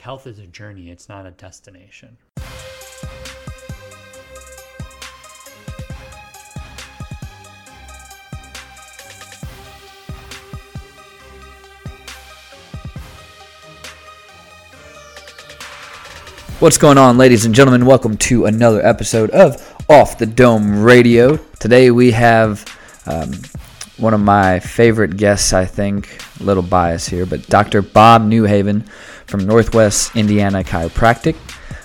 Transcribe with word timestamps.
health 0.00 0.26
is 0.26 0.38
a 0.38 0.46
journey, 0.46 0.90
it's 0.90 1.08
not 1.10 1.26
a 1.26 1.30
destination. 1.30 2.16
What's 16.60 16.78
going 16.78 16.98
on, 16.98 17.18
ladies 17.18 17.44
and 17.44 17.54
gentlemen? 17.54 17.84
Welcome 17.84 18.16
to 18.18 18.46
another 18.46 18.84
episode 18.84 19.30
of 19.30 19.56
Off 19.88 20.18
the 20.18 20.26
Dome 20.26 20.82
Radio. 20.82 21.36
Today 21.58 21.90
we 21.90 22.10
have 22.12 22.64
um, 23.06 23.32
one 24.00 24.14
of 24.14 24.20
my 24.20 24.60
favorite 24.60 25.16
guests, 25.16 25.52
I 25.52 25.64
think, 25.64 26.18
a 26.40 26.44
little 26.44 26.62
bias 26.62 27.06
here, 27.06 27.26
but 27.26 27.46
Dr. 27.46 27.82
Bob 27.82 28.22
Newhaven 28.22 28.88
from 29.26 29.46
Northwest 29.46 30.16
Indiana 30.16 30.64
Chiropractic. 30.64 31.36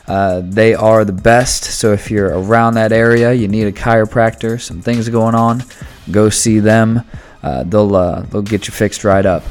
Uh, 0.08 0.42
they 0.44 0.74
are 0.74 1.04
the 1.04 1.12
best, 1.12 1.64
so 1.64 1.92
if 1.92 2.12
you're 2.12 2.38
around 2.40 2.76
that 2.76 2.92
area, 2.92 3.34
you 3.34 3.48
need 3.48 3.68
a 3.68 3.72
chiropractor, 3.72 4.62
some 4.62 4.82
things 4.82 5.10
going 5.10 5.36
on, 5.36 5.64
go 6.12 6.30
see 6.30 6.60
them. 6.60 7.02
Uh, 7.42 7.64
they'll 7.64 7.96
uh, 7.96 8.22
they'll 8.22 8.42
get 8.42 8.68
you 8.68 8.74
fixed 8.74 9.04
right 9.04 9.26
up. 9.26 9.44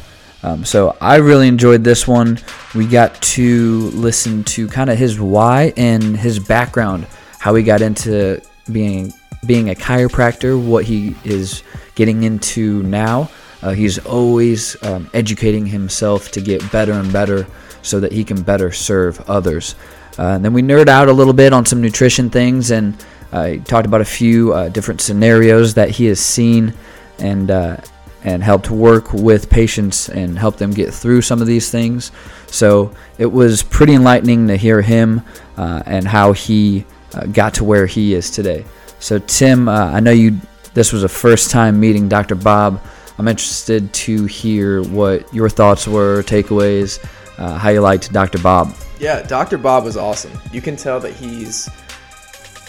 Um, 0.42 0.64
so 0.64 0.96
I 1.00 1.16
really 1.16 1.48
enjoyed 1.48 1.84
this 1.84 2.06
one. 2.06 2.38
We 2.74 2.86
got 2.86 3.20
to 3.22 3.90
listen 3.90 4.44
to 4.44 4.68
kind 4.68 4.90
of 4.90 4.98
his 4.98 5.18
why 5.18 5.72
and 5.76 6.16
his 6.16 6.38
background, 6.38 7.06
how 7.38 7.54
he 7.54 7.62
got 7.62 7.82
into 7.82 8.42
being 8.70 9.12
being 9.44 9.70
a 9.70 9.74
chiropractor, 9.74 10.60
what 10.60 10.84
he 10.84 11.14
is 11.24 11.62
getting 11.94 12.22
into 12.24 12.82
now. 12.82 13.30
Uh, 13.62 13.70
he's 13.70 13.98
always 14.04 14.82
um, 14.82 15.08
educating 15.14 15.64
himself 15.64 16.30
to 16.32 16.40
get 16.40 16.70
better 16.70 16.92
and 16.92 17.12
better 17.12 17.46
so 17.82 18.00
that 18.00 18.12
he 18.12 18.24
can 18.24 18.42
better 18.42 18.72
serve 18.72 19.20
others. 19.28 19.74
Uh, 20.18 20.28
and 20.28 20.44
then 20.44 20.52
we 20.52 20.62
nerd 20.62 20.88
out 20.88 21.08
a 21.08 21.12
little 21.12 21.32
bit 21.32 21.52
on 21.52 21.64
some 21.66 21.80
nutrition 21.80 22.30
things 22.30 22.70
and 22.70 22.96
uh, 23.32 23.46
he 23.46 23.58
talked 23.58 23.86
about 23.86 24.00
a 24.00 24.04
few 24.04 24.52
uh, 24.52 24.68
different 24.68 25.00
scenarios 25.00 25.74
that 25.74 25.90
he 25.90 26.06
has 26.06 26.20
seen 26.20 26.72
and 27.18 27.50
uh, 27.50 27.76
and 28.22 28.42
helped 28.42 28.70
work 28.70 29.12
with 29.12 29.50
patients 29.50 30.08
and 30.08 30.38
help 30.38 30.56
them 30.56 30.70
get 30.70 30.94
through 30.94 31.20
some 31.20 31.42
of 31.42 31.46
these 31.46 31.70
things. 31.70 32.10
So 32.46 32.94
it 33.18 33.26
was 33.26 33.62
pretty 33.62 33.92
enlightening 33.92 34.48
to 34.48 34.56
hear 34.56 34.80
him 34.80 35.20
uh, 35.58 35.82
and 35.84 36.06
how 36.06 36.32
he 36.32 36.86
got 37.32 37.54
to 37.54 37.64
where 37.64 37.86
he 37.86 38.14
is 38.14 38.30
today. 38.30 38.64
So 39.04 39.18
Tim, 39.18 39.68
uh, 39.68 39.90
I 39.92 40.00
know 40.00 40.12
you. 40.12 40.40
This 40.72 40.90
was 40.90 41.04
a 41.04 41.10
first 41.10 41.50
time 41.50 41.78
meeting 41.78 42.08
Dr. 42.08 42.34
Bob. 42.34 42.82
I'm 43.18 43.28
interested 43.28 43.92
to 43.92 44.24
hear 44.24 44.82
what 44.82 45.32
your 45.32 45.50
thoughts 45.50 45.86
were, 45.86 46.22
takeaways, 46.22 47.04
uh, 47.36 47.58
how 47.58 47.68
you 47.68 47.82
liked 47.82 48.10
Dr. 48.14 48.38
Bob. 48.38 48.74
Yeah, 48.98 49.20
Dr. 49.20 49.58
Bob 49.58 49.84
was 49.84 49.98
awesome. 49.98 50.32
You 50.52 50.62
can 50.62 50.74
tell 50.74 51.00
that 51.00 51.12
he's. 51.12 51.68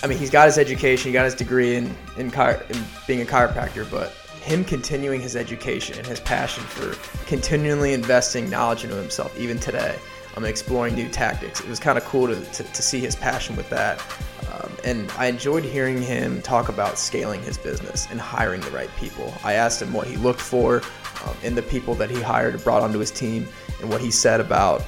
I 0.03 0.08
mean, 0.08 0.17
he's 0.17 0.30
got 0.30 0.47
his 0.47 0.58
education, 0.58 1.08
he 1.08 1.13
got 1.13 1.23
his 1.23 1.36
degree 1.36 1.78
in 1.78 1.86
in, 2.17 2.25
in 2.25 2.83
being 3.08 3.22
a 3.22 3.25
chiropractor, 3.25 3.89
but 3.89 4.11
him 4.41 4.66
continuing 4.66 5.22
his 5.22 5.38
education 5.38 5.97
and 5.97 6.06
his 6.06 6.19
passion 6.19 6.66
for 6.66 6.95
continually 7.28 7.94
investing 7.94 8.50
knowledge 8.50 8.83
into 8.83 8.97
himself, 8.97 9.39
even 9.39 9.58
today, 9.58 9.95
um, 10.36 10.45
exploring 10.45 10.95
new 10.95 11.09
tactics. 11.09 11.59
It 11.59 11.67
was 11.67 11.80
kind 11.80 11.97
of 11.97 12.05
cool 12.05 12.28
to, 12.28 12.36
to, 12.36 12.64
to, 12.64 12.81
see 12.81 13.00
his 13.00 13.16
passion 13.16 13.55
with 13.55 13.69
that. 13.69 14.02
Um, 14.52 14.72
and 14.83 15.11
I 15.17 15.28
enjoyed 15.28 15.64
hearing 15.64 16.02
him 16.02 16.41
talk 16.41 16.69
about 16.69 16.97
scaling 16.97 17.41
his 17.41 17.58
business 17.58 18.08
and 18.11 18.19
hiring 18.19 18.61
the 18.61 18.72
right 18.72 18.89
people. 18.97 19.33
I 19.44 19.53
asked 19.53 19.81
him 19.81 19.94
what 19.94 20.08
he 20.08 20.17
looked 20.17 20.41
for 20.41 20.81
um, 21.25 21.36
in 21.44 21.56
the 21.56 21.63
people 21.63 21.95
that 21.95 22.09
he 22.09 22.22
hired 22.22 22.53
and 22.53 22.63
brought 22.63 22.81
onto 22.81 23.00
his 23.00 23.11
team 23.11 23.47
and 23.81 23.89
what 23.89 24.02
he 24.02 24.11
said 24.11 24.39
about 24.39 24.83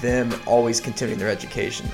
them 0.00 0.32
always 0.46 0.80
continuing 0.80 1.18
their 1.18 1.28
education, 1.28 1.88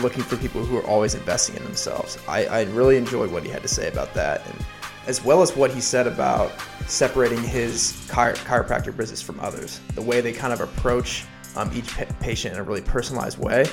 looking 0.00 0.22
for 0.22 0.36
people 0.36 0.64
who 0.64 0.78
are 0.78 0.86
always 0.86 1.14
investing 1.14 1.56
in 1.56 1.64
themselves. 1.64 2.18
I, 2.28 2.46
I 2.46 2.62
really 2.64 2.96
enjoyed 2.96 3.30
what 3.30 3.42
he 3.42 3.50
had 3.50 3.62
to 3.62 3.68
say 3.68 3.88
about 3.88 4.14
that. 4.14 4.46
And 4.48 4.64
as 5.06 5.22
well 5.22 5.42
as 5.42 5.54
what 5.54 5.70
he 5.70 5.80
said 5.80 6.06
about 6.06 6.52
separating 6.86 7.42
his 7.42 7.92
chiro- 8.08 8.34
chiropractor 8.36 8.96
business 8.96 9.20
from 9.20 9.38
others, 9.40 9.80
the 9.94 10.02
way 10.02 10.20
they 10.20 10.32
kind 10.32 10.52
of 10.52 10.60
approach 10.60 11.24
um, 11.56 11.70
each 11.74 11.88
pa- 11.94 12.04
patient 12.20 12.54
in 12.54 12.60
a 12.60 12.62
really 12.62 12.82
personalized 12.82 13.38
way, 13.38 13.66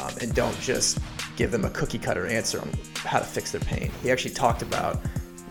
um, 0.00 0.12
and 0.20 0.34
don't 0.34 0.58
just 0.60 0.98
give 1.36 1.50
them 1.50 1.64
a 1.64 1.70
cookie 1.70 1.98
cutter 1.98 2.26
answer 2.26 2.60
on 2.60 2.70
how 2.96 3.18
to 3.18 3.24
fix 3.24 3.52
their 3.52 3.60
pain. 3.60 3.90
He 4.02 4.10
actually 4.10 4.34
talked 4.34 4.62
about 4.62 5.00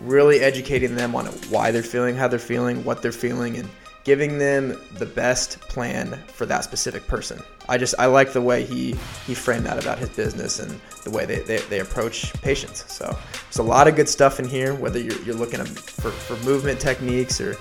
really 0.00 0.40
educating 0.40 0.94
them 0.96 1.14
on 1.14 1.26
why 1.50 1.70
they're 1.70 1.82
feeling 1.82 2.16
how 2.16 2.28
they're 2.28 2.38
feeling, 2.38 2.82
what 2.84 3.02
they're 3.02 3.12
feeling, 3.12 3.56
and 3.56 3.68
giving 4.04 4.36
them 4.36 4.76
the 4.98 5.06
best 5.06 5.60
plan 5.60 6.18
for 6.26 6.44
that 6.46 6.64
specific 6.64 7.06
person. 7.06 7.40
I 7.68 7.78
just 7.78 7.94
I 7.98 8.06
like 8.06 8.32
the 8.32 8.40
way 8.40 8.64
he 8.64 8.96
he 9.26 9.34
framed 9.34 9.66
that 9.66 9.80
about 9.80 9.98
his 9.98 10.08
business 10.10 10.58
and 10.58 10.80
the 11.04 11.10
way 11.10 11.24
they, 11.24 11.38
they, 11.40 11.58
they 11.58 11.80
approach 11.80 12.32
patients. 12.42 12.92
So 12.92 13.16
there's 13.44 13.58
a 13.58 13.62
lot 13.62 13.86
of 13.86 13.94
good 13.94 14.08
stuff 14.08 14.40
in 14.40 14.48
here, 14.48 14.74
whether 14.74 14.98
you're, 14.98 15.20
you're 15.22 15.36
looking 15.36 15.64
for, 15.64 16.10
for 16.10 16.36
movement 16.44 16.80
techniques 16.80 17.40
or 17.40 17.56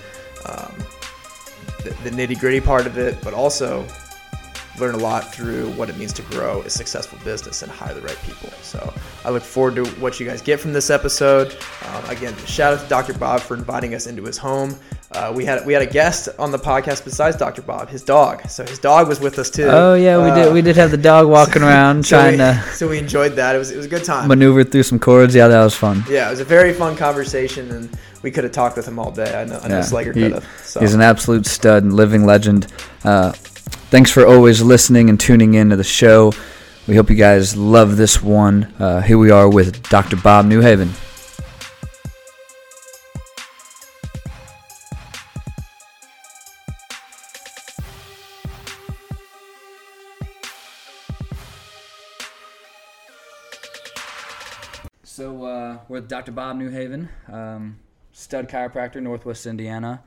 um, 0.47 0.73
the, 1.83 1.95
the 2.03 2.09
nitty 2.09 2.39
gritty 2.39 2.61
part 2.61 2.87
of 2.87 2.97
it, 2.97 3.21
but 3.21 3.33
also 3.33 3.85
learn 4.81 4.95
a 4.95 4.97
lot 4.97 5.33
through 5.33 5.69
what 5.73 5.89
it 5.89 5.97
means 5.97 6.11
to 6.13 6.23
grow 6.23 6.61
a 6.63 6.69
successful 6.69 7.17
business 7.23 7.61
and 7.61 7.71
hire 7.71 7.93
the 7.93 8.01
right 8.01 8.17
people. 8.25 8.49
So 8.61 8.93
I 9.23 9.29
look 9.29 9.43
forward 9.43 9.75
to 9.75 9.85
what 10.01 10.19
you 10.19 10.25
guys 10.25 10.41
get 10.41 10.59
from 10.59 10.73
this 10.73 10.89
episode. 10.89 11.55
Um, 11.87 12.09
again, 12.09 12.35
shout 12.45 12.73
out 12.73 12.81
to 12.81 12.89
Dr. 12.89 13.13
Bob 13.13 13.41
for 13.41 13.55
inviting 13.55 13.93
us 13.93 14.07
into 14.07 14.23
his 14.23 14.37
home. 14.37 14.75
Uh, 15.13 15.31
we 15.35 15.43
had 15.43 15.65
we 15.65 15.73
had 15.73 15.81
a 15.81 15.85
guest 15.85 16.29
on 16.39 16.51
the 16.51 16.57
podcast 16.57 17.03
besides 17.03 17.35
Dr. 17.35 17.61
Bob, 17.61 17.89
his 17.89 18.01
dog. 18.01 18.47
So 18.49 18.65
his 18.65 18.79
dog 18.79 19.09
was 19.09 19.19
with 19.19 19.37
us 19.39 19.49
too. 19.49 19.67
Oh 19.67 19.93
yeah, 19.93 20.17
we 20.17 20.29
uh, 20.29 20.35
did. 20.35 20.53
We 20.53 20.61
did 20.61 20.77
have 20.77 20.89
the 20.89 20.97
dog 20.97 21.27
walking 21.27 21.61
around 21.69 22.05
so 22.05 22.15
trying 22.15 22.33
we, 22.33 22.37
to. 22.37 22.63
So 22.73 22.87
we 22.87 22.97
enjoyed 22.97 23.33
that. 23.33 23.53
It 23.53 23.59
was 23.59 23.71
it 23.71 23.77
was 23.77 23.85
a 23.85 23.89
good 23.89 24.05
time. 24.05 24.29
Maneuver 24.29 24.63
through 24.63 24.83
some 24.83 24.99
cords. 24.99 25.35
Yeah, 25.35 25.49
that 25.49 25.63
was 25.63 25.75
fun. 25.75 26.03
Yeah, 26.09 26.27
it 26.27 26.31
was 26.31 26.39
a 26.39 26.45
very 26.45 26.73
fun 26.73 26.95
conversation, 26.95 27.69
and 27.71 27.97
we 28.23 28.31
could 28.31 28.45
have 28.45 28.53
talked 28.53 28.77
with 28.77 28.87
him 28.87 28.99
all 28.99 29.11
day. 29.11 29.41
I 29.41 29.43
know, 29.43 29.59
I 29.61 29.67
know 29.67 29.77
Yeah, 29.77 29.81
Slager 29.81 30.13
could 30.13 30.31
have. 30.31 30.47
So. 30.63 30.79
He's 30.79 30.93
an 30.93 31.01
absolute 31.01 31.45
stud 31.45 31.83
and 31.83 31.93
living 31.93 32.25
legend. 32.25 32.67
Uh, 33.03 33.33
thanks 33.91 34.09
for 34.09 34.25
always 34.25 34.62
listening 34.62 35.09
and 35.09 35.19
tuning 35.19 35.53
in 35.53 35.69
to 35.69 35.75
the 35.75 35.84
show. 35.84 36.31
We 36.88 36.96
hope 36.96 37.09
you 37.09 37.16
guys 37.18 37.57
love 37.57 37.97
this 37.97 38.24
one. 38.24 38.74
Uh, 38.79 39.02
here 39.02 39.18
we 39.18 39.31
are 39.31 39.50
with 39.50 39.84
Dr. 39.90 40.16
Bob 40.16 40.46
Newhaven. 40.46 40.90
So 55.03 55.44
uh, 55.44 55.79
we're 55.90 56.00
with 56.00 56.08
Dr. 56.08 56.31
Bob 56.31 56.58
Newhaven, 56.58 57.09
um, 57.31 57.78
stud 58.13 58.47
chiropractor, 58.47 59.02
Northwest 59.03 59.46
Indiana. 59.46 60.02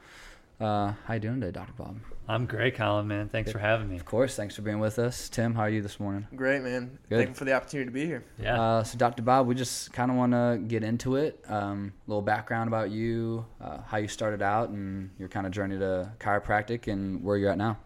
Uh, 0.59 0.95
how 1.05 1.15
you 1.15 1.21
doing 1.21 1.41
today, 1.43 1.53
Dr. 1.53 1.75
Bob? 1.77 1.97
I'm 2.27 2.47
great, 2.47 2.77
Colin, 2.77 3.07
man. 3.07 3.29
Thanks 3.29 3.53
for 3.53 3.59
having 3.59 3.89
me. 3.89 3.97
Of 3.97 4.07
course, 4.07 4.35
thanks 4.35 4.57
for 4.57 4.63
being 4.63 4.79
with 4.79 4.99
us. 4.99 5.29
Tim, 5.29 5.55
how 5.55 5.63
are 5.63 5.69
you 5.69 5.83
this 5.83 6.01
morning? 6.01 6.27
Great, 6.35 6.63
man. 6.63 6.99
Good. 7.11 7.19
Thank 7.19 7.29
you 7.31 7.35
for 7.35 7.45
the 7.45 7.53
opportunity 7.53 7.87
to 7.87 7.93
be 7.93 8.07
here. 8.07 8.25
Yeah. 8.41 8.61
Uh, 8.61 8.83
so, 8.83 8.97
Dr. 8.97 9.23
Bob, 9.23 9.47
we 9.47 9.55
just 9.55 9.93
kind 9.93 10.11
of 10.11 10.17
want 10.17 10.33
to 10.33 10.59
get 10.67 10.83
into 10.83 11.17
it. 11.17 11.45
Um, 11.49 11.93
a 12.07 12.11
little 12.11 12.23
background 12.23 12.69
about 12.69 12.91
you, 12.91 13.45
uh, 13.61 13.83
how 13.83 13.99
you 13.99 14.09
started 14.09 14.41
out, 14.41 14.71
and 14.71 15.11
your 15.19 15.29
kind 15.29 15.47
of 15.47 15.53
journey 15.53 15.79
to 15.79 16.13
chiropractic, 16.19 16.91
and 16.91 17.23
where 17.23 17.37
you're 17.37 17.51
at 17.51 17.59
now. 17.59 17.79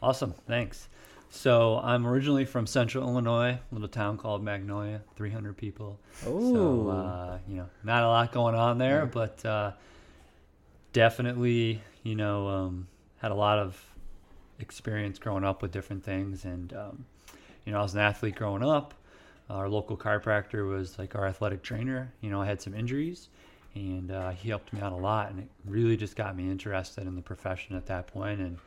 Awesome. 0.00 0.34
Thanks. 0.46 0.88
So 1.30 1.80
I'm 1.82 2.06
originally 2.06 2.44
from 2.44 2.66
Central 2.66 3.08
Illinois, 3.08 3.58
a 3.70 3.74
little 3.74 3.88
town 3.88 4.18
called 4.18 4.42
Magnolia, 4.42 5.00
300 5.16 5.56
people. 5.56 5.98
Oh. 6.26 6.54
So 6.54 6.88
uh, 6.90 7.38
you 7.48 7.56
know, 7.56 7.66
not 7.82 8.04
a 8.04 8.06
lot 8.06 8.32
going 8.32 8.54
on 8.54 8.78
there, 8.78 9.06
but 9.06 9.44
uh, 9.44 9.72
definitely, 10.92 11.82
you 12.02 12.14
know, 12.16 12.48
um, 12.48 12.88
had 13.20 13.30
a 13.30 13.34
lot 13.34 13.58
of 13.58 13.82
experience 14.58 15.18
growing 15.18 15.44
up 15.44 15.62
with 15.62 15.72
different 15.72 16.04
things, 16.04 16.44
and 16.44 16.72
um, 16.72 17.04
you 17.64 17.72
know, 17.72 17.78
I 17.78 17.82
was 17.82 17.94
an 17.94 18.00
athlete 18.00 18.34
growing 18.34 18.62
up. 18.62 18.94
Our 19.48 19.68
local 19.68 19.96
chiropractor 19.96 20.68
was 20.68 20.98
like 20.98 21.14
our 21.14 21.26
athletic 21.26 21.62
trainer. 21.62 22.12
You 22.20 22.30
know, 22.30 22.40
I 22.40 22.46
had 22.46 22.62
some 22.62 22.74
injuries, 22.74 23.28
and 23.74 24.10
uh, 24.10 24.30
he 24.30 24.48
helped 24.48 24.72
me 24.72 24.80
out 24.80 24.92
a 24.92 24.96
lot, 24.96 25.30
and 25.30 25.40
it 25.40 25.48
really 25.64 25.96
just 25.96 26.16
got 26.16 26.36
me 26.36 26.44
interested 26.44 27.06
in 27.06 27.16
the 27.16 27.22
profession 27.22 27.76
at 27.76 27.86
that 27.86 28.06
point. 28.06 28.40
and 28.40 28.58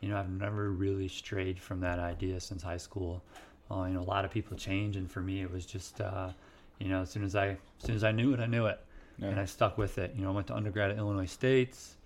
you 0.00 0.08
know, 0.08 0.16
I've 0.16 0.30
never 0.30 0.70
really 0.70 1.08
strayed 1.08 1.58
from 1.58 1.80
that 1.80 1.98
idea 1.98 2.40
since 2.40 2.62
high 2.62 2.76
school. 2.76 3.22
Uh, 3.70 3.84
you 3.84 3.94
know, 3.94 4.00
a 4.00 4.02
lot 4.02 4.24
of 4.24 4.30
people 4.30 4.56
change, 4.56 4.96
and 4.96 5.10
for 5.10 5.20
me, 5.20 5.42
it 5.42 5.50
was 5.50 5.66
just, 5.66 6.00
uh, 6.00 6.30
you 6.78 6.88
know, 6.88 7.02
as 7.02 7.10
soon 7.10 7.24
as 7.24 7.34
I, 7.34 7.48
as 7.48 7.56
soon 7.80 7.96
as 7.96 8.04
I 8.04 8.12
knew 8.12 8.32
it, 8.32 8.40
I 8.40 8.46
knew 8.46 8.66
it, 8.66 8.80
and 9.20 9.38
I 9.38 9.44
stuck 9.44 9.76
with 9.76 9.98
it. 9.98 10.14
You 10.16 10.22
know, 10.22 10.30
I 10.30 10.34
went 10.34 10.46
to 10.46 10.54
undergrad 10.54 10.92
at 10.92 10.98
Illinois 10.98 11.26
State's, 11.26 11.96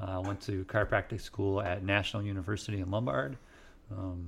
uh, 0.00 0.22
went 0.24 0.40
to 0.42 0.64
chiropractic 0.64 1.20
school 1.20 1.60
at 1.60 1.82
National 1.82 2.22
University 2.22 2.80
in 2.80 2.90
Lombard. 2.90 3.36
Um, 3.90 4.26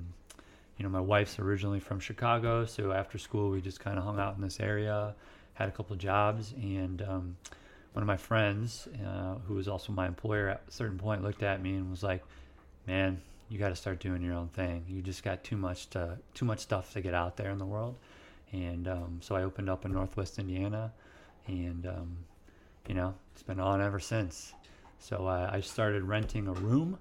you 0.76 0.84
know, 0.84 0.88
my 0.88 1.00
wife's 1.00 1.38
originally 1.38 1.80
from 1.80 1.98
Chicago, 2.00 2.64
so 2.64 2.92
after 2.92 3.18
school 3.18 3.50
we 3.50 3.60
just 3.60 3.80
kind 3.80 3.98
of 3.98 4.04
hung 4.04 4.18
out 4.18 4.36
in 4.36 4.42
this 4.42 4.60
area, 4.60 5.14
had 5.54 5.68
a 5.68 5.72
couple 5.72 5.94
of 5.94 5.98
jobs, 5.98 6.54
and 6.56 7.02
um, 7.02 7.36
one 7.92 8.02
of 8.02 8.06
my 8.06 8.16
friends, 8.16 8.86
uh, 9.04 9.34
who 9.46 9.54
was 9.54 9.66
also 9.66 9.92
my 9.92 10.06
employer 10.06 10.48
at 10.48 10.62
a 10.68 10.70
certain 10.70 10.98
point, 10.98 11.22
looked 11.22 11.42
at 11.42 11.60
me 11.60 11.74
and 11.74 11.90
was 11.90 12.04
like, 12.04 12.22
"Man, 12.86 13.20
you 13.48 13.58
got 13.58 13.70
to 13.70 13.76
start 13.76 13.98
doing 13.98 14.22
your 14.22 14.34
own 14.34 14.48
thing. 14.48 14.84
You 14.88 15.02
just 15.02 15.24
got 15.24 15.42
too 15.42 15.56
much 15.56 15.90
to 15.90 16.18
too 16.34 16.44
much 16.44 16.60
stuff 16.60 16.92
to 16.92 17.00
get 17.00 17.12
out 17.14 17.36
there 17.36 17.50
in 17.50 17.58
the 17.58 17.66
world, 17.66 17.96
and 18.52 18.86
um, 18.86 19.18
so 19.20 19.34
I 19.34 19.42
opened 19.42 19.68
up 19.68 19.84
in 19.84 19.92
Northwest 19.92 20.38
Indiana, 20.38 20.92
and 21.48 21.86
um, 21.86 22.16
you 22.86 22.94
know 22.94 23.14
it's 23.32 23.42
been 23.42 23.58
on 23.58 23.82
ever 23.82 23.98
since. 23.98 24.54
So 24.98 25.26
uh, 25.26 25.50
I 25.52 25.60
started 25.60 26.02
renting 26.02 26.48
a 26.48 26.52
room 26.52 26.98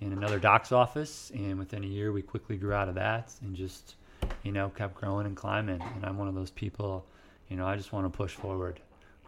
in 0.00 0.12
another 0.12 0.38
doc's 0.38 0.72
office, 0.72 1.30
and 1.34 1.58
within 1.58 1.84
a 1.84 1.86
year 1.86 2.12
we 2.12 2.22
quickly 2.22 2.56
grew 2.56 2.72
out 2.72 2.88
of 2.88 2.94
that 2.96 3.32
and 3.42 3.54
just 3.54 3.96
you 4.42 4.52
know 4.52 4.70
kept 4.70 4.94
growing 4.94 5.26
and 5.26 5.36
climbing. 5.36 5.80
And 5.94 6.04
I'm 6.04 6.18
one 6.18 6.28
of 6.28 6.34
those 6.34 6.50
people, 6.50 7.06
you 7.48 7.56
know, 7.56 7.66
I 7.66 7.76
just 7.76 7.92
want 7.92 8.10
to 8.10 8.16
push 8.16 8.32
forward. 8.32 8.80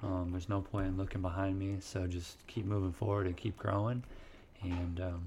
Um, 0.03 0.29
there's 0.31 0.49
no 0.49 0.61
point 0.61 0.89
in 0.89 0.97
looking 0.97 1.23
behind 1.23 1.59
me, 1.59 1.77
so 1.81 2.07
just 2.07 2.47
keep 2.47 2.67
moving 2.67 2.93
forward 2.93 3.27
and 3.27 3.37
keep 3.37 3.57
growing, 3.57 4.03
and 4.63 5.01
um, 5.01 5.23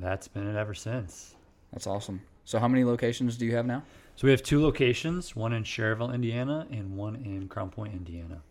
that's 0.00 0.26
been 0.26 0.48
it 0.48 0.56
ever 0.56 0.74
since. 0.74 1.34
That's 1.72 1.86
awesome. 1.86 2.20
So 2.44 2.58
how 2.58 2.68
many 2.68 2.84
locations 2.84 3.36
do 3.36 3.46
you 3.46 3.54
have 3.54 3.66
now? 3.66 3.82
So 4.16 4.26
we 4.26 4.30
have 4.30 4.42
two 4.42 4.62
locations, 4.62 5.34
one 5.34 5.52
in 5.52 5.64
Schererville, 5.64 6.14
Indiana, 6.14 6.66
and 6.70 6.96
one 6.96 7.16
in 7.16 7.48
Crown 7.48 7.70
Point, 7.70 7.94
Indiana. 7.94 8.42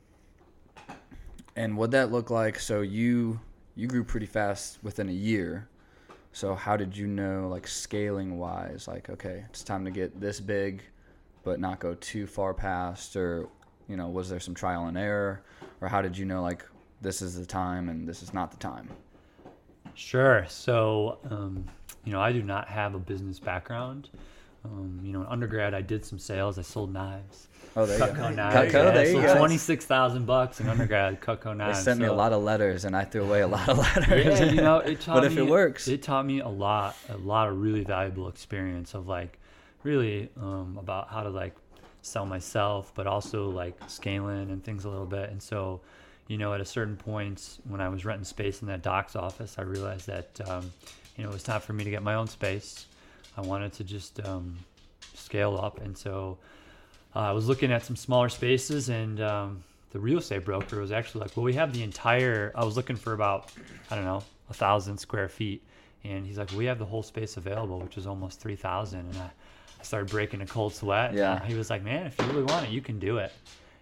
And 1.55 1.77
what 1.77 1.91
that 1.91 2.11
look 2.11 2.29
like? 2.29 2.59
So 2.59 2.81
you 2.81 3.39
you 3.75 3.87
grew 3.87 4.03
pretty 4.03 4.25
fast 4.25 4.79
within 4.83 5.09
a 5.09 5.13
year. 5.13 5.67
So 6.31 6.55
how 6.55 6.77
did 6.77 6.97
you 6.97 7.05
know, 7.05 7.47
like 7.47 7.67
scaling 7.67 8.39
wise, 8.39 8.87
like 8.87 9.09
okay, 9.09 9.45
it's 9.49 9.63
time 9.63 9.85
to 9.85 9.91
get 9.91 10.19
this 10.19 10.39
big, 10.39 10.81
but 11.43 11.59
not 11.59 11.79
go 11.79 11.93
too 11.95 12.25
far 12.25 12.53
past, 12.53 13.15
or 13.15 13.47
you 13.87 13.97
know, 13.97 14.07
was 14.09 14.29
there 14.29 14.39
some 14.39 14.55
trial 14.55 14.87
and 14.87 14.97
error, 14.97 15.43
or 15.81 15.87
how 15.87 16.01
did 16.01 16.17
you 16.17 16.25
know 16.25 16.41
like 16.41 16.65
this 17.01 17.21
is 17.21 17.37
the 17.37 17.45
time 17.45 17.89
and 17.89 18.07
this 18.07 18.23
is 18.23 18.33
not 18.33 18.51
the 18.51 18.57
time? 18.57 18.89
Sure. 19.95 20.45
So, 20.49 21.19
um, 21.29 21.65
you 22.03 22.11
know, 22.11 22.21
I 22.21 22.31
do 22.31 22.41
not 22.41 22.67
have 22.67 22.95
a 22.95 22.99
business 22.99 23.39
background. 23.39 24.09
Um, 24.65 24.99
you 25.03 25.11
know, 25.11 25.21
in 25.21 25.27
undergrad, 25.27 25.73
I 25.73 25.81
did 25.81 26.05
some 26.05 26.19
sales. 26.19 26.57
I 26.57 26.61
sold 26.61 26.93
knives. 26.93 27.47
Oh, 27.75 27.85
there 27.85 27.97
you 27.97 28.03
Cutco 28.03 28.15
go. 28.17 28.29
knives. 28.29 28.55
Cutco, 28.55 28.73
yeah, 28.85 28.91
there 28.91 29.07
you 29.07 29.21
go. 29.21 29.37
Twenty 29.37 29.57
six 29.57 29.85
thousand 29.85 30.25
bucks 30.25 30.61
in 30.61 30.67
undergrad. 30.69 31.19
Cutco 31.21 31.55
knives. 31.57 31.79
They 31.79 31.83
sent 31.83 31.99
me 31.99 32.05
a 32.05 32.13
lot 32.13 32.31
of 32.31 32.43
letters, 32.43 32.85
and 32.85 32.95
I 32.95 33.03
threw 33.03 33.23
away 33.23 33.41
a 33.41 33.47
lot 33.47 33.67
of 33.67 33.77
letters. 33.97 34.39
yeah, 34.39 34.45
you 34.45 34.61
know, 34.61 34.77
it 34.77 35.01
taught 35.01 35.15
but 35.15 35.25
if 35.25 35.35
me, 35.35 35.41
it 35.41 35.49
works, 35.49 35.87
it 35.87 36.03
taught 36.03 36.25
me 36.25 36.39
a 36.39 36.47
lot, 36.47 36.95
a 37.09 37.17
lot 37.17 37.49
of 37.49 37.59
really 37.59 37.83
valuable 37.83 38.27
experience 38.29 38.93
of 38.93 39.07
like, 39.07 39.39
really 39.83 40.29
um, 40.39 40.77
about 40.79 41.09
how 41.09 41.23
to 41.23 41.29
like 41.29 41.55
sell 42.01 42.25
myself, 42.25 42.91
but 42.95 43.07
also 43.07 43.49
like 43.49 43.75
scaling 43.87 44.51
and 44.51 44.63
things 44.63 44.85
a 44.85 44.89
little 44.89 45.05
bit. 45.05 45.29
And 45.29 45.41
so, 45.41 45.81
you 46.27 46.37
know, 46.37 46.53
at 46.53 46.61
a 46.61 46.65
certain 46.65 46.95
point 46.95 47.59
when 47.67 47.81
I 47.81 47.89
was 47.89 48.05
renting 48.05 48.25
space 48.25 48.61
in 48.61 48.67
that 48.67 48.81
doc's 48.83 49.15
office, 49.15 49.55
I 49.57 49.63
realized 49.63 50.07
that, 50.07 50.39
um, 50.47 50.71
you 51.17 51.23
know, 51.23 51.29
it 51.31 51.33
was 51.33 51.43
time 51.43 51.61
for 51.61 51.73
me 51.73 51.83
to 51.83 51.89
get 51.89 52.03
my 52.03 52.13
own 52.13 52.27
space. 52.27 52.85
I 53.37 53.41
wanted 53.41 53.73
to 53.73 53.83
just 53.83 54.19
um, 54.25 54.57
scale 55.13 55.59
up, 55.61 55.79
and 55.81 55.97
so 55.97 56.37
uh, 57.15 57.19
I 57.19 57.31
was 57.31 57.47
looking 57.47 57.71
at 57.71 57.83
some 57.83 57.95
smaller 57.95 58.29
spaces, 58.29 58.89
and 58.89 59.21
um, 59.21 59.63
the 59.91 59.99
real 59.99 60.19
estate 60.19 60.45
broker 60.45 60.79
was 60.79 60.91
actually 60.91 61.21
like, 61.21 61.37
"Well, 61.37 61.43
we 61.43 61.53
have 61.53 61.73
the 61.73 61.83
entire." 61.83 62.51
I 62.55 62.63
was 62.63 62.75
looking 62.75 62.95
for 62.95 63.13
about, 63.13 63.51
I 63.89 63.95
don't 63.95 64.05
know, 64.05 64.23
a 64.49 64.53
thousand 64.53 64.97
square 64.97 65.29
feet, 65.29 65.63
and 66.03 66.25
he's 66.25 66.37
like, 66.37 66.51
"We 66.51 66.65
have 66.65 66.79
the 66.79 66.85
whole 66.85 67.03
space 67.03 67.37
available, 67.37 67.79
which 67.79 67.97
is 67.97 68.07
almost 68.07 68.39
three 68.39 68.55
thousand. 68.55 69.01
And 69.01 69.17
I, 69.17 69.31
I 69.79 69.83
started 69.83 70.09
breaking 70.09 70.41
a 70.41 70.47
cold 70.47 70.73
sweat. 70.73 71.13
Yeah. 71.13 71.43
He 71.45 71.55
was 71.55 71.69
like, 71.69 71.83
"Man, 71.83 72.07
if 72.07 72.19
you 72.19 72.25
really 72.27 72.43
want 72.43 72.67
it, 72.67 72.71
you 72.71 72.81
can 72.81 72.99
do 72.99 73.17
it," 73.17 73.31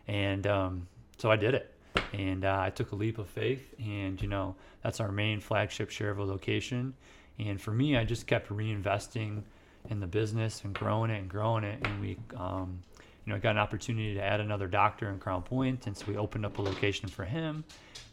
and 0.08 0.46
um, 0.48 0.88
so 1.18 1.32
I 1.32 1.36
did 1.36 1.56
it. 1.56 1.74
And 2.14 2.46
uh, 2.46 2.58
I 2.60 2.70
took 2.70 2.92
a 2.92 2.96
leap 2.96 3.18
of 3.18 3.28
faith, 3.28 3.74
and 3.80 4.22
you 4.22 4.28
know 4.28 4.56
that's 4.84 5.00
our 5.00 5.12
main 5.12 5.40
flagship 5.40 5.90
Schererville 5.90 6.28
location. 6.28 6.94
And 7.42 7.60
for 7.60 7.72
me, 7.72 7.98
I 7.98 8.04
just 8.04 8.28
kept 8.28 8.50
reinvesting 8.50 9.44
in 9.90 10.00
the 10.00 10.08
business 10.08 10.64
and 10.64 10.74
growing 10.74 11.10
it 11.10 11.20
and 11.20 11.30
growing 11.30 11.64
it. 11.64 11.86
And 11.86 12.02
we, 12.02 12.18
um, 12.38 12.80
you 13.26 13.32
know, 13.32 13.36
I 13.36 13.40
got 13.40 13.52
an 13.52 13.58
opportunity 13.58 14.14
to 14.14 14.22
add 14.22 14.40
another 14.40 14.68
doctor 14.68 15.10
in 15.10 15.20
Crown 15.20 15.42
Point, 15.42 15.88
and 15.88 15.98
so 15.98 16.06
we 16.08 16.18
opened 16.18 16.46
up 16.46 16.58
a 16.60 16.62
location 16.62 17.10
for 17.10 17.26
him. 17.26 17.64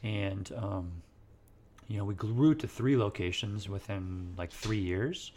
And 0.03 0.51
um, 0.57 0.91
you 1.89 1.97
know, 1.99 2.05
we 2.05 2.15
grew 2.15 2.55
to 2.55 2.69
three 2.69 2.97
locations 2.97 3.69
within 3.69 4.35
like 4.37 4.51
three 4.53 4.79
years, 4.79 5.33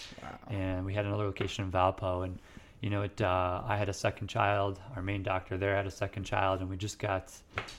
and 0.50 0.86
we 0.86 0.94
had 0.94 1.06
another 1.06 1.24
location 1.24 1.66
in 1.66 1.72
Valpo. 1.72 2.26
And 2.26 2.40
you 2.82 2.90
know, 2.90 3.04
it. 3.04 3.22
Uh, 3.22 3.62
I 3.66 3.78
had 3.78 3.90
a 3.90 3.94
second 3.94 4.28
child. 4.28 4.80
Our 4.96 5.02
main 5.02 5.24
doctor 5.24 5.58
there 5.58 5.76
had 5.76 5.88
a 5.88 5.92
second 5.92 6.24
child, 6.24 6.62
and 6.62 6.70
we 6.70 6.78
just 6.78 7.00
got, 7.00 7.32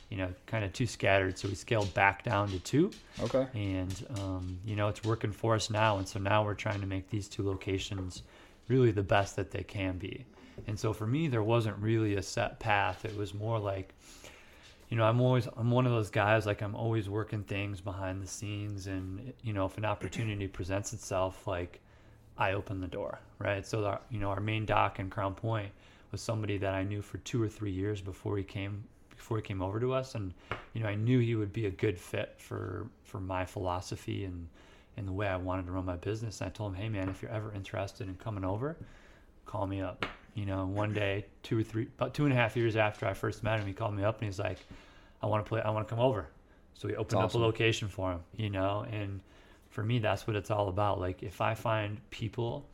you 0.08 0.16
know, 0.16 0.28
kind 0.46 0.64
of 0.64 0.72
too 0.72 0.86
scattered. 0.86 1.38
So 1.38 1.48
we 1.48 1.54
scaled 1.54 1.92
back 1.92 2.22
down 2.22 2.48
to 2.48 2.58
two 2.60 2.90
okay. 3.20 3.46
and 3.54 4.06
um, 4.18 4.58
you 4.64 4.76
know 4.76 4.88
it's 4.88 5.04
working 5.04 5.32
for 5.32 5.54
us 5.54 5.70
now 5.70 5.98
and 5.98 6.08
so 6.08 6.18
now 6.18 6.44
we're 6.44 6.54
trying 6.54 6.80
to 6.80 6.86
make 6.86 7.08
these 7.10 7.28
two 7.28 7.46
locations 7.46 8.22
really 8.68 8.90
the 8.90 9.02
best 9.02 9.36
that 9.36 9.50
they 9.50 9.62
can 9.62 9.98
be 9.98 10.24
and 10.66 10.78
so 10.78 10.92
for 10.92 11.06
me 11.06 11.28
there 11.28 11.42
wasn't 11.42 11.76
really 11.78 12.14
a 12.16 12.22
set 12.22 12.58
path 12.58 13.04
it 13.04 13.16
was 13.16 13.34
more 13.34 13.58
like 13.58 13.94
you 14.88 14.96
know 14.96 15.04
i'm 15.04 15.20
always 15.20 15.48
i'm 15.56 15.70
one 15.70 15.86
of 15.86 15.92
those 15.92 16.10
guys 16.10 16.46
like 16.46 16.62
i'm 16.62 16.74
always 16.74 17.08
working 17.08 17.42
things 17.42 17.80
behind 17.80 18.22
the 18.22 18.26
scenes 18.26 18.86
and 18.86 19.32
you 19.42 19.52
know 19.52 19.66
if 19.66 19.76
an 19.78 19.84
opportunity 19.84 20.46
presents 20.46 20.92
itself 20.92 21.46
like 21.46 21.80
i 22.38 22.52
opened 22.52 22.82
the 22.82 22.88
door 22.88 23.18
right? 23.42 23.66
So 23.66 23.84
our, 23.84 24.00
you 24.10 24.18
know 24.18 24.30
our 24.30 24.40
main 24.40 24.64
doc 24.64 24.98
in 24.98 25.10
crown 25.10 25.34
point 25.34 25.70
was 26.10 26.20
somebody 26.20 26.58
that 26.58 26.74
i 26.74 26.82
knew 26.82 27.02
for 27.02 27.18
two 27.18 27.42
or 27.42 27.48
three 27.48 27.70
years 27.70 28.00
before 28.00 28.36
he 28.36 28.44
came 28.44 28.84
before 29.10 29.36
he 29.36 29.42
came 29.42 29.62
over 29.62 29.78
to 29.80 29.92
us. 29.92 30.14
And 30.14 30.32
you 30.72 30.82
know 30.82 30.88
i 30.88 30.94
knew 30.94 31.18
he 31.18 31.34
would 31.34 31.52
be 31.52 31.66
a 31.66 31.70
good 31.70 31.98
fit 31.98 32.34
for 32.38 32.86
for 33.04 33.20
my 33.20 33.44
philosophy 33.44 34.24
and 34.24 34.48
and 34.96 35.08
the 35.08 35.12
way 35.12 35.26
i 35.26 35.36
wanted 35.36 35.66
to 35.66 35.72
run 35.72 35.84
my 35.84 35.96
business. 35.96 36.40
And 36.40 36.48
i 36.48 36.50
told 36.52 36.74
him 36.74 36.82
hey 36.82 36.88
man 36.88 37.08
if 37.08 37.22
you're 37.22 37.30
ever 37.30 37.52
interested 37.52 38.08
in 38.08 38.14
coming 38.16 38.44
over 38.44 38.76
call 39.46 39.66
me 39.66 39.80
up. 39.80 40.06
You 40.34 40.46
know 40.46 40.64
one 40.66 40.94
day 40.94 41.26
two 41.42 41.58
or 41.58 41.62
three 41.62 41.88
about 41.98 42.14
two 42.14 42.24
and 42.24 42.32
a 42.32 42.36
half 42.36 42.56
years 42.56 42.76
after 42.76 43.06
i 43.06 43.12
first 43.12 43.42
met 43.42 43.60
him 43.60 43.66
he 43.66 43.74
called 43.74 43.94
me 43.94 44.02
up 44.02 44.18
and 44.18 44.26
he's 44.26 44.38
like 44.38 44.58
i 45.22 45.26
want 45.26 45.44
to 45.44 45.48
play 45.48 45.60
i 45.60 45.70
want 45.70 45.86
to 45.86 45.94
come 45.94 46.02
over. 46.02 46.26
So 46.74 46.88
we 46.88 46.96
opened 46.96 47.18
awesome. 47.18 47.26
up 47.26 47.34
a 47.34 47.46
location 47.46 47.88
for 47.88 48.12
him 48.12 48.20
you 48.36 48.48
know? 48.48 48.86
And 48.90 49.20
for 49.72 49.82
me 49.82 49.98
that's 49.98 50.26
what 50.26 50.36
it's 50.36 50.50
all 50.50 50.68
about 50.68 51.00
like 51.00 51.22
if 51.22 51.40
i 51.40 51.54
find 51.54 51.98
people 52.10 52.64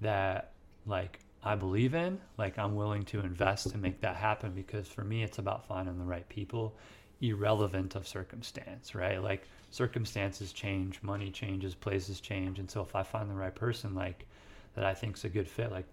that 0.00 0.50
like 0.86 1.20
I 1.44 1.56
believe 1.56 1.94
in, 1.94 2.20
like 2.38 2.58
I'm 2.58 2.74
willing 2.74 3.04
to 3.06 3.20
invest 3.20 3.70
to 3.70 3.78
make 3.78 4.00
that 4.00 4.16
happen 4.16 4.52
because 4.52 4.88
for 4.88 5.04
me 5.04 5.22
it's 5.22 5.38
about 5.38 5.66
finding 5.66 5.98
the 5.98 6.04
right 6.04 6.26
people 6.30 6.74
irrelevant 7.20 7.94
of 7.94 8.08
circumstance, 8.08 8.94
right? 8.94 9.22
Like 9.22 9.46
circumstances 9.70 10.52
change, 10.52 11.02
money 11.02 11.30
changes, 11.30 11.74
places 11.74 12.20
change, 12.20 12.58
and 12.58 12.70
so 12.70 12.80
if 12.80 12.96
I 12.96 13.02
find 13.02 13.30
the 13.30 13.34
right 13.34 13.54
person 13.54 13.94
like 13.94 14.26
that 14.74 14.84
I 14.84 14.94
think's 14.94 15.24
a 15.24 15.28
good 15.28 15.46
fit, 15.46 15.70
like 15.70 15.86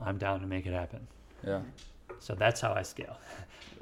I'm 0.00 0.16
down 0.16 0.40
to 0.40 0.46
make 0.46 0.66
it 0.66 0.72
happen. 0.72 1.06
Yeah. 1.44 1.60
So 2.20 2.34
that's 2.34 2.60
how 2.60 2.72
I 2.72 2.82
scale. 2.82 3.18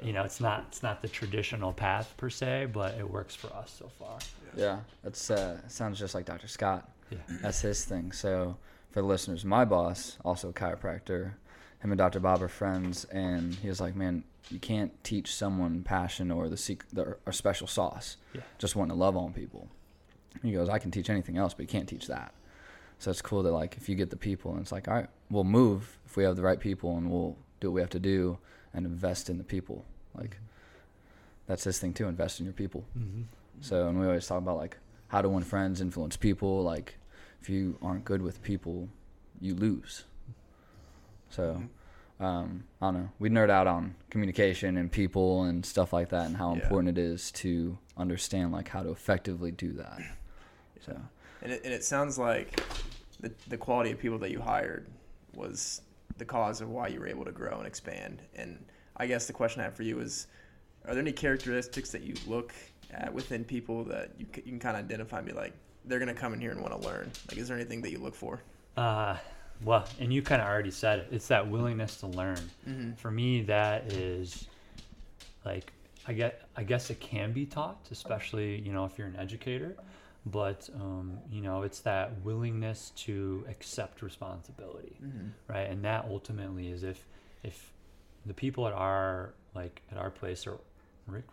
You 0.03 0.13
know, 0.13 0.23
it's 0.23 0.39
not 0.39 0.65
it's 0.67 0.83
not 0.83 1.01
the 1.01 1.07
traditional 1.07 1.73
path 1.73 2.13
per 2.17 2.29
se, 2.29 2.67
but 2.71 2.93
it 2.99 3.09
works 3.09 3.33
for 3.35 3.47
us 3.47 3.75
so 3.79 3.89
far. 3.97 4.19
Yeah, 4.55 4.81
that's 5.03 5.31
uh, 5.31 5.57
sounds 5.67 5.97
just 5.97 6.13
like 6.13 6.25
Dr. 6.25 6.47
Scott. 6.47 6.87
Yeah. 7.09 7.17
That's 7.41 7.61
his 7.61 7.83
thing. 7.83 8.11
So 8.11 8.57
for 8.91 9.01
the 9.01 9.07
listeners, 9.07 9.43
my 9.43 9.65
boss, 9.65 10.17
also 10.23 10.49
a 10.49 10.53
chiropractor, 10.53 11.33
him 11.79 11.91
and 11.91 11.97
Dr. 11.97 12.19
Bob 12.19 12.43
are 12.43 12.47
friends, 12.47 13.05
and 13.05 13.55
he 13.55 13.69
was 13.69 13.81
like, 13.81 13.95
"Man, 13.95 14.23
you 14.51 14.59
can't 14.59 14.91
teach 15.03 15.33
someone 15.33 15.81
passion 15.81 16.29
or 16.29 16.47
the 16.47 16.57
secret 16.57 16.93
the, 16.93 17.17
or 17.25 17.31
special 17.31 17.65
sauce. 17.65 18.17
Yeah. 18.35 18.41
Just 18.59 18.75
wanting 18.75 18.95
to 18.95 18.99
love 18.99 19.17
on 19.17 19.33
people." 19.33 19.67
He 20.43 20.51
goes, 20.51 20.69
"I 20.69 20.77
can 20.77 20.91
teach 20.91 21.09
anything 21.09 21.37
else, 21.37 21.55
but 21.55 21.63
you 21.63 21.69
can't 21.69 21.89
teach 21.89 22.05
that." 22.05 22.35
So 22.99 23.11
it's 23.11 23.21
cool 23.21 23.43
that 23.43 23.51
like 23.51 23.77
if 23.77 23.89
you 23.89 23.95
get 23.95 24.09
the 24.09 24.17
people, 24.17 24.51
and 24.51 24.61
it's 24.61 24.71
like, 24.71 24.87
all 24.87 24.95
right, 24.95 25.09
we'll 25.29 25.43
move 25.43 25.97
if 26.05 26.17
we 26.17 26.23
have 26.23 26.35
the 26.35 26.41
right 26.41 26.59
people, 26.59 26.97
and 26.97 27.09
we'll 27.11 27.37
do 27.59 27.69
what 27.69 27.75
we 27.75 27.81
have 27.81 27.89
to 27.91 27.99
do 27.99 28.37
and 28.73 28.85
invest 28.85 29.29
in 29.29 29.37
the 29.37 29.43
people. 29.43 29.85
Like 30.15 30.37
that's 31.47 31.63
his 31.63 31.79
thing 31.79 31.93
too, 31.93 32.07
invest 32.07 32.39
in 32.39 32.45
your 32.45 32.53
people. 32.53 32.85
Mm-hmm. 32.97 33.23
So, 33.61 33.87
and 33.87 33.99
we 33.99 34.05
always 34.05 34.27
talk 34.27 34.37
about 34.39 34.57
like 34.57 34.77
how 35.07 35.21
to 35.21 35.29
win 35.29 35.43
friends, 35.43 35.81
influence 35.81 36.17
people. 36.17 36.61
Like, 36.63 36.97
if 37.41 37.49
you 37.49 37.77
aren't 37.81 38.05
good 38.05 38.21
with 38.21 38.43
people, 38.43 38.89
you 39.39 39.55
lose. 39.55 40.03
So, 41.29 41.63
um, 42.19 42.63
I 42.81 42.87
don't 42.87 42.93
know. 42.95 43.09
We 43.19 43.29
nerd 43.29 43.49
out 43.49 43.67
on 43.67 43.95
communication 44.09 44.77
and 44.77 44.91
people 44.91 45.43
and 45.43 45.65
stuff 45.65 45.93
like 45.93 46.09
that, 46.09 46.25
and 46.27 46.35
how 46.37 46.53
Yeah. 46.55 46.63
important 46.63 46.97
it 46.97 47.01
is 47.01 47.31
to 47.33 47.77
understand 47.95 48.51
like 48.51 48.67
how 48.69 48.83
to 48.83 48.89
effectively 48.91 49.51
do 49.51 49.73
that. 49.73 49.99
So, 50.85 50.99
And 51.41 51.51
it, 51.53 51.61
and 51.63 51.73
it 51.73 51.83
sounds 51.83 52.17
like 52.17 52.61
the, 53.19 53.31
the 53.47 53.57
quality 53.57 53.91
of 53.91 53.99
people 53.99 54.17
that 54.19 54.31
you 54.31 54.39
hired 54.39 54.87
was 55.33 55.81
the 56.17 56.25
cause 56.25 56.61
of 56.61 56.69
why 56.69 56.87
you 56.87 56.99
were 56.99 57.07
able 57.07 57.25
to 57.25 57.31
grow 57.31 57.57
and 57.57 57.67
expand. 57.67 58.21
And 58.35 58.63
I 58.95 59.07
guess 59.07 59.27
the 59.27 59.33
question 59.33 59.61
I 59.61 59.65
have 59.65 59.75
for 59.75 59.83
you 59.83 59.99
is 59.99 60.27
are 60.85 60.93
there 60.93 61.01
any 61.01 61.11
characteristics 61.11 61.91
that 61.91 62.01
you 62.01 62.15
look 62.25 62.53
at 62.91 63.13
within 63.13 63.43
people 63.43 63.83
that 63.85 64.11
you, 64.17 64.25
you 64.35 64.43
can 64.43 64.59
kind 64.59 64.77
of 64.77 64.83
identify 64.83 65.17
and 65.17 65.27
be 65.27 65.33
like, 65.33 65.53
they're 65.85 65.99
going 65.99 66.13
to 66.13 66.19
come 66.19 66.33
in 66.33 66.41
here 66.41 66.51
and 66.51 66.61
want 66.61 66.79
to 66.79 66.87
learn? 66.87 67.11
Like, 67.29 67.37
is 67.37 67.47
there 67.47 67.57
anything 67.57 67.81
that 67.81 67.91
you 67.91 67.99
look 67.99 68.15
for? 68.15 68.41
Uh, 68.75 69.17
well, 69.63 69.85
and 69.99 70.13
you 70.13 70.21
kind 70.21 70.41
of 70.41 70.47
already 70.47 70.71
said 70.71 70.99
it. 70.99 71.07
It's 71.11 71.27
that 71.27 71.49
willingness 71.49 71.97
to 71.97 72.07
learn. 72.07 72.39
Mm-hmm. 72.67 72.93
For 72.93 73.11
me, 73.11 73.41
that 73.43 73.91
is 73.91 74.47
like 75.45 75.73
I 76.07 76.13
get. 76.13 76.47
I 76.55 76.63
guess 76.63 76.89
it 76.89 76.99
can 76.99 77.31
be 77.33 77.45
taught, 77.45 77.87
especially 77.91 78.59
you 78.59 78.71
know 78.71 78.85
if 78.85 78.97
you're 78.97 79.07
an 79.07 79.15
educator. 79.15 79.75
But 80.27 80.69
um, 80.75 81.17
you 81.31 81.41
know 81.41 81.63
it's 81.63 81.79
that 81.81 82.11
willingness 82.23 82.91
to 82.95 83.45
accept 83.49 84.01
responsibility 84.01 84.95
Mm-hmm. 85.03 85.27
right? 85.47 85.69
And 85.69 85.83
that 85.85 86.05
ultimately 86.09 86.69
is 86.69 86.83
if 86.83 87.05
if 87.43 87.71
the 88.25 88.33
people 88.33 88.67
at 88.67 88.73
our 88.73 89.33
like 89.55 89.81
at 89.91 89.97
our 89.97 90.09
place 90.09 90.45
are 90.47 90.57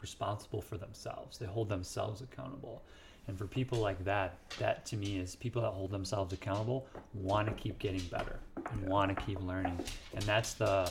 responsible 0.01 0.61
for 0.63 0.77
themselves 0.79 1.39
they 1.39 1.47
hold 1.47 1.69
themselves 1.69 2.21
accountable. 2.23 2.83
And 3.27 3.39
for 3.39 3.47
people 3.47 3.79
like 3.79 4.05
that 4.05 4.39
that 4.59 4.85
to 4.87 4.97
me 4.97 5.19
is 5.19 5.35
people 5.35 5.63
that 5.63 5.71
hold 5.71 5.91
themselves 5.91 6.33
accountable 6.33 6.87
want 7.15 7.49
to 7.49 7.55
keep 7.55 7.79
getting 7.79 8.03
better 8.11 8.39
and 8.71 8.87
want 8.87 9.17
to 9.17 9.25
keep 9.25 9.41
learning. 9.43 9.79
And 10.15 10.23
that's 10.25 10.55
the 10.55 10.91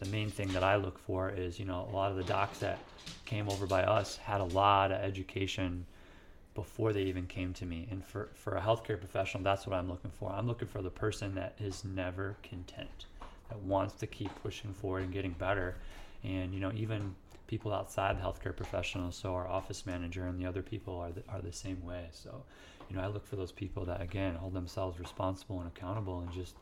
the 0.00 0.08
main 0.08 0.28
thing 0.30 0.48
that 0.48 0.64
i 0.64 0.74
look 0.74 0.98
for 0.98 1.30
is 1.30 1.60
you 1.60 1.64
know 1.64 1.88
a 1.88 1.94
lot 1.94 2.10
of 2.10 2.16
the 2.16 2.24
docs 2.24 2.58
that 2.58 2.78
came 3.24 3.48
over 3.48 3.66
by 3.66 3.84
us 3.84 4.16
had 4.16 4.40
a 4.40 4.44
lot 4.44 4.90
of 4.90 4.98
education 5.00 5.86
before 6.54 6.92
they 6.92 7.02
even 7.02 7.26
came 7.26 7.52
to 7.54 7.66
me. 7.66 7.88
And 7.90 8.04
for, 8.04 8.30
for 8.34 8.56
a 8.56 8.60
healthcare 8.60 8.98
professional, 8.98 9.42
that's 9.42 9.66
what 9.66 9.76
I'm 9.76 9.88
looking 9.88 10.10
for. 10.10 10.30
I'm 10.30 10.46
looking 10.46 10.68
for 10.68 10.82
the 10.82 10.90
person 10.90 11.34
that 11.36 11.54
is 11.58 11.84
never 11.84 12.36
content, 12.42 13.06
that 13.48 13.58
wants 13.60 13.94
to 13.94 14.06
keep 14.06 14.30
pushing 14.42 14.72
forward 14.72 15.04
and 15.04 15.12
getting 15.12 15.32
better. 15.32 15.76
And, 16.24 16.52
you 16.52 16.60
know, 16.60 16.72
even 16.74 17.14
people 17.46 17.72
outside 17.72 18.18
the 18.18 18.22
healthcare 18.22 18.54
professionals, 18.56 19.16
so 19.16 19.34
our 19.34 19.48
office 19.48 19.84
manager 19.86 20.26
and 20.26 20.38
the 20.38 20.46
other 20.46 20.62
people 20.62 20.96
are 20.96 21.10
the, 21.10 21.22
are 21.28 21.40
the 21.40 21.52
same 21.52 21.82
way. 21.84 22.06
So, 22.12 22.42
you 22.88 22.96
know, 22.96 23.02
I 23.02 23.06
look 23.06 23.26
for 23.26 23.36
those 23.36 23.52
people 23.52 23.84
that, 23.86 24.00
again, 24.00 24.34
hold 24.34 24.54
themselves 24.54 24.98
responsible 24.98 25.60
and 25.60 25.68
accountable 25.68 26.20
and 26.20 26.30
just, 26.32 26.54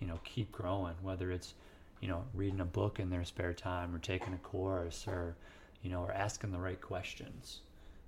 you 0.00 0.06
know, 0.06 0.18
keep 0.24 0.50
growing, 0.52 0.94
whether 1.02 1.30
it's, 1.32 1.54
you 2.00 2.08
know, 2.08 2.24
reading 2.34 2.60
a 2.60 2.64
book 2.64 2.98
in 3.00 3.10
their 3.10 3.24
spare 3.24 3.52
time 3.52 3.94
or 3.94 3.98
taking 3.98 4.34
a 4.34 4.38
course 4.38 5.06
or, 5.06 5.36
you 5.82 5.90
know, 5.90 6.02
or 6.02 6.12
asking 6.12 6.52
the 6.52 6.58
right 6.58 6.80
questions. 6.80 7.60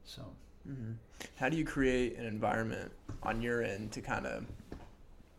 So, 0.04 0.22
Mm-hmm. 0.68 0.92
How 1.36 1.48
do 1.48 1.56
you 1.56 1.64
create 1.64 2.16
an 2.16 2.26
environment 2.26 2.92
on 3.22 3.40
your 3.40 3.62
end 3.62 3.92
to 3.92 4.00
kind 4.00 4.26
of 4.26 4.44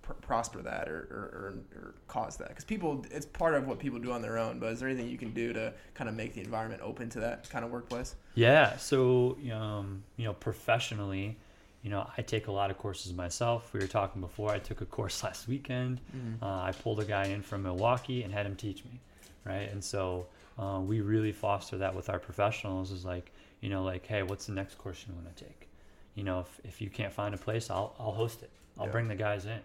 pr- 0.02 0.14
prosper 0.14 0.62
that 0.62 0.88
or, 0.88 1.08
or, 1.12 1.20
or, 1.34 1.54
or 1.76 1.96
cause 2.08 2.38
that? 2.38 2.50
Because 2.50 2.64
people, 2.64 3.06
it's 3.12 3.26
part 3.26 3.56
of 3.56 3.68
what 3.68 3.80
people 3.80 4.00
do 4.00 4.12
on 4.12 4.22
their 4.22 4.38
own. 4.38 4.60
But 4.60 4.74
is 4.74 4.80
there 4.80 4.90
anything 4.90 5.10
you 5.10 5.18
can 5.18 5.34
do 5.34 5.54
to 5.54 5.74
kind 5.94 6.10
of 6.10 6.16
make 6.16 6.34
the 6.34 6.42
environment 6.42 6.82
open 6.84 7.10
to 7.10 7.20
that 7.22 7.50
kind 7.50 7.66
of 7.66 7.72
workplace? 7.72 8.16
Yeah. 8.36 8.78
So, 8.78 9.38
um, 9.52 10.04
you 10.18 10.26
know, 10.26 10.34
professionally, 10.34 11.38
you 11.86 11.92
know, 11.92 12.10
I 12.18 12.24
take 12.24 12.48
a 12.48 12.52
lot 12.52 12.72
of 12.72 12.80
courses 12.80 13.14
myself. 13.14 13.72
We 13.72 13.80
were 13.80 13.88
talking 13.88 14.20
before. 14.20 14.50
I 14.50 14.58
took 14.58 14.82
a 14.82 14.86
course 14.86 15.24
last 15.24 15.48
weekend. 15.48 16.02
Uh, 16.42 16.62
I 16.62 16.72
pulled 16.72 17.00
a 17.00 17.06
guy 17.06 17.26
in 17.26 17.44
from 17.44 17.62
Milwaukee 17.62 18.24
and 18.24 18.34
had 18.34 18.48
him 18.48 18.56
teach 18.56 18.84
me, 18.86 19.00
right? 19.44 19.72
And 19.72 19.84
so 19.84 20.26
uh, 20.58 20.80
we 20.84 21.02
really 21.02 21.32
foster 21.32 21.78
that 21.78 21.94
with 21.94 22.10
our 22.10 22.18
professionals. 22.18 22.92
Is 22.92 23.06
like, 23.06 23.32
you 23.66 23.72
know, 23.72 23.84
like, 23.84 24.06
hey, 24.06 24.22
what's 24.22 24.46
the 24.46 24.54
next 24.54 24.78
course 24.78 25.04
you 25.08 25.16
want 25.16 25.36
to 25.36 25.44
take? 25.44 25.68
You 26.14 26.24
know, 26.24 26.42
if, 26.42 26.60
if 26.64 26.82
you 26.82 26.90
can't 26.92 27.12
find 27.12 27.34
a 27.34 27.38
place, 27.38 27.72
I'll 27.72 27.96
I'll 28.00 28.12
host 28.12 28.44
it. 28.44 28.52
I'll 28.80 28.86
Yeah. 28.86 28.92
bring 28.92 29.08
the 29.08 29.16
guys 29.16 29.46
in. 29.48 29.60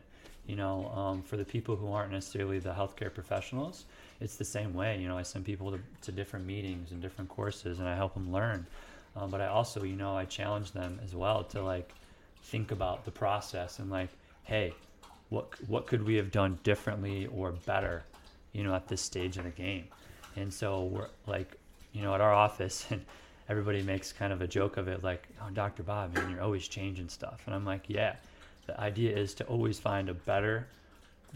You 0.46 0.56
know, 0.56 0.86
um, 0.88 1.22
for 1.22 1.36
the 1.36 1.44
people 1.44 1.76
who 1.76 1.92
aren't 1.92 2.10
necessarily 2.10 2.58
the 2.58 2.72
healthcare 2.72 3.12
professionals, 3.12 3.84
it's 4.18 4.36
the 4.36 4.44
same 4.46 4.72
way. 4.72 4.98
You 4.98 5.06
know, 5.08 5.18
I 5.18 5.22
send 5.22 5.44
people 5.44 5.70
to, 5.72 5.80
to 6.00 6.12
different 6.12 6.46
meetings 6.46 6.92
and 6.92 7.02
different 7.02 7.28
courses, 7.28 7.78
and 7.78 7.86
I 7.88 7.94
help 7.94 8.14
them 8.14 8.32
learn. 8.32 8.66
Um, 9.14 9.30
but 9.30 9.42
I 9.42 9.48
also, 9.48 9.84
you 9.84 9.96
know, 9.96 10.16
I 10.16 10.24
challenge 10.24 10.72
them 10.72 10.98
as 11.04 11.14
well 11.14 11.44
to 11.44 11.62
like 11.62 11.94
think 12.42 12.72
about 12.72 13.04
the 13.04 13.10
process 13.10 13.78
and 13.80 13.90
like, 13.90 14.08
hey, 14.44 14.78
what 15.28 15.48
what 15.68 15.86
could 15.86 16.04
we 16.06 16.14
have 16.16 16.30
done 16.30 16.58
differently 16.62 17.26
or 17.26 17.52
better, 17.52 18.04
you 18.52 18.64
know, 18.64 18.74
at 18.74 18.88
this 18.88 19.02
stage 19.02 19.36
of 19.36 19.44
the 19.44 19.50
game? 19.50 19.88
And 20.36 20.52
so 20.54 20.84
we're 20.84 21.08
like, 21.26 21.56
you 21.92 22.02
know, 22.02 22.14
at 22.14 22.22
our 22.22 22.32
office, 22.32 22.86
and 22.90 23.04
everybody 23.50 23.82
makes 23.82 24.12
kind 24.12 24.32
of 24.32 24.40
a 24.40 24.46
joke 24.46 24.76
of 24.76 24.86
it, 24.86 25.02
like, 25.02 25.28
oh, 25.42 25.50
Dr. 25.52 25.82
Bob, 25.82 26.14
man, 26.14 26.30
you're 26.30 26.40
always 26.40 26.68
changing 26.68 27.08
stuff. 27.08 27.42
And 27.46 27.54
I'm 27.54 27.64
like, 27.64 27.82
yeah, 27.88 28.14
the 28.66 28.80
idea 28.80 29.16
is 29.16 29.34
to 29.34 29.44
always 29.44 29.78
find 29.78 30.08
a 30.08 30.14
better, 30.14 30.68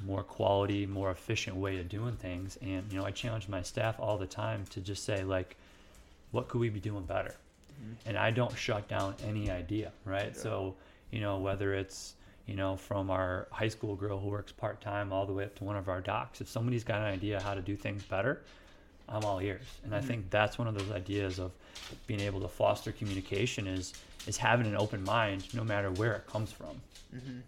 more 0.06 0.22
quality, 0.22 0.86
more 0.86 1.10
efficient 1.10 1.56
way 1.56 1.80
of 1.80 1.88
doing 1.88 2.14
things. 2.14 2.56
And, 2.62 2.84
you 2.90 2.98
know, 2.98 3.04
I 3.04 3.10
challenge 3.10 3.48
my 3.48 3.62
staff 3.62 3.96
all 3.98 4.16
the 4.16 4.28
time 4.28 4.64
to 4.70 4.80
just 4.80 5.04
say, 5.04 5.24
like, 5.24 5.56
what 6.30 6.48
could 6.48 6.60
we 6.60 6.68
be 6.68 6.78
doing 6.78 7.02
better? 7.04 7.34
Mm-hmm. 7.82 8.08
And 8.08 8.16
I 8.16 8.30
don't 8.30 8.56
shut 8.56 8.86
down 8.86 9.16
any 9.26 9.50
idea, 9.50 9.90
right? 10.04 10.32
Yeah. 10.34 10.40
So, 10.40 10.74
you 11.10 11.20
know, 11.20 11.38
whether 11.38 11.74
it's, 11.74 12.14
you 12.46 12.54
know, 12.54 12.76
from 12.76 13.10
our 13.10 13.48
high 13.50 13.68
school 13.68 13.96
girl 13.96 14.20
who 14.20 14.28
works 14.28 14.52
part 14.52 14.80
time 14.80 15.12
all 15.12 15.26
the 15.26 15.32
way 15.32 15.44
up 15.44 15.56
to 15.56 15.64
one 15.64 15.76
of 15.76 15.88
our 15.88 16.00
docs, 16.00 16.40
if 16.40 16.48
somebody's 16.48 16.84
got 16.84 17.00
an 17.00 17.06
idea 17.06 17.40
how 17.40 17.54
to 17.54 17.60
do 17.60 17.74
things 17.74 18.04
better, 18.04 18.42
I'm 19.08 19.24
all 19.24 19.40
ears. 19.40 19.62
And 19.84 19.94
I 19.94 20.00
think 20.00 20.30
that's 20.30 20.58
one 20.58 20.66
of 20.68 20.74
those 20.74 20.90
ideas 20.90 21.38
of 21.38 21.52
being 22.06 22.20
able 22.20 22.40
to 22.40 22.48
foster 22.48 22.92
communication 22.92 23.66
is 23.66 23.92
is 24.26 24.36
having 24.38 24.66
an 24.66 24.76
open 24.76 25.04
mind 25.04 25.52
no 25.54 25.62
matter 25.62 25.90
where 25.92 26.14
it 26.14 26.26
comes 26.26 26.50
from. 26.50 26.80
Mm-hmm. 27.14 27.40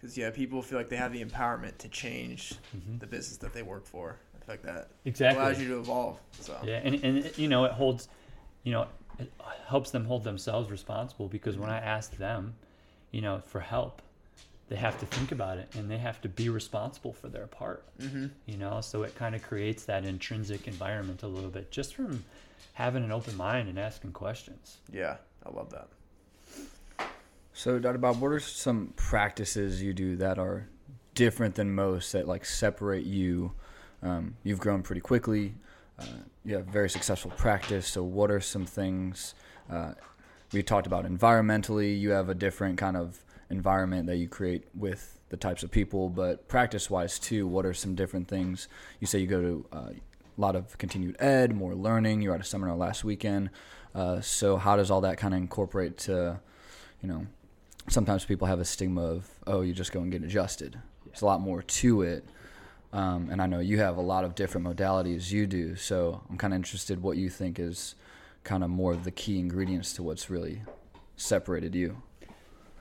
Because 0.00 0.16
yeah, 0.16 0.30
people 0.30 0.62
feel 0.62 0.78
like 0.78 0.88
they 0.88 0.96
have 0.96 1.12
the 1.12 1.24
empowerment 1.24 1.78
to 1.78 1.88
change 1.88 2.54
Mhm. 2.76 3.00
the 3.00 3.06
business 3.06 3.36
that 3.38 3.52
they 3.52 3.62
work 3.62 3.84
for. 3.86 4.16
I 4.34 4.44
feel 4.44 4.52
like 4.54 4.62
that 4.62 4.88
Exactly. 5.04 5.42
allows 5.42 5.60
you 5.60 5.68
to 5.68 5.78
evolve. 5.80 6.18
So 6.40 6.56
Yeah, 6.64 6.80
and, 6.84 6.94
and 7.04 7.18
it- 7.18 7.38
you 7.38 7.48
know 7.48 7.64
it 7.64 7.72
holds, 7.72 8.08
you 8.64 8.72
know, 8.72 8.86
it 9.18 9.30
helps 9.66 9.90
them 9.90 10.04
hold 10.04 10.24
themselves 10.24 10.70
responsible 10.70 11.28
because 11.28 11.56
when 11.56 11.70
I 11.70 11.78
ask 11.78 12.16
them, 12.16 12.54
you 13.10 13.20
know, 13.20 13.42
for 13.46 13.60
help, 13.60 14.02
they 14.68 14.76
have 14.76 14.98
to 15.00 15.06
think 15.06 15.32
about 15.32 15.58
it 15.58 15.74
and 15.76 15.90
they 15.90 15.98
have 15.98 16.20
to 16.20 16.28
be 16.28 16.48
responsible 16.48 17.12
for 17.12 17.28
their 17.28 17.46
part. 17.46 17.84
mm-hmm. 17.98 18.26
You 18.46 18.56
know, 18.58 18.80
so 18.80 19.02
it 19.02 19.14
kind 19.14 19.34
of 19.34 19.42
creates 19.42 19.84
that 19.84 20.04
intrinsic 20.04 20.68
environment 20.68 21.22
a 21.22 21.28
little 21.28 21.50
bit 21.50 21.70
just 21.70 21.94
from 21.94 22.24
having 22.74 23.02
an 23.02 23.10
open 23.10 23.36
mind 23.36 23.68
and 23.68 23.78
asking 23.78 24.12
questions. 24.12 24.78
yeah, 24.92 25.16
I 25.44 25.54
love 25.54 25.70
that. 25.70 25.88
So, 27.52 27.80
Dr. 27.80 27.98
Bob, 27.98 28.20
what 28.20 28.28
are 28.28 28.38
some 28.38 28.92
practices 28.94 29.82
you 29.82 29.92
do 29.92 30.14
that 30.16 30.38
are 30.38 30.68
different 31.14 31.56
than 31.56 31.74
most 31.74 32.12
that 32.12 32.28
like 32.28 32.44
separate 32.44 33.04
you? 33.04 33.52
Um, 34.00 34.36
you've 34.44 34.60
grown 34.60 34.82
pretty 34.82 35.00
quickly. 35.00 35.54
Uh, 35.98 36.04
you 36.44 36.54
have 36.54 36.66
very 36.66 36.88
successful 36.88 37.32
practice. 37.32 37.88
So, 37.88 38.04
what 38.04 38.30
are 38.30 38.38
some 38.38 38.64
things 38.64 39.34
uh, 39.68 39.94
we 40.52 40.62
talked 40.62 40.86
about 40.86 41.04
environmentally? 41.04 41.98
You 41.98 42.10
have 42.10 42.28
a 42.28 42.34
different 42.34 42.78
kind 42.78 42.96
of 42.96 43.24
environment 43.50 44.06
that 44.06 44.16
you 44.16 44.28
create 44.28 44.64
with 44.74 45.18
the 45.30 45.36
types 45.36 45.62
of 45.62 45.70
people, 45.70 46.08
but 46.08 46.48
practice-wise 46.48 47.18
too. 47.18 47.46
What 47.46 47.66
are 47.66 47.74
some 47.74 47.94
different 47.94 48.28
things? 48.28 48.68
You 49.00 49.06
say 49.06 49.18
you 49.18 49.26
go 49.26 49.40
to 49.40 49.66
uh, 49.72 49.90
a 49.90 50.40
lot 50.40 50.56
of 50.56 50.76
continued 50.78 51.16
ed, 51.18 51.54
more 51.54 51.74
learning. 51.74 52.22
You 52.22 52.30
were 52.30 52.34
at 52.34 52.40
a 52.40 52.44
seminar 52.44 52.76
last 52.76 53.04
weekend. 53.04 53.50
Uh, 53.94 54.20
so, 54.20 54.56
how 54.56 54.76
does 54.76 54.90
all 54.90 55.00
that 55.02 55.18
kind 55.18 55.34
of 55.34 55.40
incorporate 55.40 55.98
to, 55.98 56.40
you 57.02 57.08
know, 57.08 57.26
sometimes 57.90 58.24
people 58.24 58.46
have 58.46 58.60
a 58.60 58.64
stigma 58.64 59.02
of 59.02 59.28
oh 59.46 59.62
you 59.62 59.72
just 59.72 59.92
go 59.92 60.00
and 60.00 60.12
get 60.12 60.22
adjusted 60.22 60.78
there's 61.06 61.22
a 61.22 61.26
lot 61.26 61.40
more 61.40 61.62
to 61.62 62.02
it 62.02 62.24
um, 62.92 63.28
and 63.30 63.40
i 63.40 63.46
know 63.46 63.60
you 63.60 63.78
have 63.78 63.96
a 63.96 64.02
lot 64.02 64.24
of 64.24 64.34
different 64.34 64.66
modalities 64.66 65.30
you 65.30 65.46
do 65.46 65.74
so 65.74 66.22
i'm 66.28 66.36
kind 66.36 66.52
of 66.52 66.56
interested 66.56 67.02
what 67.02 67.16
you 67.16 67.30
think 67.30 67.58
is 67.58 67.94
kind 68.44 68.62
of 68.62 68.70
more 68.70 68.92
of 68.92 69.04
the 69.04 69.10
key 69.10 69.38
ingredients 69.38 69.92
to 69.94 70.02
what's 70.02 70.28
really 70.28 70.62
separated 71.16 71.74
you 71.74 72.02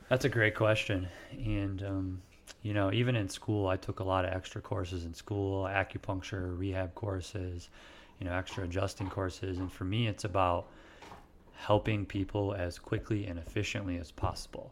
That's 0.10 0.24
a 0.24 0.30
great 0.30 0.56
question. 0.56 1.10
And, 1.32 1.84
um, 1.84 2.22
you 2.62 2.74
know, 2.74 2.94
even 2.94 3.16
in 3.16 3.28
school, 3.28 3.68
I 3.68 3.76
took 3.76 4.00
a 4.00 4.04
lot 4.04 4.24
of 4.24 4.34
extra 4.34 4.62
courses 4.62 5.04
in 5.04 5.14
school 5.14 5.66
acupuncture, 5.66 6.58
rehab 6.58 6.96
courses, 6.96 7.70
you 8.20 8.26
know, 8.26 8.34
extra 8.34 8.64
adjusting 8.64 9.10
courses. 9.10 9.58
And 9.58 9.72
for 9.72 9.84
me, 9.84 10.08
it's 10.08 10.24
about 10.24 10.68
helping 11.56 12.06
people 12.06 12.54
as 12.54 12.80
quickly 12.80 13.26
and 13.26 13.38
efficiently 13.38 13.98
as 13.98 14.12
possible, 14.12 14.72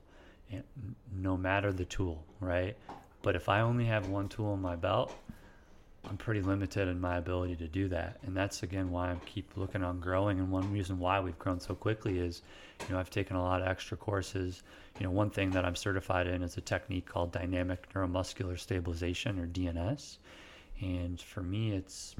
no 1.14 1.36
matter 1.36 1.74
the 1.74 1.86
tool, 1.86 2.24
right? 2.40 2.78
But 3.22 3.36
if 3.36 3.50
I 3.50 3.62
only 3.62 3.86
have 3.86 4.08
one 4.08 4.30
tool 4.30 4.54
in 4.54 4.62
my 4.62 4.76
belt, 4.76 5.14
I'm 6.10 6.18
pretty 6.18 6.42
limited 6.42 6.88
in 6.88 7.00
my 7.00 7.18
ability 7.18 7.56
to 7.58 7.68
do 7.68 7.88
that. 7.90 8.20
And 8.26 8.36
that's 8.36 8.64
again 8.64 8.92
why 8.92 9.12
I 9.12 9.16
keep 9.26 9.58
looking 9.58 9.84
on 9.84 10.00
growing. 10.00 10.40
And 10.40 10.52
one 10.52 10.72
reason 10.72 11.00
why 11.00 11.20
we've 11.20 11.38
grown 11.40 11.60
so 11.60 11.74
quickly 11.74 12.20
is, 12.20 12.42
you 12.88 12.94
know, 12.94 13.00
I've 13.00 13.10
taken 13.10 13.36
a 13.36 13.42
lot 13.42 13.62
of 13.62 13.68
extra 13.68 13.98
courses. 13.98 14.64
You 15.00 15.06
know, 15.06 15.12
one 15.12 15.30
thing 15.30 15.52
that 15.52 15.66
I'm 15.66 15.76
certified 15.76 16.28
in 16.28 16.44
is 16.44 16.58
a 16.58 16.62
technique 16.62 17.06
called 17.06 17.32
dynamic 17.32 17.92
neuromuscular 17.94 18.60
stabilization 18.60 19.40
or 19.40 19.48
DNS. 19.48 20.18
And 20.82 21.20
for 21.20 21.42
me, 21.42 21.72
it's 21.72 22.16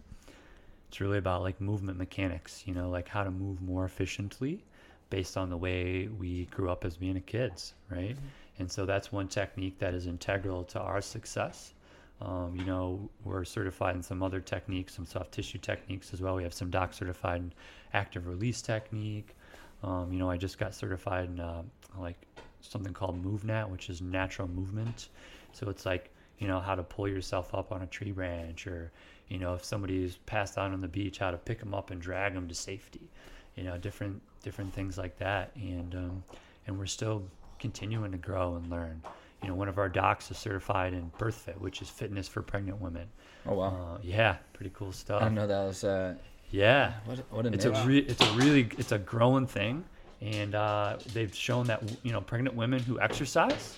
it's 0.88 1.02
really 1.02 1.18
about 1.18 1.42
like 1.42 1.60
movement 1.60 1.98
mechanics, 1.98 2.64
you 2.66 2.74
know, 2.74 2.90
like 2.90 3.08
how 3.08 3.24
to 3.24 3.32
move 3.32 3.62
more 3.62 3.86
efficiently 3.86 4.64
based 5.10 5.38
on 5.38 5.50
the 5.50 5.58
way 5.58 6.08
we 6.08 6.46
grew 6.46 6.70
up 6.70 6.86
as 6.86 6.98
being 6.98 7.18
a 7.18 7.22
kids, 7.22 7.74
right? 7.90 8.16
Mm-hmm. 8.16 8.26
And 8.60 8.72
so 8.72 8.86
that's 8.86 9.12
one 9.12 9.28
technique 9.28 9.80
that 9.80 9.94
is 9.94 10.08
integral 10.08 10.64
to 10.66 10.80
our 10.80 11.02
success. 11.02 11.74
Um, 12.22 12.56
you 12.56 12.66
know, 12.66 13.10
we're 13.24 13.44
certified 13.44 13.96
in 13.96 14.02
some 14.02 14.24
other 14.24 14.40
techniques, 14.40 14.96
some 14.96 15.06
soft 15.06 15.32
tissue 15.32 15.58
techniques 15.58 16.14
as 16.14 16.22
well. 16.22 16.36
We 16.36 16.44
have 16.44 16.54
some 16.54 16.70
doc 16.70 16.94
certified 16.94 17.42
in 17.42 17.54
active 17.94 18.28
release 18.28 18.62
technique. 18.62 19.36
Um, 19.84 20.12
you 20.12 20.20
know, 20.20 20.30
I 20.30 20.38
just 20.38 20.58
got 20.58 20.74
certified 20.74 21.26
in 21.26 21.40
uh, 21.40 21.64
like 21.98 22.18
something 22.62 22.94
called 22.94 23.24
MovNat, 23.24 23.70
which 23.70 23.90
is 23.90 24.02
natural 24.02 24.48
movement. 24.48 25.10
So 25.52 25.70
it's 25.70 25.86
like, 25.86 26.10
you 26.40 26.48
know, 26.48 26.60
how 26.60 26.76
to 26.76 26.84
pull 26.84 27.08
yourself 27.08 27.54
up 27.54 27.72
on 27.72 27.82
a 27.82 27.88
tree 27.88 28.12
branch 28.12 28.66
or, 28.68 28.92
you 29.28 29.38
know, 29.38 29.54
if 29.54 29.64
somebody's 29.64 30.18
passed 30.26 30.58
out 30.58 30.72
on 30.72 30.82
the 30.82 30.88
beach, 30.88 31.20
how 31.20 31.32
to 31.32 31.38
pick 31.38 31.60
them 31.60 31.74
up 31.74 31.92
and 31.92 32.02
drag 32.02 32.34
them 32.34 32.48
to 32.48 32.56
safety. 32.56 33.10
You 33.56 33.64
know, 33.64 33.78
different 33.78 34.22
different 34.44 34.74
things 34.74 34.98
like 34.98 35.18
that. 35.18 35.52
And 35.56 35.96
um, 35.96 36.24
and 36.68 36.78
we're 36.78 36.86
still 36.88 37.24
continuing 37.60 38.12
to 38.12 38.18
grow 38.18 38.56
and 38.56 38.70
learn. 38.70 39.02
You 39.44 39.50
know, 39.50 39.56
one 39.56 39.68
of 39.68 39.78
our 39.78 39.90
docs 39.90 40.32
is 40.32 40.38
certified 40.38 40.94
in 40.94 41.12
BirthFit, 41.20 41.60
which 41.60 41.82
is 41.82 41.90
fitness 41.90 42.28
for 42.28 42.42
pregnant 42.42 42.82
women. 42.82 43.08
Oh 43.46 43.54
wow. 43.56 43.96
Uh, 43.96 44.00
yeah, 44.02 44.38
pretty 44.54 44.72
cool 44.74 44.92
stuff. 44.92 45.22
I 45.22 45.30
know 45.30 45.46
that 45.48 45.64
was. 45.66 45.84
Uh, 45.84 46.16
Yeah, 46.52 46.94
what 47.06 47.20
what 47.30 47.46
a 47.46 47.54
it's 47.54 47.66
a 47.66 47.72
niche. 47.72 47.86
re- 47.86 48.00
it's 48.08 48.22
a 48.22 48.32
really 48.34 48.70
it's 48.78 48.92
a 48.92 48.98
growing 48.98 49.46
thing, 49.48 49.84
and 50.22 50.56
uh, 50.56 50.98
they've 51.14 51.34
shown 51.36 51.68
that 51.68 51.84
you 52.04 52.12
know 52.12 52.22
pregnant 52.22 52.56
women 52.56 52.80
who 52.80 53.00
exercise 53.00 53.78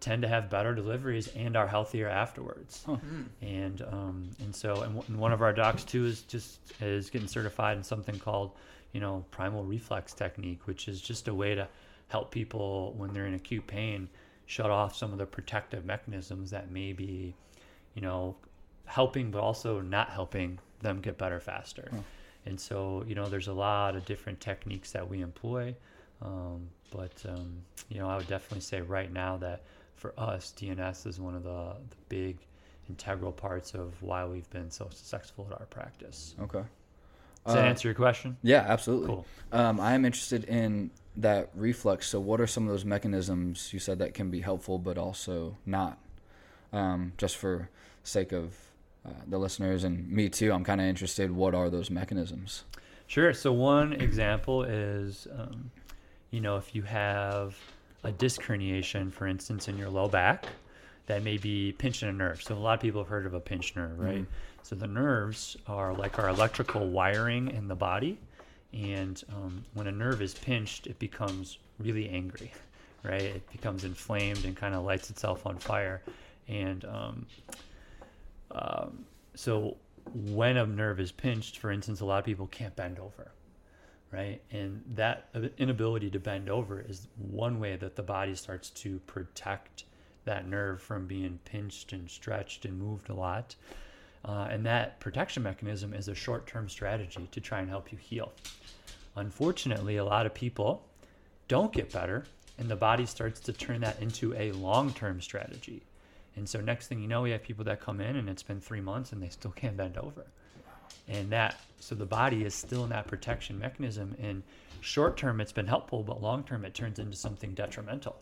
tend 0.00 0.20
to 0.22 0.28
have 0.28 0.50
better 0.50 0.74
deliveries 0.74 1.28
and 1.34 1.56
are 1.56 1.66
healthier 1.66 2.08
afterwards. 2.08 2.82
Huh. 2.84 2.96
And 3.40 3.80
um, 3.82 4.28
and 4.42 4.54
so 4.54 4.82
and, 4.82 4.94
w- 4.96 5.04
and 5.08 5.18
one 5.18 5.32
of 5.32 5.40
our 5.40 5.52
docs 5.54 5.84
too 5.84 6.04
is 6.04 6.22
just 6.22 6.58
is 6.82 7.08
getting 7.08 7.28
certified 7.28 7.76
in 7.78 7.82
something 7.82 8.18
called 8.18 8.50
you 8.92 9.00
know 9.00 9.24
primal 9.30 9.64
reflex 9.64 10.12
technique, 10.12 10.66
which 10.66 10.88
is 10.88 11.00
just 11.00 11.28
a 11.28 11.34
way 11.34 11.54
to 11.54 11.66
help 12.08 12.30
people 12.30 12.92
when 12.98 13.12
they're 13.14 13.26
in 13.26 13.34
acute 13.34 13.66
pain 13.66 14.08
shut 14.46 14.70
off 14.70 14.96
some 14.96 15.12
of 15.12 15.18
the 15.18 15.26
protective 15.26 15.84
mechanisms 15.84 16.50
that 16.50 16.70
may 16.70 16.92
be 16.92 17.34
you 17.94 18.02
know 18.02 18.36
helping 18.84 19.30
but 19.30 19.40
also 19.40 19.80
not 19.80 20.10
helping 20.10 20.58
them 20.80 21.00
get 21.00 21.18
better 21.18 21.40
faster. 21.40 21.88
Huh. 21.90 21.98
And 22.44 22.60
so, 22.60 23.04
you 23.08 23.16
know, 23.16 23.28
there's 23.28 23.48
a 23.48 23.52
lot 23.52 23.96
of 23.96 24.04
different 24.06 24.40
techniques 24.40 24.92
that 24.92 25.10
we 25.10 25.20
employ. 25.20 25.74
Um, 26.22 26.68
but, 26.92 27.12
um, 27.28 27.56
you 27.88 27.98
know, 27.98 28.08
I 28.08 28.16
would 28.16 28.28
definitely 28.28 28.60
say 28.60 28.80
right 28.80 29.12
now 29.12 29.36
that 29.38 29.64
for 29.96 30.14
us, 30.16 30.54
DNS 30.56 31.06
is 31.08 31.18
one 31.18 31.34
of 31.34 31.42
the, 31.42 31.72
the 31.90 31.96
big 32.08 32.38
integral 32.88 33.32
parts 33.32 33.74
of 33.74 34.00
why 34.00 34.24
we've 34.24 34.48
been 34.50 34.70
so 34.70 34.88
successful 34.92 35.48
at 35.50 35.58
our 35.58 35.66
practice. 35.66 36.36
Okay. 36.40 36.62
Does 37.44 37.54
that 37.54 37.64
Uh, 37.64 37.68
answer 37.68 37.88
your 37.88 37.96
question? 37.96 38.36
Yeah, 38.42 38.64
absolutely. 38.68 39.08
Cool. 39.08 39.26
Um, 39.50 39.80
I 39.80 39.94
am 39.94 40.04
interested 40.04 40.44
in 40.44 40.92
that 41.16 41.50
reflex. 41.54 42.08
So, 42.08 42.20
what 42.20 42.40
are 42.40 42.46
some 42.46 42.64
of 42.64 42.70
those 42.70 42.84
mechanisms 42.84 43.72
you 43.72 43.78
said 43.78 43.98
that 43.98 44.14
can 44.14 44.30
be 44.30 44.40
helpful, 44.40 44.78
but 44.78 44.98
also 44.98 45.56
not? 45.64 45.98
Um, 46.72 47.12
just 47.16 47.36
for 47.36 47.70
sake 48.04 48.32
of 48.32 48.54
uh, 49.06 49.10
the 49.26 49.38
listeners 49.38 49.84
and 49.84 50.10
me 50.10 50.28
too, 50.28 50.52
I'm 50.52 50.64
kind 50.64 50.80
of 50.80 50.86
interested. 50.86 51.30
What 51.30 51.54
are 51.54 51.70
those 51.70 51.90
mechanisms? 51.90 52.64
Sure. 53.06 53.32
So 53.32 53.52
one 53.52 53.92
example 53.92 54.64
is, 54.64 55.28
um, 55.38 55.70
you 56.30 56.40
know, 56.40 56.56
if 56.56 56.74
you 56.74 56.82
have 56.82 57.56
a 58.02 58.10
disc 58.10 58.42
herniation, 58.42 59.12
for 59.12 59.26
instance, 59.26 59.68
in 59.68 59.78
your 59.78 59.88
low 59.88 60.08
back, 60.08 60.46
that 61.06 61.22
may 61.22 61.36
be 61.36 61.72
pinching 61.72 62.08
a 62.08 62.12
nerve. 62.12 62.42
So 62.42 62.54
a 62.54 62.58
lot 62.58 62.74
of 62.74 62.80
people 62.80 63.00
have 63.00 63.08
heard 63.08 63.26
of 63.26 63.34
a 63.34 63.40
pinched 63.40 63.76
nerve, 63.76 63.98
right? 63.98 64.26
So 64.62 64.74
the 64.74 64.88
nerves 64.88 65.56
are 65.68 65.94
like 65.94 66.18
our 66.18 66.28
electrical 66.28 66.88
wiring 66.88 67.48
in 67.48 67.68
the 67.68 67.76
body, 67.76 68.18
and 68.72 69.22
um, 69.34 69.64
when 69.74 69.86
a 69.86 69.92
nerve 69.92 70.22
is 70.22 70.34
pinched, 70.34 70.86
it 70.86 70.98
becomes 70.98 71.58
really 71.78 72.08
angry, 72.08 72.52
right? 73.02 73.22
It 73.22 73.50
becomes 73.52 73.84
inflamed 73.84 74.44
and 74.44 74.56
kind 74.56 74.74
of 74.74 74.84
lights 74.84 75.10
itself 75.10 75.46
on 75.46 75.58
fire, 75.58 76.02
and 76.48 76.84
um, 76.84 77.26
um, 78.50 79.04
so 79.34 79.76
when 80.14 80.56
a 80.56 80.66
nerve 80.66 81.00
is 81.00 81.12
pinched, 81.12 81.58
for 81.58 81.70
instance, 81.70 82.00
a 82.00 82.04
lot 82.04 82.18
of 82.18 82.24
people 82.24 82.46
can't 82.46 82.74
bend 82.76 82.98
over, 82.98 83.32
right? 84.12 84.40
And 84.50 84.82
that 84.94 85.28
inability 85.58 86.10
to 86.10 86.20
bend 86.20 86.48
over 86.48 86.80
is 86.80 87.08
one 87.16 87.58
way 87.58 87.76
that 87.76 87.96
the 87.96 88.02
body 88.02 88.34
starts 88.34 88.70
to 88.70 88.98
protect 89.00 89.84
that 90.24 90.46
nerve 90.46 90.80
from 90.82 91.06
being 91.06 91.38
pinched 91.44 91.92
and 91.92 92.10
stretched 92.10 92.64
and 92.64 92.78
moved 92.78 93.08
a 93.08 93.14
lot. 93.14 93.54
Uh, 94.26 94.48
and 94.50 94.66
that 94.66 94.98
protection 94.98 95.42
mechanism 95.42 95.94
is 95.94 96.08
a 96.08 96.14
short 96.14 96.46
term 96.46 96.68
strategy 96.68 97.28
to 97.30 97.40
try 97.40 97.60
and 97.60 97.68
help 97.68 97.92
you 97.92 97.98
heal. 97.98 98.32
Unfortunately, 99.14 99.96
a 99.96 100.04
lot 100.04 100.26
of 100.26 100.34
people 100.34 100.84
don't 101.48 101.72
get 101.72 101.92
better, 101.92 102.24
and 102.58 102.68
the 102.68 102.76
body 102.76 103.06
starts 103.06 103.38
to 103.40 103.52
turn 103.52 103.80
that 103.82 104.00
into 104.02 104.34
a 104.34 104.50
long 104.52 104.92
term 104.92 105.20
strategy. 105.20 105.82
And 106.34 106.48
so, 106.48 106.60
next 106.60 106.88
thing 106.88 107.00
you 107.00 107.08
know, 107.08 107.22
we 107.22 107.30
have 107.30 107.42
people 107.42 107.64
that 107.64 107.80
come 107.80 108.00
in 108.00 108.16
and 108.16 108.28
it's 108.28 108.42
been 108.42 108.60
three 108.60 108.80
months 108.80 109.12
and 109.12 109.22
they 109.22 109.28
still 109.28 109.52
can't 109.52 109.76
bend 109.76 109.96
over. 109.96 110.26
And 111.08 111.30
that, 111.30 111.60
so 111.80 111.94
the 111.94 112.04
body 112.04 112.44
is 112.44 112.54
still 112.54 112.84
in 112.84 112.90
that 112.90 113.06
protection 113.06 113.58
mechanism. 113.58 114.14
And 114.20 114.42
short 114.80 115.16
term, 115.16 115.40
it's 115.40 115.52
been 115.52 115.66
helpful, 115.66 116.02
but 116.02 116.20
long 116.20 116.42
term, 116.42 116.64
it 116.64 116.74
turns 116.74 116.98
into 116.98 117.16
something 117.16 117.54
detrimental, 117.54 118.16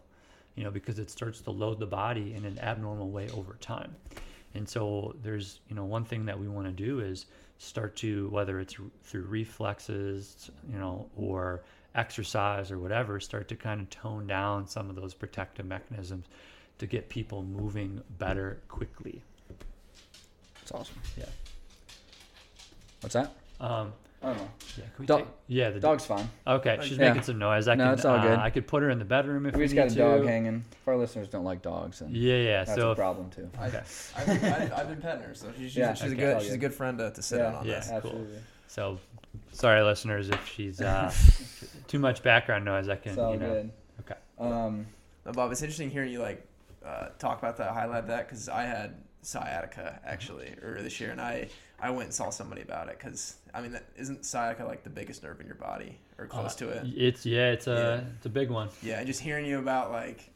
you 0.54 0.62
know, 0.62 0.70
because 0.70 0.98
it 0.98 1.10
starts 1.10 1.40
to 1.40 1.50
load 1.50 1.80
the 1.80 1.86
body 1.86 2.34
in 2.34 2.44
an 2.44 2.58
abnormal 2.60 3.10
way 3.10 3.28
over 3.30 3.54
time. 3.54 3.96
And 4.54 4.68
so, 4.68 5.14
there's, 5.22 5.60
you 5.68 5.74
know, 5.74 5.84
one 5.84 6.04
thing 6.04 6.26
that 6.26 6.38
we 6.38 6.48
want 6.48 6.66
to 6.66 6.72
do 6.72 7.00
is 7.00 7.26
start 7.58 7.96
to, 7.96 8.28
whether 8.28 8.60
it's 8.60 8.76
through 9.02 9.22
reflexes, 9.22 10.50
you 10.70 10.78
know, 10.78 11.08
or 11.16 11.64
exercise 11.94 12.70
or 12.70 12.78
whatever, 12.78 13.20
start 13.20 13.48
to 13.48 13.56
kind 13.56 13.80
of 13.80 13.90
tone 13.90 14.26
down 14.26 14.66
some 14.66 14.90
of 14.90 14.96
those 14.96 15.14
protective 15.14 15.66
mechanisms 15.66 16.26
to 16.78 16.86
get 16.86 17.08
people 17.08 17.42
moving 17.42 18.02
better 18.18 18.60
quickly. 18.68 19.22
It's 20.62 20.72
awesome. 20.72 20.96
Yeah. 21.16 21.26
What's 23.00 23.14
that? 23.14 23.32
Um, 23.60 23.92
I 24.24 24.28
don't 24.28 24.36
know. 24.38 24.48
yeah, 24.78 24.84
can 24.84 24.92
we 24.98 25.06
Dog- 25.06 25.18
take, 25.20 25.28
yeah, 25.48 25.70
the 25.70 25.80
Dog's 25.80 26.06
fine. 26.06 26.28
Okay, 26.46 26.78
she's 26.82 26.98
Yeah. 26.98 27.08
making 27.08 27.22
some 27.22 27.38
noise. 27.38 27.68
I 27.68 27.74
No, 27.74 27.84
can, 27.84 27.92
it's 27.94 28.04
all 28.04 28.16
uh, 28.16 28.22
good. 28.22 28.38
I 28.38 28.50
could 28.50 28.66
put 28.66 28.82
her 28.82 28.90
in 28.90 28.98
the 28.98 29.04
bedroom 29.04 29.46
if 29.46 29.54
We 29.54 29.60
we, 29.60 29.64
just 29.66 29.74
need 29.74 29.80
got 29.82 29.86
a 30.08 30.12
to. 30.12 30.18
dog 30.18 30.26
hanging. 30.28 30.64
If 30.72 30.88
our 30.88 30.96
listeners 30.96 31.28
don't 31.28 31.44
like 31.44 31.62
dogs, 31.62 31.98
then 32.00 32.08
Yeah, 32.12 32.36
yeah. 32.36 32.64
that's 32.64 32.74
so 32.78 32.88
a 32.88 32.92
if- 32.92 32.96
problem 32.98 33.30
too. 33.30 33.50
I, 33.58 33.66
Okay. 33.68 33.82
I've, 34.16 34.26
been, 34.26 34.44
I've, 34.52 34.72
I've 34.72 34.88
been 34.88 35.00
petting 35.00 35.22
her, 35.22 35.34
so 35.34 35.48
she's, 35.52 35.66
she's, 35.72 35.76
Yeah, 35.76 35.94
she's 35.94 36.12
okay. 36.12 36.22
a 36.22 36.34
good 36.34 36.42
she's 36.42 36.50
a 36.52 36.58
good. 36.58 36.70
good 36.70 36.74
friend 36.74 36.98
to, 36.98 37.10
to 37.10 37.22
sit 37.22 37.38
Yeah. 37.38 37.48
in 37.50 37.54
on 37.56 37.66
Yeah. 37.66 37.74
this. 37.74 37.86
cool. 37.88 37.96
absolutely. 37.96 38.38
so, 38.66 38.98
sorry, 39.52 39.82
listeners, 39.82 40.30
if 40.30 40.48
she's 40.48 40.80
uh, 40.80 41.12
too 41.88 41.98
much 41.98 42.22
background 42.22 42.64
noise, 42.64 42.88
I 42.88 42.96
can, 42.96 43.10
It's 43.12 43.18
all 43.18 43.32
you 43.34 43.38
know. 43.40 43.48
good. 43.54 43.70
Okay. 44.00 44.20
Um, 44.38 44.86
No, 45.26 45.32
Bob, 45.32 45.52
it's 45.52 45.62
interesting 45.62 45.90
hearing 45.90 46.10
you 46.12 46.20
like 46.20 46.46
uh, 46.84 47.08
talk 47.18 47.38
about 47.38 47.56
that, 47.58 47.72
highlight 47.72 48.06
that, 48.08 48.26
because 48.28 48.48
I 48.48 48.62
had 48.64 48.94
sciatica 49.22 50.00
actually 50.04 50.54
earlier 50.62 50.82
this 50.82 51.00
year, 51.00 51.10
and 51.10 51.20
I 51.20 51.48
I 51.80 51.90
went 51.90 52.04
and 52.04 52.14
saw 52.14 52.30
somebody 52.30 52.62
about 52.62 52.88
it, 52.88 52.98
because 52.98 53.36
I 53.52 53.60
mean, 53.60 53.72
that, 53.72 53.84
isn't 53.96 54.24
sciatica 54.24 54.64
like 54.64 54.84
the 54.84 54.90
biggest 54.90 55.22
nerve 55.22 55.40
in 55.40 55.46
your 55.46 55.56
body 55.56 55.98
or 56.18 56.26
close 56.26 56.54
Uh, 56.54 56.58
to 56.58 56.68
it? 56.70 56.86
It's 56.96 57.26
yeah, 57.26 57.50
it's 57.52 57.66
a 57.66 58.02
Yeah. 58.04 58.10
it's 58.16 58.26
a 58.26 58.30
big 58.30 58.50
one. 58.50 58.68
Yeah, 58.82 58.98
and 58.98 59.06
just 59.06 59.20
hearing 59.20 59.44
you 59.46 59.58
about 59.58 59.90
like 59.90 60.30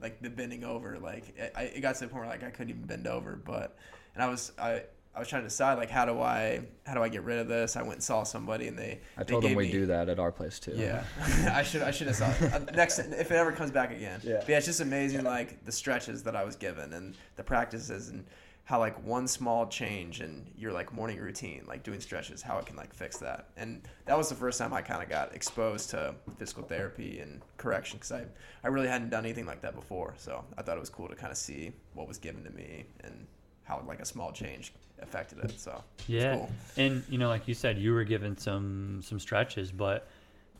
like 0.00 0.20
the 0.20 0.30
bending 0.30 0.64
over, 0.64 0.98
like 0.98 1.36
it, 1.38 1.52
I, 1.56 1.62
it 1.64 1.80
got 1.80 1.94
to 1.96 2.00
the 2.00 2.08
point 2.08 2.24
where 2.24 2.30
like 2.32 2.42
I 2.42 2.50
couldn't 2.50 2.70
even 2.70 2.82
bend 2.86 3.06
over, 3.06 3.36
but 3.36 3.76
and 4.14 4.22
I 4.22 4.28
was 4.28 4.52
I. 4.58 4.82
I 5.14 5.18
was 5.18 5.28
trying 5.28 5.42
to 5.42 5.48
decide 5.48 5.74
like 5.76 5.90
how 5.90 6.06
do 6.06 6.22
I 6.22 6.62
how 6.86 6.94
do 6.94 7.02
I 7.02 7.10
get 7.10 7.22
rid 7.24 7.38
of 7.38 7.46
this? 7.46 7.76
I 7.76 7.82
went 7.82 7.96
and 7.96 8.02
saw 8.02 8.22
somebody 8.22 8.68
and 8.68 8.78
they 8.78 8.98
I 9.18 9.24
they 9.24 9.32
told 9.32 9.44
them 9.44 9.56
we 9.56 9.64
me- 9.66 9.70
do 9.70 9.84
that 9.84 10.08
at 10.08 10.18
our 10.18 10.32
place 10.32 10.58
too. 10.58 10.72
Yeah, 10.74 11.04
I 11.52 11.62
should 11.64 11.82
I 11.82 11.90
should 11.90 12.06
have 12.06 12.16
saw 12.16 12.30
it. 12.30 12.50
Uh, 12.50 12.60
next 12.72 12.98
if 12.98 13.30
it 13.30 13.34
ever 13.34 13.52
comes 13.52 13.70
back 13.70 13.90
again. 13.90 14.20
Yeah. 14.24 14.36
But 14.38 14.48
yeah, 14.48 14.56
it's 14.56 14.64
just 14.64 14.80
amazing 14.80 15.22
like 15.24 15.66
the 15.66 15.70
stretches 15.72 16.22
that 16.22 16.34
I 16.34 16.44
was 16.44 16.56
given 16.56 16.94
and 16.94 17.14
the 17.36 17.44
practices 17.44 18.08
and 18.08 18.24
how 18.64 18.78
like 18.78 19.02
one 19.04 19.26
small 19.26 19.66
change 19.66 20.20
in 20.20 20.46
your 20.56 20.72
like 20.72 20.92
morning 20.92 21.18
routine, 21.18 21.64
like 21.66 21.82
doing 21.82 22.00
stretches, 22.00 22.40
how 22.42 22.58
it 22.58 22.66
can 22.66 22.76
like 22.76 22.94
fix 22.94 23.18
that. 23.18 23.48
And 23.56 23.82
that 24.06 24.16
was 24.16 24.28
the 24.28 24.34
first 24.36 24.58
time 24.58 24.72
I 24.72 24.82
kind 24.82 25.02
of 25.02 25.08
got 25.08 25.34
exposed 25.34 25.90
to 25.90 26.14
physical 26.38 26.62
therapy 26.62 27.18
and 27.20 27.42
correction 27.56 27.98
because 27.98 28.12
I 28.12 28.24
I 28.64 28.68
really 28.68 28.88
hadn't 28.88 29.10
done 29.10 29.24
anything 29.24 29.46
like 29.46 29.60
that 29.62 29.74
before. 29.74 30.14
So 30.16 30.44
I 30.56 30.62
thought 30.62 30.76
it 30.76 30.80
was 30.80 30.90
cool 30.90 31.08
to 31.08 31.16
kind 31.16 31.32
of 31.32 31.36
see 31.38 31.72
what 31.94 32.06
was 32.06 32.18
given 32.18 32.44
to 32.44 32.50
me 32.50 32.84
and 33.02 33.26
how 33.64 33.82
like 33.86 34.00
a 34.00 34.04
small 34.04 34.30
change 34.32 34.72
affected 35.00 35.38
it. 35.40 35.58
So 35.58 35.82
Yeah, 36.06 36.34
cool. 36.36 36.50
and 36.76 37.02
you 37.08 37.18
know, 37.18 37.28
like 37.28 37.48
you 37.48 37.54
said, 37.54 37.78
you 37.78 37.92
were 37.92 38.04
given 38.04 38.36
some 38.36 39.00
some 39.02 39.18
stretches, 39.18 39.72
but 39.72 40.06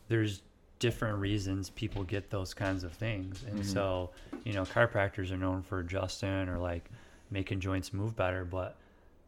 there's 0.09 0.41
different 0.79 1.17
reasons 1.19 1.69
people 1.69 2.03
get 2.03 2.29
those 2.29 2.53
kinds 2.53 2.83
of 2.83 2.91
things, 2.91 3.43
and 3.47 3.59
Mhm. 3.59 3.65
so 3.65 4.09
you 4.43 4.51
know, 4.51 4.63
chiropractors 4.63 5.31
are 5.31 5.37
known 5.37 5.61
for 5.63 5.79
adjusting 5.79 6.49
or 6.49 6.57
like 6.59 6.89
making 7.33 7.59
joints 7.59 7.91
move 7.91 8.15
better, 8.15 8.45
but 8.45 8.77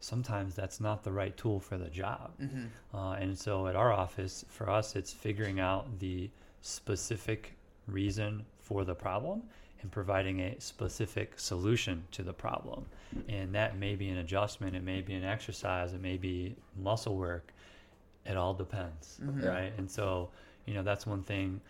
sometimes 0.00 0.54
that's 0.54 0.80
not 0.80 1.02
the 1.02 1.10
right 1.12 1.36
tool 1.36 1.58
for 1.60 1.76
the 1.76 1.88
job. 1.90 2.30
Mm-hmm. 2.40 2.96
Uh, 2.96 3.14
and 3.14 3.36
so 3.36 3.66
at 3.66 3.74
our 3.76 3.92
office, 3.92 4.44
for 4.48 4.70
us, 4.70 4.94
it's 4.96 5.12
figuring 5.12 5.58
out 5.60 5.98
the 5.98 6.30
specific 6.62 7.54
reason 7.88 8.44
for 8.60 8.84
the 8.84 8.94
problem 8.94 9.42
and 9.82 9.90
providing 9.90 10.40
a 10.40 10.54
specific 10.60 11.38
solution 11.38 12.02
to 12.12 12.22
the 12.22 12.32
problem. 12.32 12.86
And 13.28 13.54
that 13.54 13.76
may 13.76 13.94
be 13.96 14.08
an 14.08 14.18
adjustment, 14.18 14.74
it 14.74 14.82
may 14.82 15.00
be 15.02 15.14
an 15.14 15.24
exercise, 15.24 15.92
it 15.92 16.00
may 16.00 16.16
be 16.16 16.56
muscle 16.82 17.16
work. 17.16 17.52
It 18.24 18.36
all 18.36 18.54
depends, 18.54 19.20
Mhm. 19.22 19.44
Right? 19.46 19.72
And 19.78 19.88
so, 19.90 20.30
you 20.64 20.74
know, 20.74 20.82
that's 20.82 21.06
one 21.06 21.22
thing 21.22 21.60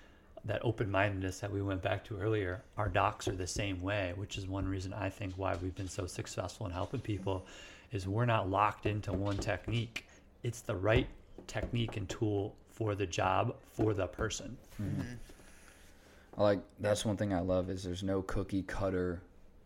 that 0.46 0.64
open 0.64 0.90
mindedness 0.90 1.40
that 1.40 1.52
we 1.52 1.60
went 1.60 1.82
back 1.82 2.04
to 2.04 2.18
earlier. 2.18 2.62
Our 2.78 2.88
docs 2.88 3.26
are 3.26 3.34
the 3.34 3.46
same 3.46 3.82
way, 3.82 4.12
which 4.16 4.38
is 4.38 4.46
one 4.46 4.66
reason 4.66 4.92
I 4.92 5.10
think 5.10 5.34
why 5.36 5.56
we've 5.60 5.74
been 5.74 5.88
so 5.88 6.06
successful 6.06 6.66
in 6.66 6.72
helping 6.72 7.00
people 7.00 7.44
is 7.92 8.06
we're 8.06 8.26
not 8.26 8.48
locked 8.48 8.86
into 8.86 9.12
one 9.12 9.36
technique. 9.36 10.06
It's 10.44 10.60
the 10.60 10.76
right 10.76 11.08
technique 11.48 11.96
and 11.96 12.08
tool 12.08 12.54
for 12.70 12.94
the 12.94 13.06
job 13.06 13.56
for 13.72 13.92
the 13.92 14.06
person. 14.06 14.56
I 16.38 16.42
like 16.42 16.60
that's 16.78 17.04
one 17.04 17.16
thing 17.16 17.32
I 17.32 17.40
love 17.40 17.70
is 17.70 17.82
there's 17.82 18.02
no 18.02 18.22
cookie 18.22 18.62
cutter 18.62 19.20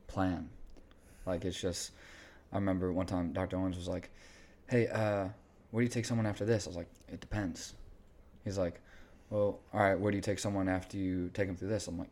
plan. 0.06 0.48
Like 1.26 1.44
it's 1.44 1.60
just 1.60 1.92
I 2.52 2.56
remember 2.56 2.92
one 2.92 3.06
time 3.06 3.32
Dr. 3.32 3.56
Owens 3.56 3.76
was 3.76 3.88
like, 3.88 4.10
"Hey, 4.68 4.86
uh, 4.88 5.28
where 5.70 5.82
do 5.82 5.84
you 5.84 5.88
take 5.88 6.06
someone 6.06 6.26
after 6.26 6.44
this?" 6.44 6.66
I 6.66 6.70
was 6.70 6.76
like, 6.76 6.88
"It 7.08 7.20
depends." 7.20 7.74
He's 8.44 8.58
like, 8.58 8.80
well, 9.30 9.60
all 9.72 9.80
right, 9.80 9.98
where 9.98 10.10
do 10.10 10.16
you 10.16 10.22
take 10.22 10.38
someone 10.38 10.68
after 10.68 10.96
you 10.96 11.30
take 11.32 11.46
them 11.46 11.56
through 11.56 11.68
this? 11.68 11.86
I'm 11.86 11.98
like, 11.98 12.10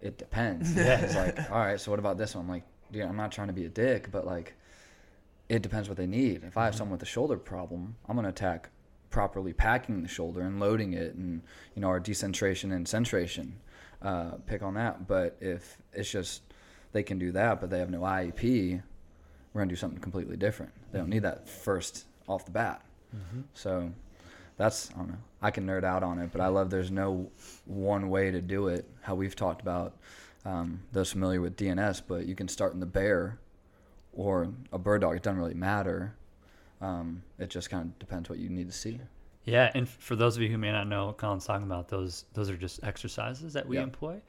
it 0.00 0.18
depends. 0.18 0.74
Yeah. 0.76 1.00
It's 1.00 1.14
like, 1.14 1.50
all 1.50 1.58
right, 1.58 1.80
so 1.80 1.90
what 1.90 1.98
about 1.98 2.18
this 2.18 2.34
one? 2.34 2.44
I'm 2.44 2.50
like, 2.50 2.64
dude, 2.92 3.02
I'm 3.02 3.16
not 3.16 3.32
trying 3.32 3.48
to 3.48 3.52
be 3.52 3.64
a 3.64 3.68
dick, 3.68 4.10
but 4.10 4.26
like, 4.26 4.54
it 5.48 5.62
depends 5.62 5.88
what 5.88 5.98
they 5.98 6.06
need. 6.06 6.44
If 6.44 6.56
I 6.56 6.64
have 6.64 6.72
mm-hmm. 6.72 6.78
someone 6.78 6.92
with 6.92 7.02
a 7.02 7.10
shoulder 7.10 7.36
problem, 7.36 7.96
I'm 8.08 8.16
gonna 8.16 8.28
attack 8.28 8.70
properly 9.10 9.52
packing 9.52 10.02
the 10.02 10.08
shoulder 10.08 10.42
and 10.42 10.60
loading 10.60 10.92
it, 10.92 11.14
and 11.14 11.42
you 11.74 11.82
know 11.82 11.88
our 11.88 11.98
decentration 11.98 12.70
and 12.70 12.86
centration, 12.86 13.52
uh, 14.00 14.32
pick 14.46 14.62
on 14.62 14.74
that. 14.74 15.08
But 15.08 15.36
if 15.40 15.78
it's 15.92 16.10
just 16.10 16.42
they 16.92 17.02
can 17.02 17.18
do 17.18 17.32
that, 17.32 17.60
but 17.60 17.68
they 17.68 17.80
have 17.80 17.90
no 17.90 18.00
IAP, 18.00 18.80
we're 19.52 19.60
gonna 19.60 19.68
do 19.68 19.76
something 19.76 20.00
completely 20.00 20.36
different. 20.36 20.72
They 20.92 20.98
don't 20.98 21.06
mm-hmm. 21.06 21.14
need 21.14 21.22
that 21.22 21.48
first 21.48 22.04
off 22.28 22.44
the 22.44 22.52
bat. 22.52 22.84
Mm-hmm. 23.14 23.40
So 23.52 23.90
that's 24.60 24.90
I 24.90 24.98
don't 24.98 25.08
know. 25.08 25.16
I 25.40 25.50
can 25.50 25.66
nerd 25.66 25.84
out 25.84 26.02
on 26.02 26.18
it, 26.18 26.30
but 26.32 26.42
I 26.42 26.48
love 26.48 26.68
there's 26.68 26.90
no 26.90 27.30
one 27.64 28.10
way 28.10 28.30
to 28.30 28.42
do 28.42 28.68
it. 28.68 28.86
How 29.00 29.14
we've 29.14 29.34
talked 29.34 29.62
about 29.62 29.96
um, 30.44 30.82
those 30.92 31.10
familiar 31.10 31.40
with 31.40 31.56
DNS, 31.56 32.02
but 32.06 32.26
you 32.26 32.34
can 32.34 32.46
start 32.46 32.74
in 32.74 32.80
the 32.80 32.84
bear 32.86 33.38
or 34.12 34.48
a 34.70 34.78
bird 34.78 35.00
dog. 35.00 35.16
It 35.16 35.22
doesn't 35.22 35.38
really 35.38 35.54
matter. 35.54 36.14
Um, 36.82 37.22
it 37.38 37.48
just 37.48 37.70
kind 37.70 37.84
of 37.86 37.98
depends 37.98 38.28
what 38.28 38.38
you 38.38 38.50
need 38.50 38.66
to 38.66 38.76
see. 38.76 39.00
Yeah, 39.44 39.70
and 39.74 39.88
for 39.88 40.14
those 40.14 40.36
of 40.36 40.42
you 40.42 40.50
who 40.50 40.58
may 40.58 40.72
not 40.72 40.86
know 40.86 41.06
what 41.06 41.16
Colin's 41.16 41.46
talking 41.46 41.66
about, 41.66 41.88
those 41.88 42.26
those 42.34 42.50
are 42.50 42.56
just 42.56 42.84
exercises 42.84 43.54
that 43.54 43.66
we 43.66 43.76
Yeah. 43.76 43.84
employ. 43.84 44.20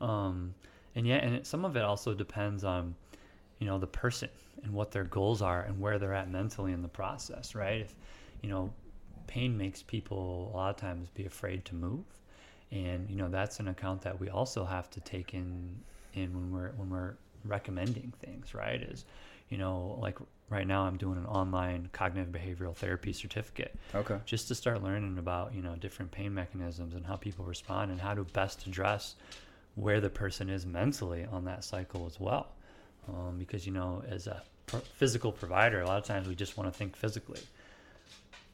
Um, 0.00 0.52
and 0.96 1.06
yeah, 1.06 1.16
and 1.16 1.32
it, 1.36 1.46
some 1.46 1.64
of 1.64 1.76
it 1.76 1.82
also 1.84 2.12
depends 2.12 2.64
on, 2.64 2.96
you 3.60 3.68
know, 3.68 3.78
the 3.78 3.86
person 3.86 4.30
and 4.64 4.72
what 4.72 4.90
their 4.90 5.04
goals 5.04 5.42
are 5.42 5.62
and 5.62 5.78
where 5.78 6.00
they're 6.00 6.12
at 6.14 6.28
mentally 6.28 6.72
in 6.72 6.82
the 6.82 6.88
process, 6.88 7.54
right? 7.54 7.82
If, 7.82 7.94
you 8.42 8.48
know, 8.50 8.72
pain 9.26 9.56
makes 9.56 9.82
people 9.82 10.50
a 10.52 10.56
lot 10.56 10.70
of 10.70 10.76
times 10.76 11.08
be 11.10 11.26
afraid 11.26 11.64
to 11.66 11.74
move, 11.74 12.04
and 12.70 13.08
you 13.08 13.16
know 13.16 13.28
that's 13.28 13.60
an 13.60 13.68
account 13.68 14.02
that 14.02 14.18
we 14.18 14.28
also 14.28 14.64
have 14.64 14.90
to 14.90 15.00
take 15.00 15.34
in 15.34 15.76
in 16.14 16.32
when 16.34 16.52
we're 16.52 16.70
when 16.72 16.90
we're 16.90 17.14
recommending 17.44 18.12
things, 18.20 18.54
right? 18.54 18.82
Is 18.82 19.04
you 19.48 19.58
know, 19.58 19.96
like 20.00 20.18
right 20.50 20.66
now 20.66 20.82
I'm 20.82 20.96
doing 20.96 21.18
an 21.18 21.26
online 21.26 21.88
cognitive 21.92 22.32
behavioral 22.32 22.74
therapy 22.74 23.12
certificate 23.12 23.76
Okay. 23.94 24.18
just 24.24 24.48
to 24.48 24.54
start 24.54 24.82
learning 24.82 25.18
about 25.18 25.54
you 25.54 25.62
know 25.62 25.74
different 25.76 26.10
pain 26.10 26.32
mechanisms 26.34 26.94
and 26.94 27.04
how 27.06 27.16
people 27.16 27.44
respond 27.44 27.90
and 27.90 28.00
how 28.00 28.14
to 28.14 28.24
best 28.24 28.66
address 28.66 29.16
where 29.74 30.00
the 30.00 30.08
person 30.10 30.48
is 30.48 30.64
mentally 30.64 31.26
on 31.30 31.44
that 31.44 31.62
cycle 31.64 32.06
as 32.06 32.18
well 32.18 32.48
um, 33.08 33.36
because 33.38 33.66
you 33.66 33.72
know 33.72 34.02
as 34.08 34.26
a 34.26 34.42
pro- 34.66 34.80
physical 34.80 35.32
provider 35.32 35.80
a 35.80 35.86
lot 35.86 35.98
of 35.98 36.04
times 36.04 36.28
we 36.28 36.34
just 36.34 36.56
want 36.56 36.72
to 36.72 36.76
think 36.76 36.96
physically 36.96 37.40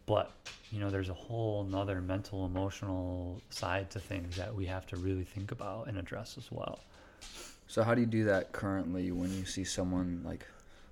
but 0.07 0.33
you 0.71 0.81
know 0.81 0.91
there's 0.91 1.09
a 1.09 1.15
whole 1.15 1.65
nother 1.65 2.01
mental 2.01 2.47
emotional 2.47 3.41
side 3.51 3.91
to 3.91 3.99
things 4.01 4.37
that 4.37 4.55
we 4.55 4.67
have 4.67 4.87
to 4.87 4.97
really 4.97 5.25
think 5.25 5.53
about 5.53 5.87
and 5.89 5.99
address 5.99 6.37
as 6.39 6.51
well 6.51 6.81
So 7.67 7.83
how 7.83 7.95
do 7.95 8.01
you 8.03 8.07
do 8.07 8.25
that 8.25 8.53
currently 8.53 9.13
when 9.13 9.33
you 9.35 9.47
see 9.47 9.65
someone 9.65 10.23
like 10.25 10.47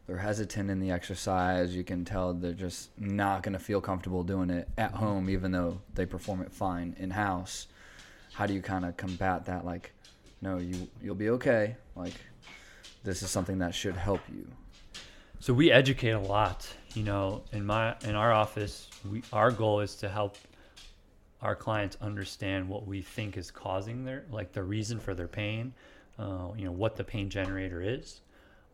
they're 0.06 0.16
hesitant 0.18 0.70
in 0.70 0.80
the 0.80 0.90
exercise? 0.90 1.76
You 1.76 1.84
can 1.84 2.04
tell 2.04 2.32
they're 2.32 2.52
just 2.52 2.90
not 2.98 3.42
going 3.42 3.52
to 3.52 3.58
feel 3.58 3.80
comfortable 3.80 4.22
doing 4.24 4.50
it 4.50 4.68
at 4.78 4.92
mm-hmm. 4.92 5.04
home, 5.04 5.30
even 5.30 5.52
though 5.52 5.80
they 5.94 6.06
perform 6.06 6.40
it 6.42 6.52
fine 6.52 6.96
in 6.98 7.10
house. 7.10 7.66
How 8.32 8.46
do 8.46 8.54
you 8.54 8.62
kind 8.62 8.84
of 8.84 8.96
combat 8.96 9.44
that? 9.46 9.64
Like, 9.66 9.92
no, 10.40 10.58
you 10.58 10.88
you'll 11.02 11.14
be 11.14 11.30
okay. 11.30 11.76
Like, 11.96 12.14
this 13.04 13.22
is 13.22 13.30
something 13.30 13.58
that 13.58 13.74
should 13.74 13.96
help 13.96 14.20
you. 14.32 14.48
So 15.40 15.52
we 15.52 15.70
educate 15.70 16.12
a 16.12 16.20
lot. 16.20 16.66
You 16.94 17.04
know, 17.04 17.42
in 17.52 17.64
my 17.66 17.94
in 18.04 18.14
our 18.14 18.32
office, 18.32 18.88
we 19.10 19.22
our 19.32 19.50
goal 19.50 19.80
is 19.80 19.94
to 19.96 20.08
help 20.08 20.36
our 21.42 21.56
clients 21.56 21.96
understand 22.00 22.68
what 22.68 22.86
we 22.86 23.00
think 23.00 23.36
is 23.36 23.50
causing 23.50 24.04
their 24.04 24.24
like 24.30 24.52
the 24.52 24.62
reason 24.62 24.98
for 24.98 25.14
their 25.14 25.28
pain. 25.28 25.72
Uh, 26.18 26.48
you 26.56 26.66
know, 26.66 26.72
what 26.72 26.96
the 26.96 27.04
pain 27.04 27.30
generator 27.30 27.80
is, 27.80 28.20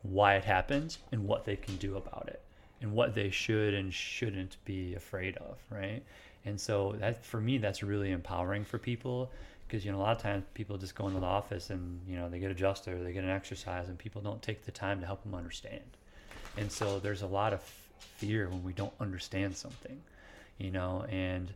why 0.03 0.35
it 0.35 0.45
happens, 0.45 0.99
and 1.13 1.25
what 1.25 1.45
they 1.45 1.55
can 1.55 1.77
do 1.77 1.97
about 1.97 2.27
it, 2.27 2.41
and 2.81 2.93
what 2.93 3.15
they 3.15 3.31
should 3.31 3.73
and 3.73 3.95
shouldn't 3.95 4.57
be 4.65 4.95
afraid 4.95 5.37
of. 5.37 5.59
Right. 5.71 6.03
And 6.45 6.61
so 6.61 6.95
that 6.99 7.25
for 7.25 7.41
me, 7.41 7.59
that's 7.59 7.83
really 7.83 8.11
empowering 8.11 8.65
for 8.65 8.79
people 8.79 9.31
because 9.67 9.85
you 9.85 9.93
know 9.93 9.99
a 9.99 10.03
lot 10.03 10.17
of 10.17 10.23
times 10.23 10.45
people 10.55 10.79
just 10.79 10.95
go 10.95 11.09
into 11.09 11.21
the 11.21 11.27
office 11.27 11.71
and 11.71 12.01
you 12.09 12.17
know 12.17 12.29
they 12.29 12.39
get 12.39 12.51
adjusted 12.51 12.95
or 12.95 13.03
they 13.03 13.13
get 13.13 13.25
an 13.25 13.31
exercise 13.31 13.89
and 13.89 13.99
people 13.99 14.23
don't 14.23 14.43
take 14.43 14.65
the 14.65 14.73
time 14.73 15.01
to 15.01 15.07
help 15.07 15.23
them 15.23 15.35
understand. 15.35 15.83
And 16.57 16.71
so 16.71 16.99
there's 16.99 17.23
a 17.23 17.27
lot 17.27 17.53
of 17.53 17.61
fear 18.17 18.49
when 18.49 18.63
we 18.63 18.73
don't 18.73 18.93
understand 19.01 19.57
something, 19.57 20.01
you 20.59 20.71
know, 20.71 21.05
and 21.09 21.53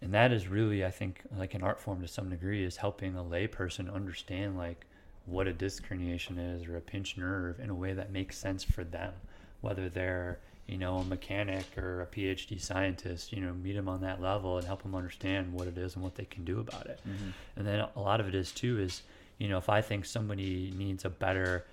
and 0.00 0.14
that 0.14 0.32
is 0.32 0.48
really 0.48 0.84
I 0.84 0.90
think 0.90 1.22
like 1.36 1.54
an 1.54 1.62
art 1.62 1.80
form 1.80 2.00
to 2.02 2.08
some 2.08 2.30
degree 2.30 2.64
is 2.64 2.76
helping 2.76 3.16
a 3.16 3.22
layperson 3.22 3.92
understand 3.92 4.56
like 4.56 4.86
what 5.26 5.46
a 5.46 5.52
disc 5.52 5.86
herniation 5.88 6.56
is 6.56 6.66
or 6.66 6.76
a 6.76 6.80
pinched 6.80 7.18
nerve 7.18 7.60
in 7.60 7.68
a 7.68 7.74
way 7.74 7.92
that 7.92 8.10
makes 8.12 8.38
sense 8.38 8.64
for 8.64 8.84
them, 8.84 9.12
whether 9.60 9.88
they're 9.88 10.38
you 10.66 10.78
know 10.78 10.98
a 10.98 11.04
mechanic 11.04 11.66
or 11.76 12.02
a 12.02 12.06
PhD 12.06 12.60
scientist, 12.60 13.32
you 13.32 13.40
know, 13.40 13.52
meet 13.52 13.74
them 13.74 13.88
on 13.88 14.00
that 14.02 14.20
level 14.20 14.58
and 14.58 14.66
help 14.66 14.82
them 14.82 14.94
understand 14.94 15.52
what 15.52 15.66
it 15.66 15.78
is 15.78 15.94
and 15.94 16.02
what 16.02 16.14
they 16.14 16.24
can 16.24 16.44
do 16.44 16.60
about 16.60 16.86
it. 16.86 17.00
Mm-hmm. 17.08 17.30
And 17.56 17.66
then 17.66 17.86
a 17.96 18.00
lot 18.00 18.20
of 18.20 18.28
it 18.28 18.34
is 18.34 18.52
too 18.52 18.80
is 18.80 19.02
you 19.38 19.48
know 19.48 19.58
if 19.58 19.68
I 19.68 19.80
think 19.82 20.04
somebody 20.04 20.72
needs 20.76 21.04
a 21.04 21.10
better 21.10 21.64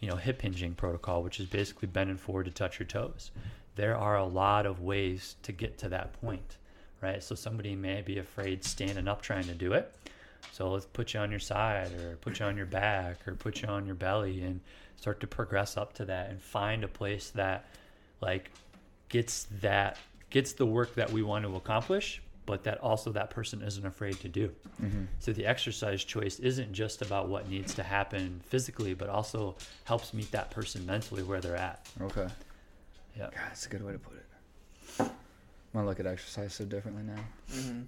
you 0.00 0.08
know, 0.08 0.16
hip 0.16 0.42
hinging 0.42 0.74
protocol, 0.74 1.22
which 1.22 1.40
is 1.40 1.46
basically 1.46 1.88
bending 1.88 2.16
forward 2.16 2.44
to 2.44 2.50
touch 2.50 2.78
your 2.78 2.86
toes. 2.86 3.30
There 3.76 3.96
are 3.96 4.16
a 4.16 4.24
lot 4.24 4.66
of 4.66 4.80
ways 4.80 5.36
to 5.44 5.52
get 5.52 5.78
to 5.78 5.88
that 5.90 6.12
point, 6.20 6.56
right? 7.00 7.22
So 7.22 7.34
somebody 7.34 7.76
may 7.76 8.02
be 8.02 8.18
afraid 8.18 8.64
standing 8.64 9.06
up 9.06 9.22
trying 9.22 9.44
to 9.44 9.54
do 9.54 9.72
it. 9.74 9.92
So 10.52 10.70
let's 10.70 10.86
put 10.86 11.14
you 11.14 11.20
on 11.20 11.30
your 11.30 11.40
side 11.40 11.92
or 11.92 12.16
put 12.16 12.40
you 12.40 12.46
on 12.46 12.56
your 12.56 12.66
back 12.66 13.26
or 13.28 13.34
put 13.34 13.62
you 13.62 13.68
on 13.68 13.86
your 13.86 13.94
belly 13.94 14.42
and 14.42 14.60
start 14.96 15.20
to 15.20 15.26
progress 15.26 15.76
up 15.76 15.92
to 15.94 16.04
that 16.06 16.30
and 16.30 16.40
find 16.40 16.82
a 16.84 16.88
place 16.88 17.30
that 17.30 17.66
like 18.20 18.50
gets 19.08 19.46
that 19.60 19.98
gets 20.30 20.54
the 20.54 20.66
work 20.66 20.94
that 20.94 21.10
we 21.10 21.22
want 21.22 21.44
to 21.44 21.54
accomplish 21.56 22.22
but 22.46 22.64
that 22.64 22.78
also 22.78 23.12
that 23.12 23.28
person 23.30 23.60
isn't 23.62 23.86
afraid 23.86 24.18
to 24.20 24.28
do 24.28 24.50
mm-hmm. 24.82 25.04
so 25.18 25.32
the 25.32 25.44
exercise 25.46 26.02
choice 26.02 26.38
isn't 26.38 26.72
just 26.72 27.02
about 27.02 27.28
what 27.28 27.48
needs 27.50 27.74
to 27.74 27.82
happen 27.82 28.40
physically 28.46 28.94
but 28.94 29.08
also 29.08 29.54
helps 29.84 30.14
meet 30.14 30.30
that 30.32 30.50
person 30.50 30.84
mentally 30.86 31.22
where 31.22 31.40
they're 31.40 31.56
at 31.56 31.86
Okay. 32.00 32.26
Yeah 33.16 33.24
God, 33.24 33.32
that's 33.48 33.66
a 33.66 33.68
good 33.68 33.82
way 33.82 33.92
to 33.92 33.98
put 33.98 34.14
it. 34.16 34.26
I'm 35.00 35.10
gonna 35.72 35.86
look 35.86 36.00
at 36.00 36.06
exercise 36.06 36.54
so 36.54 36.64
differently 36.64 37.02
now. 37.02 37.24
Mm-hmm. 37.52 37.80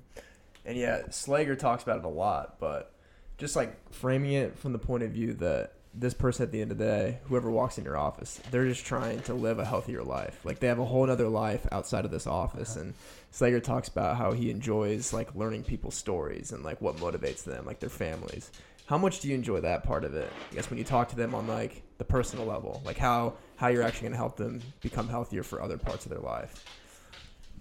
And 0.66 0.76
yeah, 0.76 1.02
Slager 1.08 1.58
talks 1.58 1.82
about 1.82 1.98
it 1.98 2.04
a 2.04 2.08
lot, 2.08 2.56
but 2.60 2.92
just 3.38 3.56
like 3.56 3.90
framing 3.92 4.32
it 4.32 4.58
from 4.58 4.72
the 4.72 4.78
point 4.78 5.02
of 5.02 5.12
view 5.12 5.32
that 5.34 5.72
this 5.94 6.14
person 6.14 6.44
at 6.44 6.52
the 6.52 6.60
end 6.60 6.70
of 6.70 6.78
the 6.78 6.84
day, 6.84 7.18
whoever 7.24 7.50
walks 7.50 7.78
in 7.78 7.84
your 7.84 7.96
office, 7.96 8.40
they're 8.50 8.66
just 8.66 8.84
trying 8.84 9.20
to 9.22 9.34
live 9.34 9.58
a 9.58 9.64
healthier 9.64 10.02
life. 10.02 10.44
Like 10.44 10.58
they 10.58 10.66
have 10.66 10.78
a 10.78 10.84
whole 10.84 11.10
other 11.10 11.28
life 11.28 11.66
outside 11.72 12.04
of 12.04 12.10
this 12.10 12.26
office. 12.26 12.76
And 12.76 12.94
Slager 13.32 13.62
talks 13.62 13.88
about 13.88 14.16
how 14.16 14.32
he 14.32 14.50
enjoys 14.50 15.12
like 15.12 15.34
learning 15.34 15.64
people's 15.64 15.94
stories 15.94 16.52
and 16.52 16.62
like 16.62 16.80
what 16.80 16.96
motivates 16.96 17.44
them, 17.44 17.64
like 17.64 17.80
their 17.80 17.88
families. 17.88 18.50
How 18.88 18.96
much 18.98 19.20
do 19.20 19.28
you 19.28 19.34
enjoy 19.34 19.60
that 19.60 19.84
part 19.84 20.02
of 20.04 20.14
it? 20.14 20.30
I 20.50 20.54
guess 20.54 20.70
when 20.70 20.78
you 20.78 20.84
talk 20.84 21.08
to 21.10 21.16
them 21.16 21.34
on 21.34 21.46
like 21.46 21.82
the 21.98 22.04
personal 22.04 22.46
level, 22.46 22.80
like 22.84 22.96
how 22.98 23.34
how 23.56 23.68
you're 23.68 23.82
actually 23.82 24.02
going 24.08 24.12
to 24.12 24.18
help 24.18 24.36
them 24.36 24.62
become 24.80 25.08
healthier 25.08 25.42
for 25.42 25.60
other 25.60 25.76
parts 25.76 26.06
of 26.06 26.10
their 26.10 26.20
life. 26.20 26.64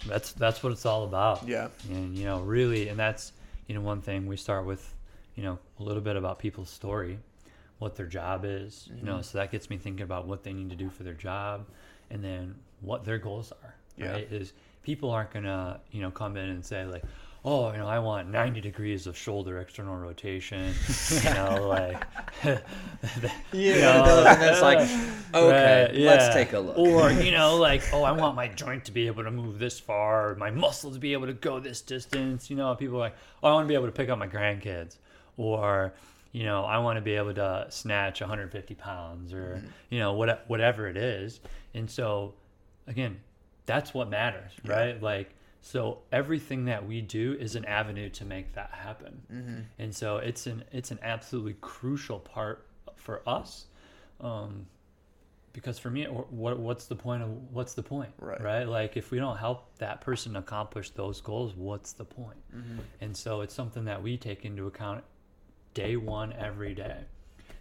that's 0.06 0.32
that's 0.34 0.62
what 0.64 0.72
it's 0.72 0.86
all 0.86 1.04
about 1.06 1.48
Yeah. 1.48 1.70
and 1.90 2.16
you 2.16 2.26
know 2.26 2.40
really 2.42 2.88
and 2.90 3.00
that's 3.00 3.34
you 3.68 3.74
know 3.76 3.82
one 3.82 4.00
thing 4.02 4.28
we 4.28 4.38
start 4.38 4.64
with 4.66 4.94
you 5.36 5.44
know 5.44 5.58
a 5.80 5.84
little 5.84 6.04
bit 6.04 6.16
about 6.16 6.38
people's 6.38 6.70
story 6.70 7.18
what 7.80 7.96
their 7.96 8.06
job 8.06 8.46
is 8.46 8.88
you 8.96 9.04
know 9.04 9.14
mm-hmm. 9.14 9.22
so 9.24 9.40
that 9.40 9.52
gets 9.52 9.72
me 9.72 9.78
thinking 9.78 10.04
about 10.04 10.28
what 10.28 10.44
they 10.44 10.54
need 10.54 10.70
to 10.70 10.76
do 10.76 10.90
for 10.92 11.02
their 11.02 11.16
job 11.16 11.66
and 12.12 12.24
then 12.24 12.54
what 12.82 13.04
their 13.06 13.18
goals 13.18 13.52
are 13.64 13.74
Yeah. 13.98 14.12
right 14.12 14.32
is 14.32 14.54
people 14.84 15.10
aren't 15.10 15.32
gonna 15.32 15.82
you 15.92 16.02
know 16.04 16.12
come 16.12 16.38
in 16.38 16.48
and 16.50 16.64
say 16.64 16.86
like 16.86 17.04
oh 17.48 17.72
you 17.72 17.78
know 17.78 17.88
i 17.88 18.00
want 18.00 18.30
90 18.30 18.62
degrees 18.62 19.08
of 19.08 19.18
shoulder 19.18 19.60
external 19.60 19.96
rotation 19.96 20.74
you 21.10 21.34
know 21.34 21.68
like 21.68 22.04
Yeah, 23.54 24.34
and 24.34 24.44
it's 24.44 24.62
like, 24.62 24.80
okay, 25.34 25.86
Right, 25.86 25.96
let's 25.96 26.34
take 26.34 26.54
a 26.54 26.60
look. 26.60 26.78
Or, 26.78 27.12
you 27.12 27.32
know, 27.32 27.58
like, 27.58 27.82
oh, 27.94 28.04
I 28.04 28.12
want 28.12 28.36
my 28.36 28.48
joint 28.48 28.86
to 28.86 28.92
be 28.92 29.08
able 29.08 29.24
to 29.24 29.32
move 29.32 29.60
this 29.60 29.80
far, 29.80 30.36
my 30.36 30.52
muscle 30.52 30.92
to 30.92 31.00
be 31.00 31.14
able 31.14 31.28
to 31.28 31.34
go 31.34 31.60
this 31.60 31.82
distance. 31.82 32.50
You 32.50 32.56
know, 32.56 32.76
people 32.76 32.98
are 32.98 33.00
like, 33.00 33.16
oh, 33.42 33.50
I 33.50 33.54
want 33.54 33.66
to 33.66 33.68
be 33.68 33.74
able 33.74 33.88
to 33.88 33.92
pick 33.92 34.10
up 34.10 34.20
my 34.20 34.28
grandkids. 34.28 34.98
Or, 35.38 35.94
you 36.32 36.44
know, 36.44 36.64
I 36.64 36.80
want 36.80 36.98
to 36.98 37.02
be 37.02 37.14
able 37.14 37.34
to 37.36 37.68
snatch 37.70 38.22
150 38.22 38.76
pounds 38.76 39.34
or, 39.34 39.56
mm-hmm. 39.58 39.68
you 39.90 40.00
know, 40.00 40.14
what, 40.14 40.46
whatever 40.48 40.88
it 40.88 40.98
is. 40.98 41.40
And 41.74 41.90
so, 41.90 42.34
again, 42.88 43.20
that's 43.66 43.94
what 43.94 44.10
matters, 44.10 44.52
right? 44.66 45.02
Like, 45.02 45.32
so 45.68 46.00
everything 46.14 46.64
that 46.66 46.88
we 46.88 47.02
do 47.02 47.36
is 47.38 47.58
an 47.58 47.66
avenue 47.66 48.10
to 48.12 48.24
make 48.24 48.54
that 48.54 48.72
happen. 48.72 49.68
And 49.78 49.94
so 49.94 50.16
it's 50.16 50.48
an 50.48 50.64
it's 50.72 50.92
an 50.92 51.00
absolutely 51.02 51.58
crucial 51.60 52.20
part 52.20 52.66
for 52.96 53.22
us. 53.28 53.66
Um, 54.22 54.68
because 55.52 55.78
for 55.78 55.90
me, 55.90 56.06
what 56.06 56.58
what's 56.58 56.86
the 56.86 56.96
point 56.96 57.22
of 57.22 57.30
what's 57.52 57.74
the 57.74 57.84
point, 57.84 58.12
Right. 58.18 58.42
Right? 58.42 58.66
Like 58.66 58.96
if 58.96 59.12
we 59.12 59.18
don't 59.18 59.36
help 59.36 59.78
that 59.80 60.00
person 60.00 60.38
accomplish 60.38 60.92
those 60.92 61.20
goals, 61.20 61.54
what's 61.54 61.92
the 61.92 62.06
point? 62.06 62.38
And 63.02 63.18
so 63.18 63.42
it's 63.42 63.54
something 63.54 63.84
that 63.86 64.02
we 64.02 64.16
take 64.16 64.46
into 64.46 64.68
account 64.68 65.04
day 65.74 65.98
one 65.98 66.32
every 66.32 66.76
day. 66.76 67.00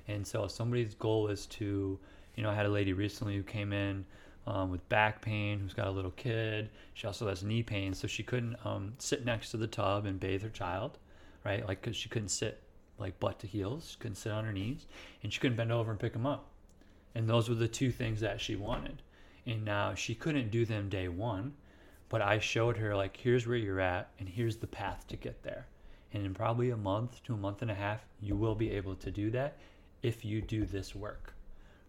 And 0.06 0.24
so 0.24 0.44
if 0.44 0.52
somebody's 0.52 0.94
goal 0.94 1.26
is 1.26 1.46
to, 1.46 1.98
you 2.36 2.42
know, 2.44 2.50
I 2.50 2.54
had 2.54 2.66
a 2.66 2.70
lady 2.70 2.92
recently 2.92 3.34
who 3.34 3.42
came 3.42 3.72
in 3.72 4.04
um, 4.46 4.70
with 4.70 4.88
back 4.88 5.22
pain, 5.22 5.58
who's 5.58 5.74
got 5.74 5.88
a 5.88 5.90
little 5.90 6.12
kid. 6.12 6.70
She 6.94 7.06
also 7.06 7.28
has 7.28 7.42
knee 7.42 7.62
pain, 7.62 7.94
so 7.94 8.06
she 8.06 8.22
couldn't 8.22 8.56
um, 8.64 8.94
sit 8.98 9.24
next 9.24 9.50
to 9.50 9.56
the 9.56 9.66
tub 9.66 10.06
and 10.06 10.20
bathe 10.20 10.42
her 10.42 10.48
child, 10.48 10.98
right? 11.44 11.66
Like, 11.66 11.82
cause 11.82 11.96
she 11.96 12.08
couldn't 12.08 12.28
sit 12.28 12.62
like 12.98 13.20
butt 13.20 13.38
to 13.40 13.46
heels, 13.46 13.90
she 13.90 13.98
couldn't 13.98 14.16
sit 14.16 14.32
on 14.32 14.44
her 14.44 14.52
knees, 14.52 14.86
and 15.22 15.32
she 15.32 15.40
couldn't 15.40 15.56
bend 15.56 15.72
over 15.72 15.90
and 15.90 16.00
pick 16.00 16.12
them 16.12 16.26
up. 16.26 16.48
And 17.14 17.28
those 17.28 17.48
were 17.48 17.54
the 17.54 17.68
two 17.68 17.90
things 17.90 18.20
that 18.20 18.40
she 18.40 18.56
wanted. 18.56 19.02
And 19.46 19.64
now 19.64 19.94
she 19.94 20.14
couldn't 20.14 20.50
do 20.50 20.64
them 20.64 20.88
day 20.88 21.08
one, 21.08 21.54
but 22.08 22.22
I 22.22 22.38
showed 22.38 22.76
her 22.76 22.94
like, 22.96 23.16
here's 23.16 23.46
where 23.46 23.56
you're 23.56 23.80
at, 23.80 24.10
and 24.18 24.28
here's 24.28 24.56
the 24.56 24.66
path 24.66 25.06
to 25.08 25.16
get 25.16 25.42
there. 25.42 25.66
And 26.12 26.24
in 26.24 26.34
probably 26.34 26.70
a 26.70 26.76
month 26.76 27.22
to 27.24 27.34
a 27.34 27.38
month 27.38 27.62
and 27.62 27.70
a 27.70 27.74
half, 27.74 28.06
you 28.20 28.36
will 28.36 28.54
be 28.54 28.70
able 28.70 28.94
to 28.96 29.10
do 29.10 29.30
that 29.30 29.58
if 30.02 30.24
you 30.24 30.40
do 30.40 30.64
this 30.64 30.94
work. 30.94 31.35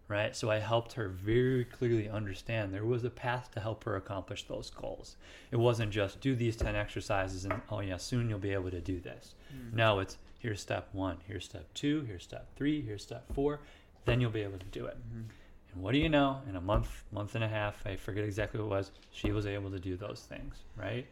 Right? 0.10 0.34
So 0.36 0.50
I 0.50 0.60
helped 0.60 0.94
her 0.94 1.10
very 1.10 1.66
clearly 1.66 2.10
understand 2.10 2.74
there 2.74 2.86
was 2.86 3.04
a 3.04 3.10
path 3.10 3.52
to 3.52 3.60
help 3.60 3.84
her 3.84 3.98
accomplish 3.98 4.44
those 4.48 4.70
goals. 4.70 5.18
It 5.52 5.58
wasn't 5.58 5.92
just 5.92 6.22
do 6.22 6.34
these 6.34 6.56
10 6.56 6.78
exercises 6.78 7.44
and 7.44 7.62
oh 7.70 7.82
yeah, 7.82 7.98
soon 7.98 8.30
you'll 8.30 8.40
be 8.40 8.54
able 8.54 8.72
to 8.72 8.80
do 8.80 9.02
this. 9.02 9.36
Mm. 9.54 9.74
No, 9.74 10.00
it's 10.00 10.18
here's 10.40 10.62
step 10.62 10.88
one, 10.94 11.18
here's 11.28 11.46
step 11.46 11.66
two, 11.74 12.04
here's 12.08 12.24
step 12.24 12.48
three, 12.56 12.82
here's 12.82 13.04
step 13.04 13.26
four, 13.34 13.60
then 14.06 14.22
you'll 14.22 14.32
be 14.32 14.42
able 14.42 14.60
to 14.60 14.66
do 14.68 14.86
it. 14.86 14.98
Mm-hmm. 14.98 15.30
And 15.74 15.84
what 15.84 15.92
do 15.92 16.00
you 16.00 16.10
know? 16.10 16.42
In 16.48 16.56
a 16.56 16.62
month, 16.62 17.04
month 17.12 17.36
and 17.36 17.44
a 17.44 17.48
half, 17.48 17.86
I 17.86 17.96
forget 17.96 18.24
exactly 18.24 18.60
what 18.60 18.68
it 18.68 18.70
was, 18.70 18.92
she 19.12 19.32
was 19.32 19.46
able 19.46 19.72
to 19.72 19.80
do 19.80 19.98
those 19.98 20.26
things, 20.28 20.56
right? 20.76 21.06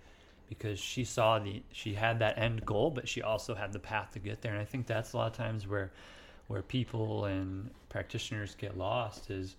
Because 0.48 0.80
she 0.80 1.04
saw 1.04 1.40
the, 1.40 1.64
she 1.72 1.94
had 1.94 2.20
that 2.20 2.38
end 2.38 2.66
goal, 2.66 2.92
but 2.92 3.08
she 3.08 3.22
also 3.22 3.56
had 3.56 3.74
the 3.74 3.80
path 3.80 4.12
to 4.14 4.20
get 4.20 4.42
there. 4.42 4.54
And 4.54 4.62
I 4.62 4.66
think 4.66 4.86
that's 4.88 5.14
a 5.14 5.18
lot 5.18 5.28
of 5.28 5.34
times 5.34 5.68
where, 5.68 5.92
where 6.48 6.62
people 6.62 7.26
and 7.26 7.72
practitioners 7.96 8.56
get 8.56 8.78
lost 8.78 9.32
is, 9.32 9.56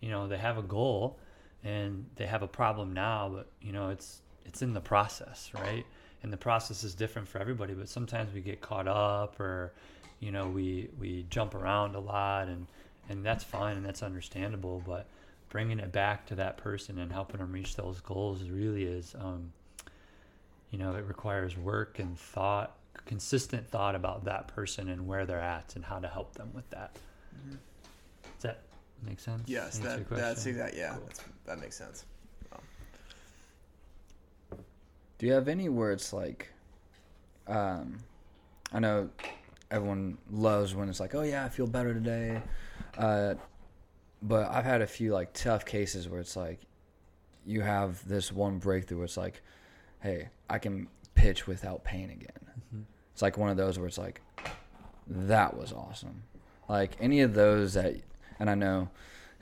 you 0.00 0.08
know, 0.08 0.28
they 0.28 0.38
have 0.38 0.56
a 0.56 0.62
goal 0.62 1.18
and 1.64 2.06
they 2.14 2.26
have 2.26 2.42
a 2.42 2.46
problem 2.46 2.94
now, 2.94 3.28
but 3.34 3.48
you 3.60 3.72
know, 3.72 3.88
it's, 3.88 4.20
it's 4.46 4.62
in 4.62 4.72
the 4.72 4.80
process, 4.80 5.50
right? 5.52 5.84
And 6.22 6.32
the 6.32 6.36
process 6.36 6.84
is 6.84 6.94
different 6.94 7.26
for 7.26 7.38
everybody, 7.38 7.74
but 7.74 7.88
sometimes 7.88 8.32
we 8.32 8.40
get 8.40 8.60
caught 8.60 8.86
up 8.86 9.40
or, 9.40 9.72
you 10.20 10.30
know, 10.30 10.46
we, 10.46 10.90
we 11.00 11.26
jump 11.28 11.56
around 11.56 11.96
a 11.96 11.98
lot 11.98 12.46
and, 12.46 12.68
and 13.08 13.26
that's 13.26 13.42
fine 13.42 13.76
and 13.76 13.84
that's 13.84 14.04
understandable 14.04 14.80
but 14.86 15.08
bringing 15.48 15.80
it 15.80 15.90
back 15.90 16.24
to 16.26 16.36
that 16.36 16.56
person 16.56 17.00
and 17.00 17.10
helping 17.10 17.38
them 17.38 17.50
reach 17.50 17.74
those 17.74 18.00
goals 18.00 18.48
really 18.48 18.84
is 18.84 19.16
um, 19.18 19.52
you 20.70 20.78
know 20.78 20.94
it 20.94 21.04
requires 21.08 21.56
work 21.56 21.98
and 21.98 22.16
thought 22.16 22.76
consistent 23.06 23.68
thought 23.68 23.96
about 23.96 24.24
that 24.24 24.46
person 24.46 24.88
and 24.88 25.04
where 25.04 25.26
they're 25.26 25.40
at 25.40 25.74
and 25.74 25.84
how 25.84 25.98
to 25.98 26.06
help 26.06 26.32
them 26.34 26.48
with 26.54 26.70
that 26.70 26.96
that 27.50 27.58
make 29.02 29.20
sense 29.20 29.42
Yes, 29.46 29.76
Answer 29.76 29.82
that 29.88 30.08
that's 30.10 30.34
question? 30.42 30.50
exactly 30.52 30.78
yeah. 30.80 30.94
Cool. 30.94 31.02
That's, 31.06 31.20
that 31.46 31.58
makes 31.60 31.76
sense. 31.76 32.04
Do 35.18 35.26
you 35.26 35.32
have 35.34 35.46
any 35.48 35.68
where 35.68 35.92
it's 35.92 36.12
like, 36.12 36.48
um, 37.46 37.98
I 38.72 38.80
know 38.80 39.08
everyone 39.70 40.18
loves 40.30 40.74
when 40.74 40.88
it's 40.88 40.98
like, 41.00 41.14
oh 41.14 41.22
yeah, 41.22 41.44
I 41.44 41.48
feel 41.48 41.66
better 41.66 41.94
today, 41.94 42.42
uh, 42.98 43.34
but 44.22 44.50
I've 44.50 44.64
had 44.64 44.82
a 44.82 44.86
few 44.86 45.12
like 45.12 45.32
tough 45.32 45.64
cases 45.64 46.08
where 46.08 46.20
it's 46.20 46.34
like, 46.36 46.60
you 47.46 47.60
have 47.60 48.06
this 48.08 48.32
one 48.32 48.58
breakthrough 48.58 48.98
where 48.98 49.04
it's 49.04 49.16
like, 49.16 49.42
hey, 50.00 50.28
I 50.50 50.58
can 50.58 50.88
pitch 51.14 51.46
without 51.46 51.84
pain 51.84 52.10
again. 52.10 52.50
Mhm. 52.74 52.82
It's 53.12 53.22
like 53.22 53.36
one 53.38 53.50
of 53.50 53.56
those 53.56 53.78
where 53.78 53.86
it's 53.86 53.98
like, 53.98 54.20
that 55.06 55.56
was 55.56 55.72
awesome. 55.72 56.22
Like 56.68 56.96
any 57.00 57.20
of 57.20 57.34
those 57.34 57.74
that, 57.74 57.94
and 58.38 58.48
I 58.50 58.54
know 58.54 58.88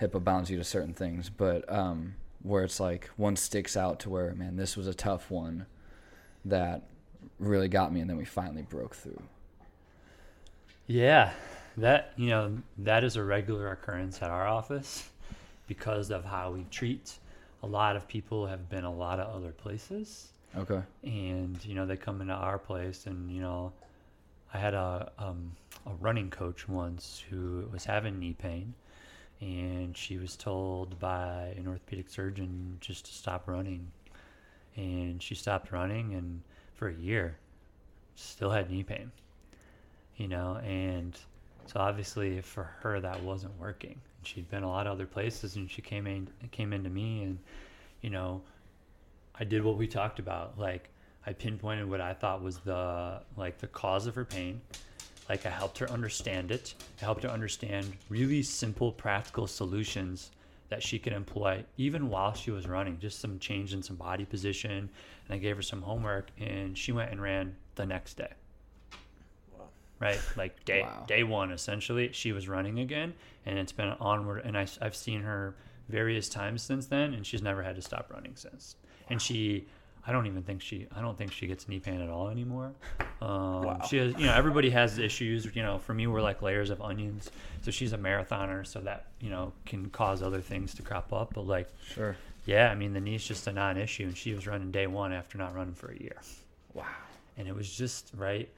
HIPAA 0.00 0.22
bounds 0.24 0.50
you 0.50 0.56
to 0.56 0.64
certain 0.64 0.94
things, 0.94 1.28
but 1.30 1.70
um, 1.72 2.14
where 2.42 2.64
it's 2.64 2.80
like 2.80 3.08
one 3.16 3.36
sticks 3.36 3.76
out 3.76 4.00
to 4.00 4.10
where, 4.10 4.34
man, 4.34 4.56
this 4.56 4.76
was 4.76 4.86
a 4.86 4.94
tough 4.94 5.30
one 5.30 5.66
that 6.44 6.82
really 7.38 7.68
got 7.68 7.92
me, 7.92 8.00
and 8.00 8.08
then 8.08 8.16
we 8.16 8.24
finally 8.24 8.62
broke 8.62 8.94
through. 8.94 9.22
Yeah, 10.86 11.32
that 11.76 12.12
you 12.16 12.28
know 12.30 12.58
that 12.78 13.04
is 13.04 13.16
a 13.16 13.22
regular 13.22 13.70
occurrence 13.70 14.22
at 14.22 14.30
our 14.30 14.46
office 14.46 15.08
because 15.66 16.10
of 16.10 16.24
how 16.24 16.50
we 16.52 16.64
treat. 16.70 17.18
A 17.62 17.66
lot 17.66 17.94
of 17.94 18.08
people 18.08 18.46
have 18.46 18.68
been 18.70 18.84
a 18.84 18.92
lot 18.92 19.20
of 19.20 19.34
other 19.34 19.52
places, 19.52 20.28
Okay. 20.56 20.80
and 21.04 21.62
you 21.64 21.74
know 21.74 21.86
they 21.86 21.96
come 21.96 22.20
into 22.20 22.32
our 22.34 22.58
place, 22.58 23.06
and 23.06 23.30
you 23.30 23.40
know, 23.40 23.72
I 24.52 24.58
had 24.58 24.74
a 24.74 25.12
um, 25.18 25.52
a 25.86 25.92
running 26.00 26.30
coach 26.30 26.68
once 26.68 27.22
who 27.30 27.68
was 27.72 27.84
having 27.84 28.18
knee 28.18 28.34
pain, 28.34 28.74
and 29.40 29.96
she 29.96 30.18
was 30.18 30.36
told 30.36 30.98
by 30.98 31.54
an 31.56 31.66
orthopedic 31.66 32.08
surgeon 32.08 32.78
just 32.80 33.06
to 33.06 33.12
stop 33.12 33.48
running, 33.48 33.90
and 34.76 35.22
she 35.22 35.34
stopped 35.34 35.72
running, 35.72 36.14
and 36.14 36.42
for 36.74 36.88
a 36.88 36.94
year, 36.94 37.36
still 38.14 38.50
had 38.50 38.70
knee 38.70 38.82
pain 38.82 39.10
you 40.20 40.28
know 40.28 40.60
and 40.62 41.18
so 41.64 41.80
obviously 41.80 42.42
for 42.42 42.64
her 42.80 43.00
that 43.00 43.22
wasn't 43.22 43.58
working. 43.58 43.98
She'd 44.22 44.50
been 44.50 44.64
a 44.64 44.68
lot 44.68 44.86
of 44.86 44.92
other 44.92 45.06
places 45.06 45.56
and 45.56 45.70
she 45.70 45.80
came 45.80 46.06
in 46.06 46.28
came 46.52 46.74
into 46.74 46.90
me 46.90 47.22
and 47.22 47.38
you 48.02 48.10
know 48.10 48.42
i 49.38 49.44
did 49.44 49.64
what 49.64 49.78
we 49.78 49.86
talked 49.86 50.18
about 50.18 50.58
like 50.58 50.89
i 51.26 51.32
pinpointed 51.32 51.88
what 51.88 52.00
i 52.00 52.12
thought 52.12 52.42
was 52.42 52.58
the 52.58 53.20
like 53.36 53.58
the 53.58 53.66
cause 53.66 54.06
of 54.06 54.14
her 54.14 54.24
pain 54.24 54.60
like 55.28 55.44
i 55.46 55.50
helped 55.50 55.78
her 55.78 55.90
understand 55.90 56.50
it 56.50 56.74
i 57.00 57.04
helped 57.04 57.22
her 57.22 57.30
understand 57.30 57.92
really 58.08 58.42
simple 58.42 58.92
practical 58.92 59.46
solutions 59.46 60.30
that 60.68 60.82
she 60.82 60.98
could 60.98 61.12
employ 61.12 61.64
even 61.76 62.08
while 62.08 62.32
she 62.32 62.50
was 62.50 62.66
running 62.66 62.98
just 62.98 63.18
some 63.18 63.38
change 63.38 63.74
in 63.74 63.82
some 63.82 63.96
body 63.96 64.24
position 64.24 64.70
and 65.26 65.34
i 65.34 65.36
gave 65.36 65.56
her 65.56 65.62
some 65.62 65.82
homework 65.82 66.30
and 66.38 66.76
she 66.76 66.92
went 66.92 67.10
and 67.10 67.20
ran 67.20 67.54
the 67.74 67.86
next 67.86 68.14
day 68.14 68.32
right? 70.00 70.20
Like 70.36 70.64
day 70.64 70.82
Wow. 70.82 71.04
day 71.06 71.22
one, 71.22 71.52
essentially, 71.52 72.10
she 72.12 72.32
was 72.32 72.48
running 72.48 72.80
again, 72.80 73.14
and 73.46 73.58
it's 73.58 73.72
been 73.72 73.90
onward. 74.00 74.42
And 74.44 74.58
I, 74.58 74.66
have 74.80 74.96
seen 74.96 75.20
her 75.20 75.54
various 75.88 76.28
times 76.28 76.62
since 76.62 76.86
then, 76.86 77.14
and 77.14 77.24
she's 77.24 77.42
never 77.42 77.62
had 77.62 77.76
to 77.76 77.82
stop 77.82 78.10
running 78.12 78.34
since. 78.34 78.74
And 79.08 79.20
she, 79.20 79.66
I 80.06 80.12
don't 80.12 80.26
even 80.26 80.42
think 80.42 80.62
she, 80.62 80.86
I 80.96 81.00
don't 81.00 81.16
think 81.18 81.30
she 81.32 81.46
gets 81.46 81.68
knee 81.68 81.78
pain 81.78 82.00
at 82.00 82.08
all 82.08 82.28
anymore. 82.28 82.72
Um, 83.22 83.64
Wow. 83.66 83.80
She 83.86 83.98
has, 83.98 84.14
you 84.16 84.24
know, 84.24 84.32
everybody 84.32 84.70
has 84.70 84.96
issues. 84.98 85.44
You 85.54 85.62
know, 85.62 85.78
for 85.78 85.92
me, 85.92 86.06
we're 86.06 86.22
like 86.22 86.40
layers 86.40 86.70
of 86.70 86.80
onions. 86.80 87.30
So 87.60 87.70
she's 87.70 87.92
a 87.92 87.98
marathoner, 87.98 88.66
so 88.66 88.80
that 88.80 89.08
you 89.20 89.28
know 89.28 89.52
can 89.66 89.90
cause 89.90 90.22
other 90.22 90.40
things 90.40 90.72
to 90.76 90.82
crop 90.82 91.12
up. 91.12 91.34
But 91.34 91.42
like, 91.46 91.68
Sure. 91.86 92.16
yeah, 92.46 92.70
I 92.70 92.74
mean, 92.74 92.94
the 92.94 93.00
knee's 93.00 93.22
just 93.22 93.46
a 93.46 93.52
non-issue, 93.52 94.04
and 94.04 94.16
she 94.16 94.32
was 94.32 94.46
running 94.46 94.70
day 94.70 94.86
one 94.86 95.12
after 95.12 95.36
not 95.36 95.54
running 95.54 95.74
for 95.74 95.90
a 95.92 95.98
year 95.98 96.16
Wow. 96.72 96.86
and 97.36 97.46
it 97.46 97.54
was 97.54 97.70
just 97.70 98.10
right 98.16 98.48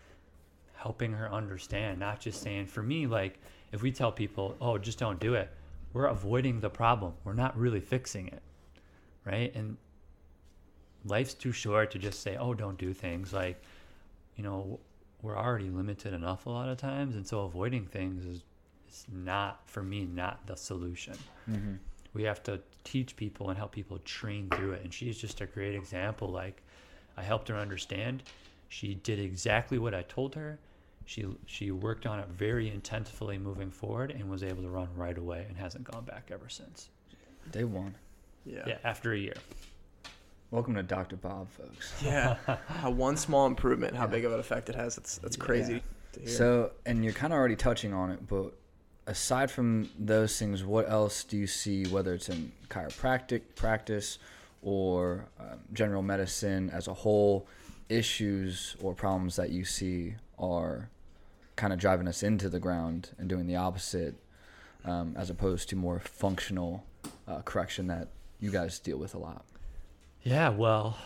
helping 0.74 1.12
her 1.12 1.32
understand 1.32 1.98
not 1.98 2.20
just 2.20 2.40
saying 2.42 2.66
for 2.66 2.82
me 2.84 3.06
like 3.08 3.38
if 3.72 3.82
we 3.82 3.90
tell 3.92 4.10
people 4.12 4.56
oh 4.60 4.78
just 4.78 4.98
don't 4.98 5.18
do 5.20 5.34
it 5.34 5.50
we're 5.92 6.06
avoiding 6.06 6.60
the 6.60 6.70
problem 6.70 7.12
we're 7.24 7.32
not 7.34 7.56
really 7.58 7.80
fixing 7.80 8.26
it 8.28 8.42
right 9.24 9.52
and 9.56 9.76
life's 11.04 11.34
too 11.34 11.52
short 11.52 11.90
to 11.92 11.98
just 11.98 12.22
say 12.22 12.36
oh 12.36 12.54
don't 12.54 12.78
do 12.78 12.92
things. 12.92 13.32
Like 13.32 13.60
you 14.36 14.44
know 14.44 14.78
we're 15.22 15.36
already 15.36 15.70
limited 15.70 16.12
enough 16.12 16.46
a 16.46 16.50
lot 16.50 16.68
of 16.68 16.76
times 16.78 17.14
and 17.14 17.24
so 17.26 17.42
avoiding 17.42 17.86
things 17.86 18.24
is, 18.26 18.42
is 18.90 19.06
not 19.12 19.60
for 19.66 19.82
me 19.82 20.04
not 20.04 20.46
the 20.46 20.56
solution. 20.56 21.14
Mm-hmm. 21.48 21.74
we 22.14 22.24
have 22.24 22.42
to 22.44 22.60
teach 22.84 23.14
people 23.16 23.48
and 23.48 23.56
help 23.58 23.72
people 23.72 23.98
train 24.04 24.48
through 24.50 24.72
it 24.72 24.82
and 24.82 24.92
she's 24.92 25.18
just 25.18 25.40
a 25.40 25.46
great 25.46 25.74
example. 25.74 26.28
Like 26.28 26.62
i 27.16 27.22
helped 27.22 27.48
her 27.48 27.56
understand. 27.56 28.22
She 28.68 28.94
did 28.94 29.18
exactly 29.18 29.78
what 29.78 29.94
i 29.94 30.02
told 30.02 30.34
her. 30.34 30.58
She 31.04 31.26
she 31.46 31.70
worked 31.72 32.06
on 32.06 32.20
it 32.20 32.28
very 32.28 32.70
intensively 32.70 33.38
moving 33.38 33.70
forward 33.70 34.10
and 34.12 34.30
was 34.30 34.42
able 34.42 34.62
to 34.62 34.68
run 34.68 34.88
right 34.96 35.18
away 35.18 35.46
and 35.48 35.56
hasn't 35.56 35.84
gone 35.84 36.04
back 36.04 36.30
ever 36.32 36.48
since. 36.48 36.88
Day 37.50 37.64
one. 37.64 37.94
Yeah. 38.44 38.64
yeah 38.66 38.78
after 38.82 39.12
a 39.12 39.18
year 39.18 39.34
Welcome 40.52 40.74
to 40.74 40.82
Dr. 40.82 41.16
Bob, 41.16 41.50
folks. 41.50 41.94
Yeah. 42.04 42.36
how 42.68 42.90
one 42.90 43.16
small 43.16 43.46
improvement, 43.46 43.96
how 43.96 44.06
big 44.06 44.26
of 44.26 44.34
an 44.34 44.38
effect 44.38 44.68
it 44.68 44.74
has. 44.74 44.96
That's 44.96 45.16
that's 45.16 45.34
crazy 45.34 45.72
Yeah. 45.76 45.80
to 46.12 46.20
hear. 46.20 46.28
So, 46.28 46.70
and 46.84 47.02
you're 47.02 47.14
kind 47.14 47.32
of 47.32 47.38
already 47.38 47.56
touching 47.56 47.94
on 47.94 48.10
it, 48.10 48.28
but 48.28 48.52
aside 49.06 49.50
from 49.50 49.88
those 49.98 50.38
things, 50.38 50.62
what 50.62 50.90
else 50.90 51.24
do 51.24 51.38
you 51.38 51.46
see, 51.46 51.86
whether 51.86 52.12
it's 52.12 52.28
in 52.28 52.52
chiropractic 52.68 53.40
practice 53.56 54.18
or 54.60 55.24
um, 55.40 55.58
general 55.72 56.02
medicine 56.02 56.68
as 56.68 56.86
a 56.86 56.92
whole, 56.92 57.46
issues 57.88 58.76
or 58.82 58.94
problems 58.94 59.36
that 59.36 59.48
you 59.48 59.64
see 59.64 60.14
are 60.38 60.90
kind 61.56 61.72
of 61.72 61.78
driving 61.78 62.06
us 62.06 62.22
into 62.22 62.50
the 62.50 62.58
ground 62.58 63.08
and 63.18 63.26
doing 63.26 63.46
the 63.46 63.56
opposite 63.56 64.14
um, 64.84 65.14
as 65.16 65.30
opposed 65.30 65.70
to 65.70 65.76
more 65.76 65.98
functional 65.98 66.84
uh, 67.26 67.40
correction 67.40 67.86
that 67.86 68.08
you 68.38 68.50
guys 68.50 68.78
deal 68.78 68.98
with 68.98 69.14
a 69.14 69.18
lot? 69.18 69.46
Yeah, 70.24 70.50
well, 70.50 70.96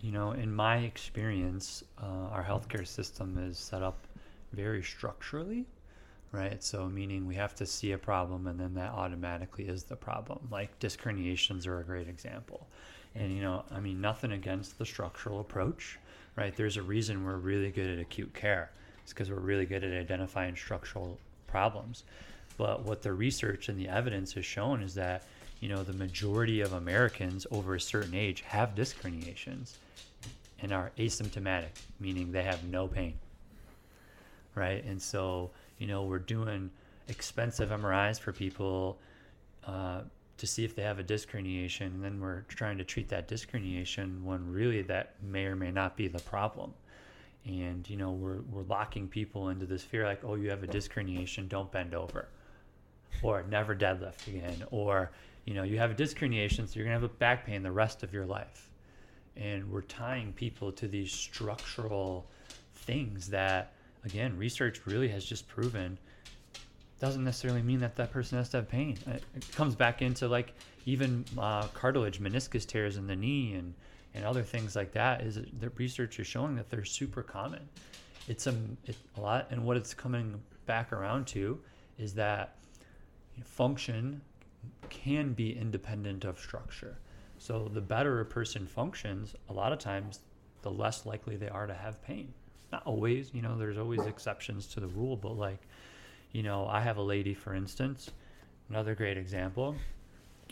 you 0.00 0.10
know, 0.10 0.32
in 0.32 0.52
my 0.52 0.78
experience, 0.78 1.84
uh, 2.02 2.28
our 2.30 2.42
healthcare 2.42 2.86
system 2.86 3.38
is 3.38 3.56
set 3.56 3.82
up 3.82 4.06
very 4.52 4.82
structurally, 4.82 5.64
right? 6.32 6.62
So, 6.62 6.88
meaning 6.88 7.24
we 7.26 7.36
have 7.36 7.54
to 7.56 7.66
see 7.66 7.92
a 7.92 7.98
problem 7.98 8.48
and 8.48 8.58
then 8.58 8.74
that 8.74 8.90
automatically 8.90 9.66
is 9.66 9.84
the 9.84 9.94
problem. 9.94 10.48
Like 10.50 10.76
disc 10.80 11.00
herniations 11.00 11.68
are 11.68 11.78
a 11.78 11.84
great 11.84 12.08
example. 12.08 12.66
And, 13.14 13.32
you 13.32 13.42
know, 13.42 13.64
I 13.70 13.78
mean, 13.78 14.00
nothing 14.00 14.32
against 14.32 14.76
the 14.76 14.84
structural 14.84 15.38
approach, 15.38 16.00
right? 16.34 16.54
There's 16.56 16.76
a 16.76 16.82
reason 16.82 17.24
we're 17.24 17.36
really 17.36 17.70
good 17.70 17.88
at 17.88 18.00
acute 18.00 18.34
care. 18.34 18.72
It's 19.04 19.12
because 19.12 19.30
we're 19.30 19.38
really 19.38 19.66
good 19.66 19.84
at 19.84 19.92
identifying 19.92 20.56
structural 20.56 21.16
problems. 21.46 22.02
But 22.56 22.84
what 22.84 23.02
the 23.02 23.12
research 23.12 23.68
and 23.68 23.78
the 23.78 23.88
evidence 23.88 24.32
has 24.32 24.44
shown 24.44 24.82
is 24.82 24.94
that 24.94 25.22
you 25.64 25.70
know, 25.70 25.82
the 25.82 25.94
majority 25.94 26.60
of 26.60 26.74
Americans 26.74 27.46
over 27.50 27.74
a 27.74 27.80
certain 27.80 28.14
age 28.14 28.42
have 28.42 28.74
disc 28.74 29.00
herniations 29.00 29.76
and 30.60 30.70
are 30.72 30.92
asymptomatic, 30.98 31.70
meaning 31.98 32.30
they 32.30 32.42
have 32.42 32.62
no 32.64 32.86
pain. 32.86 33.14
Right. 34.54 34.84
And 34.84 35.00
so, 35.00 35.52
you 35.78 35.86
know, 35.86 36.02
we're 36.02 36.18
doing 36.18 36.70
expensive 37.08 37.70
MRIs 37.70 38.20
for 38.20 38.30
people 38.30 38.98
uh, 39.66 40.02
to 40.36 40.46
see 40.46 40.64
if 40.66 40.76
they 40.76 40.82
have 40.82 40.98
a 40.98 41.02
disc 41.02 41.30
herniation. 41.30 41.86
And 41.86 42.04
then 42.04 42.20
we're 42.20 42.42
trying 42.42 42.76
to 42.76 42.84
treat 42.84 43.08
that 43.08 43.26
disc 43.26 43.50
herniation 43.50 44.22
when 44.22 44.52
really 44.52 44.82
that 44.82 45.14
may 45.22 45.46
or 45.46 45.56
may 45.56 45.70
not 45.70 45.96
be 45.96 46.08
the 46.08 46.20
problem. 46.20 46.74
And, 47.46 47.88
you 47.88 47.96
know, 47.96 48.10
we're, 48.10 48.42
we're 48.52 48.64
locking 48.64 49.08
people 49.08 49.48
into 49.48 49.64
this 49.64 49.82
fear 49.82 50.04
like, 50.04 50.24
oh, 50.24 50.34
you 50.34 50.50
have 50.50 50.62
a 50.62 50.66
disc 50.66 50.92
herniation, 50.92 51.48
don't 51.48 51.72
bend 51.72 51.94
over. 51.94 52.28
Or 53.22 53.44
never 53.48 53.74
deadlift 53.74 54.26
again. 54.26 54.62
Or, 54.70 55.10
you 55.44 55.54
know, 55.54 55.62
you 55.62 55.78
have 55.78 55.90
a 55.90 55.94
disc 55.94 56.18
herniation, 56.18 56.68
so 56.68 56.74
you're 56.76 56.84
gonna 56.84 56.94
have 56.94 57.02
a 57.02 57.08
back 57.08 57.46
pain 57.46 57.62
the 57.62 57.72
rest 57.72 58.02
of 58.02 58.12
your 58.12 58.26
life. 58.26 58.70
And 59.36 59.70
we're 59.70 59.82
tying 59.82 60.32
people 60.32 60.72
to 60.72 60.88
these 60.88 61.12
structural 61.12 62.26
things 62.74 63.28
that, 63.28 63.72
again, 64.04 64.36
research 64.36 64.86
really 64.86 65.08
has 65.08 65.24
just 65.24 65.48
proven 65.48 65.98
doesn't 67.00 67.24
necessarily 67.24 67.62
mean 67.62 67.80
that 67.80 67.96
that 67.96 68.10
person 68.10 68.38
has 68.38 68.48
to 68.50 68.58
have 68.58 68.68
pain. 68.68 68.96
It, 69.06 69.22
it 69.34 69.52
comes 69.52 69.74
back 69.74 70.00
into 70.00 70.28
like 70.28 70.54
even 70.86 71.24
uh, 71.36 71.66
cartilage, 71.68 72.20
meniscus 72.20 72.66
tears 72.66 72.96
in 72.96 73.06
the 73.06 73.16
knee, 73.16 73.54
and 73.54 73.74
and 74.14 74.24
other 74.24 74.42
things 74.42 74.76
like 74.76 74.92
that. 74.92 75.20
Is 75.22 75.40
the 75.58 75.70
research 75.70 76.18
is 76.18 76.26
showing 76.26 76.54
that 76.56 76.70
they're 76.70 76.84
super 76.84 77.22
common. 77.22 77.68
It's 78.26 78.46
a, 78.46 78.54
it, 78.86 78.96
a 79.16 79.20
lot, 79.20 79.48
and 79.50 79.64
what 79.64 79.76
it's 79.76 79.92
coming 79.92 80.40
back 80.66 80.92
around 80.92 81.26
to 81.28 81.60
is 81.98 82.14
that 82.14 82.56
function 83.44 84.22
can 84.90 85.32
be 85.32 85.56
independent 85.56 86.24
of 86.24 86.38
structure. 86.38 86.98
So 87.38 87.70
the 87.72 87.80
better 87.80 88.20
a 88.20 88.24
person 88.24 88.66
functions, 88.66 89.34
a 89.48 89.52
lot 89.52 89.72
of 89.72 89.78
times, 89.78 90.20
the 90.62 90.70
less 90.70 91.04
likely 91.04 91.36
they 91.36 91.48
are 91.48 91.66
to 91.66 91.74
have 91.74 92.02
pain. 92.02 92.32
Not 92.72 92.82
always, 92.86 93.32
you 93.34 93.42
know, 93.42 93.58
there's 93.58 93.78
always 93.78 94.04
exceptions 94.06 94.66
to 94.68 94.80
the 94.80 94.88
rule, 94.88 95.16
but 95.16 95.36
like, 95.36 95.60
you 96.32 96.42
know, 96.42 96.66
I 96.66 96.80
have 96.80 96.96
a 96.96 97.02
lady, 97.02 97.34
for 97.34 97.54
instance, 97.54 98.10
another 98.68 98.94
great 98.94 99.16
example. 99.18 99.76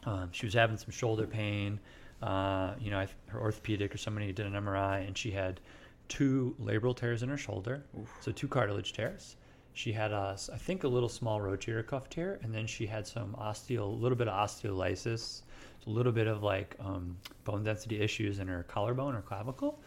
Um, 0.05 0.29
she 0.33 0.47
was 0.47 0.55
having 0.55 0.77
some 0.77 0.91
shoulder 0.91 1.27
pain. 1.27 1.81
Uh, 2.23 2.75
you 2.79 2.91
know, 2.91 2.99
I, 2.99 3.09
her 3.27 3.41
orthopedic 3.41 3.95
or 3.95 3.99
somebody 3.99 4.33
did 4.33 4.47
an 4.47 4.53
MRI, 4.53 5.07
and 5.07 5.17
she 5.17 5.31
had 5.31 5.61
two 6.09 6.55
labral 6.61 6.97
tears 6.97 7.23
in 7.23 7.29
her 7.29 7.37
shoulder, 7.37 7.83
Oof. 7.99 8.09
so 8.21 8.31
two 8.31 8.47
cartilage 8.47 8.93
tears. 8.93 9.37
She 9.75 9.93
had 9.93 10.13
a, 10.13 10.37
I 10.53 10.59
think, 10.59 10.85
a 10.85 10.89
little 10.89 11.09
small 11.09 11.41
rotator 11.41 11.87
cuff 11.87 12.11
tear, 12.11 12.39
and 12.43 12.55
then 12.55 12.67
she 12.67 12.87
had 12.87 13.07
some 13.07 13.35
osteo, 13.41 13.81
a 13.81 13.85
little 13.85 14.17
bit 14.17 14.29
of 14.29 14.35
osteolysis, 14.35 15.43
a 15.87 15.91
little 15.91 16.13
bit 16.13 16.27
of 16.27 16.43
like 16.43 16.77
um, 16.79 17.17
bone 17.45 17.65
density 17.65 18.01
issues 18.01 18.39
in 18.39 18.49
her 18.49 18.65
collarbone 18.65 19.15
or 19.15 19.23
clavicle. 19.23 19.81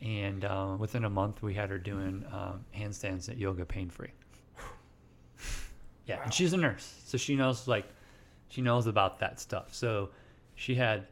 And 0.00 0.44
uh, 0.44 0.76
within 0.78 1.04
a 1.04 1.10
month, 1.10 1.42
we 1.42 1.54
had 1.54 1.70
her 1.70 1.78
doing 1.78 2.24
um, 2.32 2.64
handstands 2.74 3.28
at 3.28 3.38
yoga 3.38 3.64
pain 3.64 3.90
free. 3.90 4.12
yeah, 6.06 6.16
wow. 6.16 6.22
and 6.24 6.34
she's 6.34 6.52
a 6.52 6.56
nurse, 6.56 7.00
so 7.04 7.18
she 7.18 7.36
knows 7.36 7.68
like 7.68 7.86
she 8.48 8.62
knows 8.62 8.86
about 8.86 9.18
that 9.20 9.40
stuff. 9.40 9.74
So 9.74 10.10
she 10.54 10.74
had, 10.74 11.06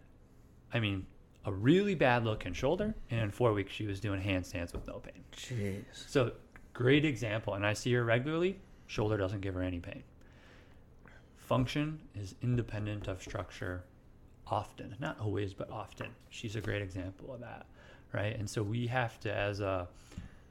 I 0.72 0.80
mean, 0.80 1.06
a 1.46 1.52
really 1.52 1.94
bad 1.94 2.24
looking 2.24 2.52
shoulder, 2.52 2.94
and 3.10 3.20
in 3.20 3.30
four 3.30 3.52
weeks 3.52 3.72
she 3.72 3.86
was 3.86 4.00
doing 4.00 4.20
handstands 4.20 4.72
with 4.72 4.86
no 4.86 4.98
pain. 4.98 5.24
Jeez. 5.36 5.84
So 5.92 6.32
Great 6.74 7.04
example. 7.04 7.54
And 7.54 7.64
I 7.64 7.72
see 7.72 7.92
her 7.94 8.04
regularly. 8.04 8.58
Shoulder 8.86 9.16
doesn't 9.16 9.40
give 9.40 9.54
her 9.54 9.62
any 9.62 9.78
pain. 9.78 10.02
Function 11.36 12.00
is 12.14 12.34
independent 12.42 13.08
of 13.08 13.22
structure 13.22 13.84
often. 14.46 14.94
Not 15.00 15.18
always, 15.20 15.54
but 15.54 15.70
often. 15.70 16.08
She's 16.30 16.56
a 16.56 16.60
great 16.60 16.82
example 16.82 17.32
of 17.32 17.40
that. 17.40 17.66
Right. 18.12 18.36
And 18.38 18.48
so 18.48 18.62
we 18.62 18.86
have 18.88 19.18
to, 19.20 19.34
as 19.34 19.60
a, 19.60 19.88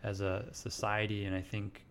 as 0.03 0.21
a 0.21 0.45
society, 0.51 1.25
and 1.25 1.35
I 1.35 1.41
think 1.41 1.83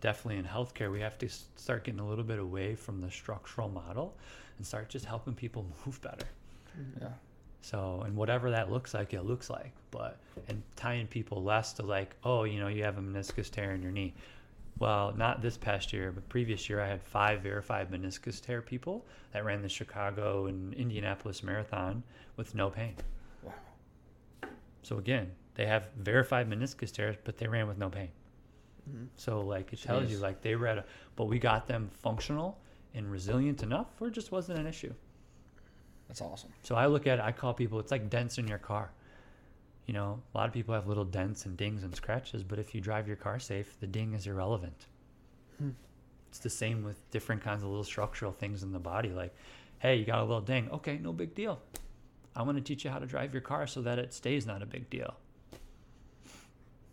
definitely 0.00 0.38
in 0.38 0.44
healthcare, 0.44 0.90
we 0.90 1.00
have 1.00 1.18
to 1.18 1.28
start 1.56 1.84
getting 1.84 2.00
a 2.00 2.08
little 2.08 2.24
bit 2.24 2.38
away 2.38 2.74
from 2.74 3.00
the 3.00 3.10
structural 3.10 3.68
model 3.68 4.16
and 4.58 4.66
start 4.66 4.88
just 4.88 5.04
helping 5.04 5.34
people 5.34 5.66
move 5.86 6.00
better. 6.02 6.26
Yeah. 7.00 7.08
So, 7.68 8.02
and 8.06 8.16
whatever 8.16 8.50
that 8.50 8.72
looks 8.72 8.94
like, 8.94 9.12
it 9.12 9.26
looks 9.26 9.50
like. 9.50 9.72
But, 9.90 10.18
and 10.48 10.62
tying 10.74 11.06
people 11.06 11.42
less 11.42 11.74
to 11.74 11.82
like, 11.82 12.16
oh, 12.24 12.44
you 12.44 12.58
know, 12.58 12.68
you 12.68 12.82
have 12.82 12.96
a 12.96 13.02
meniscus 13.02 13.50
tear 13.50 13.74
in 13.74 13.82
your 13.82 13.92
knee. 13.92 14.14
Well, 14.78 15.12
not 15.14 15.42
this 15.42 15.58
past 15.58 15.92
year, 15.92 16.10
but 16.10 16.26
previous 16.30 16.70
year, 16.70 16.80
I 16.80 16.88
had 16.88 17.02
five 17.02 17.42
verified 17.42 17.90
meniscus 17.90 18.40
tear 18.40 18.62
people 18.62 19.04
that 19.34 19.44
ran 19.44 19.60
the 19.60 19.68
Chicago 19.68 20.46
and 20.46 20.72
Indianapolis 20.72 21.42
Marathon 21.42 22.02
with 22.36 22.54
no 22.54 22.70
pain. 22.70 22.94
Wow. 23.42 23.52
So, 24.82 24.96
again, 24.96 25.30
they 25.54 25.66
have 25.66 25.88
verified 25.98 26.48
meniscus 26.48 26.90
tears, 26.90 27.16
but 27.24 27.36
they 27.36 27.48
ran 27.48 27.68
with 27.68 27.76
no 27.76 27.90
pain. 27.90 28.08
Mm-hmm. 28.88 29.04
So, 29.16 29.42
like, 29.42 29.74
it 29.74 29.82
tells 29.82 30.04
Jeez. 30.04 30.12
you, 30.12 30.18
like, 30.18 30.40
they 30.40 30.54
read, 30.54 30.78
a, 30.78 30.84
but 31.16 31.26
we 31.26 31.38
got 31.38 31.66
them 31.66 31.90
functional 32.00 32.58
and 32.94 33.10
resilient 33.10 33.62
enough 33.62 33.88
where 33.98 34.08
it 34.08 34.14
just 34.14 34.32
wasn't 34.32 34.58
an 34.58 34.66
issue. 34.66 34.94
That's 36.08 36.22
awesome. 36.22 36.50
So 36.62 36.74
I 36.74 36.86
look 36.86 37.06
at 37.06 37.18
it, 37.18 37.24
I 37.24 37.32
call 37.32 37.54
people, 37.54 37.78
it's 37.78 37.90
like 37.92 38.10
dents 38.10 38.38
in 38.38 38.48
your 38.48 38.58
car. 38.58 38.90
You 39.86 39.94
know, 39.94 40.20
a 40.34 40.38
lot 40.38 40.46
of 40.46 40.52
people 40.52 40.74
have 40.74 40.86
little 40.86 41.04
dents 41.04 41.46
and 41.46 41.56
dings 41.56 41.82
and 41.82 41.94
scratches, 41.94 42.42
but 42.42 42.58
if 42.58 42.74
you 42.74 42.80
drive 42.80 43.06
your 43.06 43.16
car 43.16 43.38
safe, 43.38 43.78
the 43.80 43.86
ding 43.86 44.14
is 44.14 44.26
irrelevant. 44.26 44.86
Hmm. 45.58 45.70
It's 46.28 46.40
the 46.40 46.50
same 46.50 46.84
with 46.84 47.10
different 47.10 47.42
kinds 47.42 47.62
of 47.62 47.68
little 47.68 47.84
structural 47.84 48.32
things 48.32 48.62
in 48.62 48.72
the 48.72 48.78
body. 48.78 49.10
Like, 49.10 49.34
hey, 49.78 49.96
you 49.96 50.04
got 50.04 50.18
a 50.18 50.24
little 50.24 50.42
ding. 50.42 50.70
Okay, 50.70 50.98
no 50.98 51.12
big 51.12 51.34
deal. 51.34 51.60
I 52.36 52.42
want 52.42 52.58
to 52.58 52.62
teach 52.62 52.84
you 52.84 52.90
how 52.90 52.98
to 52.98 53.06
drive 53.06 53.32
your 53.32 53.40
car 53.40 53.66
so 53.66 53.80
that 53.82 53.98
it 53.98 54.12
stays 54.12 54.46
not 54.46 54.62
a 54.62 54.66
big 54.66 54.90
deal. 54.90 55.14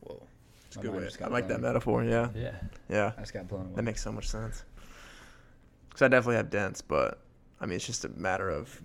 Whoa. 0.01 0.23
It's 0.67 0.77
a 0.77 0.79
good 0.79 0.93
way. 0.93 1.09
I 1.23 1.27
like 1.27 1.47
that 1.49 1.61
metaphor. 1.61 2.03
Yeah. 2.03 2.29
Yeah. 2.33 2.55
Yeah. 2.89 3.11
I 3.17 3.21
just 3.21 3.33
got 3.33 3.47
blown 3.47 3.65
away. 3.65 3.75
That 3.75 3.83
makes 3.83 4.01
so 4.01 4.11
much 4.11 4.27
sense. 4.27 4.63
Because 5.89 6.01
I 6.01 6.07
definitely 6.07 6.37
have 6.37 6.49
dents, 6.49 6.81
but 6.81 7.21
I 7.59 7.65
mean, 7.65 7.75
it's 7.75 7.85
just 7.85 8.05
a 8.05 8.09
matter 8.09 8.49
of 8.49 8.81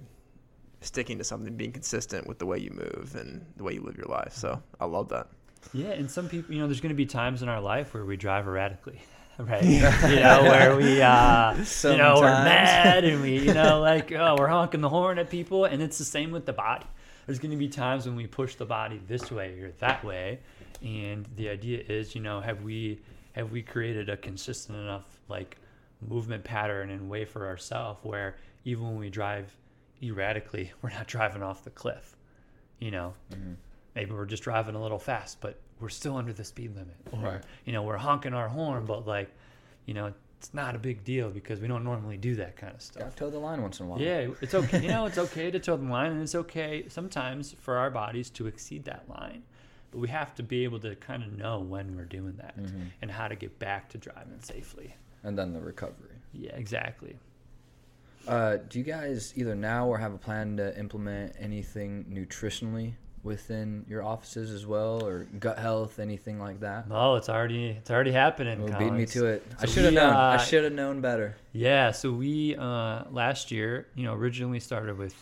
sticking 0.81 1.19
to 1.19 1.25
something, 1.25 1.57
being 1.57 1.73
consistent 1.73 2.27
with 2.27 2.39
the 2.39 2.47
way 2.47 2.59
you 2.59 2.71
move 2.71 3.15
and 3.19 3.45
the 3.57 3.65
way 3.65 3.75
you 3.75 3.83
live 3.83 3.97
your 3.97 4.07
life. 4.07 4.33
So 4.33 4.63
I 4.81 4.87
love 4.87 5.09
that. 5.11 5.29
Yeah, 5.73 5.89
and 5.89 6.11
some 6.11 6.29
people, 6.29 6.55
you 6.55 6.61
know, 6.61 6.67
there's 6.67 6.81
going 6.81 6.91
to 6.91 6.97
be 6.97 7.07
times 7.07 7.43
in 7.43 7.49
our 7.49 7.61
life 7.61 7.93
where 7.93 8.05
we 8.05 8.17
drive 8.17 8.47
erratically, 8.47 9.01
right? 9.39 9.63
you 9.63 9.81
know, 9.81 10.43
where 10.43 10.75
we, 10.77 11.03
uh, 11.03 11.55
you 11.85 11.97
know, 11.97 12.17
we're 12.17 12.45
mad 12.45 13.05
and 13.05 13.21
we, 13.21 13.39
you 13.39 13.53
know, 13.53 13.81
like, 13.83 14.11
oh, 14.13 14.37
we're 14.39 14.49
honking 14.49 14.81
the 14.81 14.89
horn 14.89 15.19
at 15.19 15.29
people, 15.29 15.67
and 15.67 15.83
it's 15.83 15.99
the 15.99 16.05
same 16.05 16.31
with 16.31 16.47
the 16.47 16.53
body. 16.53 16.87
There's 17.27 17.39
going 17.39 17.51
to 17.51 17.59
be 17.59 17.69
times 17.69 18.07
when 18.07 18.17
we 18.17 18.27
push 18.27 18.55
the 18.55 18.65
body 18.65 19.01
this 19.07 19.31
way 19.31 19.61
or 19.61 19.73
that 19.81 20.03
way, 20.03 20.41
and 20.83 21.29
the 21.37 21.51
idea 21.51 21.85
is, 21.87 22.15
you 22.15 22.23
know, 22.23 22.41
have 22.41 22.63
we 22.63 23.01
have 23.33 23.53
we 23.53 23.63
created 23.63 24.09
a 24.09 24.17
consistent 24.17 24.79
enough 24.79 25.05
like 25.29 25.57
movement 26.09 26.43
pattern 26.43 26.91
and 26.91 27.09
way 27.09 27.25
for 27.25 27.47
ourselves 27.47 28.01
where 28.03 28.37
even 28.65 28.85
when 28.85 28.99
we 28.99 29.11
drive 29.11 29.55
erratically, 30.03 30.73
we're 30.83 30.91
not 30.91 31.07
driving 31.07 31.43
off 31.43 31.65
the 31.65 31.71
cliff. 31.71 32.17
You 32.79 32.91
know, 32.91 33.15
mm-hmm. 33.33 33.53
maybe 33.95 34.13
we're 34.13 34.27
just 34.27 34.43
driving 34.43 34.75
a 34.75 34.83
little 34.83 34.99
fast, 34.99 35.41
but 35.41 35.59
we're 35.81 35.91
still 35.91 36.17
under 36.17 36.33
the 36.33 36.45
speed 36.45 36.75
limit. 36.75 36.97
Or, 37.13 37.33
right. 37.33 37.43
you 37.65 37.73
know, 37.73 37.83
we're 37.83 37.99
honking 37.99 38.33
our 38.33 38.49
horn, 38.49 38.87
but 38.87 39.07
like, 39.07 39.31
you 39.85 39.95
know, 39.95 40.13
it's 40.39 40.55
not 40.55 40.75
a 40.75 40.79
big 40.79 41.05
deal 41.05 41.29
because 41.29 41.61
we 41.61 41.69
don't 41.69 41.85
normally 41.85 42.17
do 42.17 42.37
that 42.37 42.57
kind 42.57 42.75
of 42.75 42.81
stuff. 42.81 43.03
Gotta 43.03 43.17
toe 43.17 43.31
the 43.31 43.39
line 43.39 43.61
once 43.61 43.79
in 43.79 43.87
a 43.87 43.89
while. 43.91 44.01
Yeah, 44.01 44.29
it's 44.41 44.55
okay. 44.55 44.81
you 44.81 44.89
know, 44.89 45.05
it's 45.05 45.19
okay 45.19 45.51
to 45.51 45.59
toe 45.59 45.77
the 45.77 45.85
line, 45.85 46.13
and 46.13 46.23
it's 46.23 46.35
okay 46.35 46.87
sometimes 46.89 47.55
for 47.61 47.77
our 47.77 47.91
bodies 47.91 48.31
to 48.31 48.47
exceed 48.47 48.85
that 48.85 49.05
line. 49.09 49.43
But 49.91 49.99
we 49.99 50.09
have 50.09 50.35
to 50.37 50.43
be 50.43 50.65
able 50.65 50.81
to 50.81 50.95
kind 50.97 51.23
of 51.23 51.37
know 51.37 51.61
when 51.61 51.95
we're 51.95 52.05
doing 52.05 52.37
that 52.39 52.59
mm-hmm. 52.59 52.85
and 53.03 53.11
how 53.11 53.29
to 53.29 53.35
get 53.35 53.59
back 53.59 53.91
to 53.91 53.99
driving 53.99 54.41
safely. 54.41 54.97
And 55.25 55.37
then 55.37 55.53
the 55.53 55.61
recovery. 55.61 56.17
Yeah, 56.33 56.55
exactly. 56.55 57.17
Uh, 58.29 58.59
do 58.69 58.79
you 58.79 58.85
guys 58.85 59.33
either 59.37 59.55
now 59.55 59.87
or 59.87 59.99
have 59.99 60.15
a 60.15 60.19
plan 60.19 60.57
to 60.57 60.79
implement 60.79 61.35
anything 61.39 62.05
nutritionally 62.11 62.95
within 63.23 63.85
your 63.89 64.03
offices 64.03 64.51
as 64.51 64.67
well, 64.67 65.05
or 65.05 65.25
gut 65.39 65.59
health, 65.59 65.99
anything 65.99 66.39
like 66.39 66.61
that? 66.61 66.87
Oh, 66.91 67.17
it's 67.17 67.29
already 67.29 67.71
it's 67.71 67.91
already 67.91 68.13
happening. 68.13 68.63
Well, 68.63 68.79
beat 68.79 68.93
me 68.93 69.07
to 69.07 69.27
it. 69.27 69.47
I 69.61 69.67
should 69.67 69.85
have 69.85 69.95
known. 69.95 70.15
I 70.15 70.37
uh, 70.37 70.39
should 70.39 70.65
have 70.65 70.73
known 70.73 71.01
better. 71.01 71.37
Yeah, 71.53 71.91
so 71.91 72.13
we 72.13 72.57
uh, 72.57 73.05
last 73.11 73.51
year, 73.51 73.89
you 73.95 74.05
know, 74.05 74.15
originally 74.15 74.61
started 74.61 74.97
with, 74.97 75.15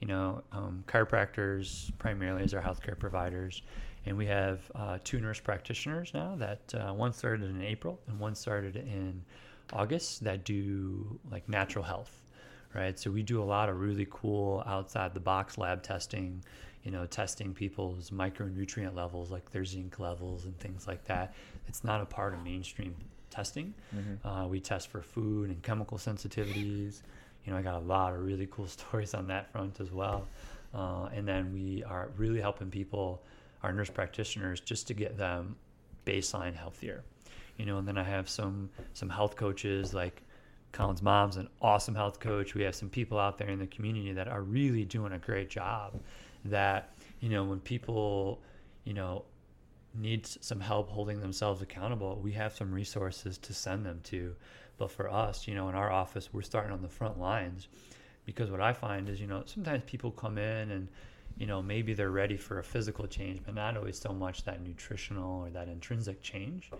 you 0.00 0.06
know, 0.06 0.42
um, 0.52 0.84
chiropractors 0.86 1.90
primarily 1.98 2.42
as 2.44 2.54
our 2.54 2.62
healthcare 2.62 2.98
providers, 2.98 3.62
and 4.06 4.16
we 4.16 4.26
have 4.26 4.60
uh, 4.74 4.98
two 5.02 5.20
nurse 5.20 5.40
practitioners 5.40 6.12
now. 6.14 6.36
That 6.36 6.74
uh, 6.74 6.92
one 6.92 7.12
started 7.12 7.50
in 7.50 7.62
April 7.62 8.00
and 8.06 8.20
one 8.20 8.34
started 8.34 8.76
in 8.76 9.22
August 9.72 10.24
that 10.24 10.44
do 10.44 11.18
like 11.30 11.48
natural 11.48 11.84
health, 11.84 12.19
right? 12.74 12.98
So 12.98 13.10
we 13.10 13.22
do 13.22 13.42
a 13.42 13.44
lot 13.44 13.68
of 13.68 13.80
really 13.80 14.06
cool 14.10 14.62
outside 14.66 15.14
the 15.14 15.20
box 15.20 15.58
lab 15.58 15.82
testing, 15.82 16.42
you 16.84 16.90
know, 16.90 17.06
testing 17.06 17.52
people's 17.52 18.10
micronutrient 18.10 18.94
levels, 18.94 19.30
like 19.30 19.50
their 19.50 19.64
zinc 19.64 19.98
levels 19.98 20.44
and 20.44 20.58
things 20.58 20.86
like 20.86 21.04
that. 21.04 21.34
It's 21.68 21.84
not 21.84 22.00
a 22.00 22.06
part 22.06 22.34
of 22.34 22.42
mainstream 22.42 22.94
testing. 23.30 23.74
Uh, 24.24 24.46
we 24.46 24.60
test 24.60 24.88
for 24.88 25.02
food 25.02 25.50
and 25.50 25.62
chemical 25.62 25.98
sensitivities. 25.98 27.02
You 27.44 27.52
know, 27.52 27.58
I 27.58 27.62
got 27.62 27.76
a 27.76 27.84
lot 27.84 28.12
of 28.14 28.20
really 28.24 28.46
cool 28.50 28.66
stories 28.78 29.14
on 29.14 29.26
that 29.28 29.50
front 29.52 29.80
as 29.80 29.90
well. 29.90 30.26
Uh, 30.74 31.08
and 31.12 31.26
then 31.26 31.52
we 31.52 31.82
are 31.84 32.10
really 32.16 32.40
helping 32.40 32.70
people, 32.70 33.22
our 33.62 33.72
nurse 33.72 33.90
practitioners, 33.90 34.60
just 34.60 34.86
to 34.86 34.94
get 34.94 35.16
them 35.16 35.56
baseline 36.06 36.54
healthier. 36.54 37.02
You 37.56 37.66
know, 37.66 37.78
and 37.78 37.86
then 37.86 37.98
I 37.98 38.04
have 38.04 38.28
some 38.28 38.70
some 38.94 39.10
health 39.10 39.36
coaches 39.36 39.92
like 39.92 40.22
Colin's 40.72 41.02
mom's 41.02 41.36
an 41.36 41.48
awesome 41.60 41.94
health 41.94 42.20
coach. 42.20 42.54
We 42.54 42.62
have 42.62 42.74
some 42.74 42.88
people 42.88 43.18
out 43.18 43.38
there 43.38 43.48
in 43.48 43.58
the 43.58 43.66
community 43.66 44.12
that 44.12 44.28
are 44.28 44.42
really 44.42 44.84
doing 44.84 45.12
a 45.12 45.18
great 45.18 45.50
job. 45.50 46.00
That 46.44 46.94
you 47.20 47.28
know, 47.28 47.44
when 47.44 47.60
people, 47.60 48.40
you 48.84 48.94
know, 48.94 49.24
need 49.94 50.26
some 50.26 50.60
help 50.60 50.88
holding 50.88 51.20
themselves 51.20 51.62
accountable, 51.62 52.20
we 52.22 52.32
have 52.32 52.54
some 52.54 52.72
resources 52.72 53.38
to 53.38 53.52
send 53.52 53.84
them 53.84 54.00
to. 54.04 54.34
But 54.78 54.90
for 54.90 55.10
us, 55.10 55.46
you 55.46 55.54
know, 55.54 55.68
in 55.68 55.74
our 55.74 55.90
office, 55.90 56.32
we're 56.32 56.42
starting 56.42 56.72
on 56.72 56.80
the 56.80 56.88
front 56.88 57.18
lines 57.18 57.68
because 58.24 58.50
what 58.50 58.60
I 58.60 58.72
find 58.72 59.08
is, 59.08 59.20
you 59.20 59.26
know, 59.26 59.42
sometimes 59.44 59.82
people 59.86 60.10
come 60.10 60.38
in 60.38 60.70
and, 60.70 60.88
you 61.36 61.46
know, 61.46 61.60
maybe 61.60 61.92
they're 61.92 62.10
ready 62.10 62.36
for 62.36 62.58
a 62.58 62.64
physical 62.64 63.06
change, 63.06 63.40
but 63.44 63.54
not 63.54 63.76
always 63.76 63.98
so 63.98 64.12
much 64.12 64.44
that 64.44 64.62
nutritional 64.62 65.42
or 65.42 65.50
that 65.50 65.68
intrinsic 65.68 66.22
change. 66.22 66.70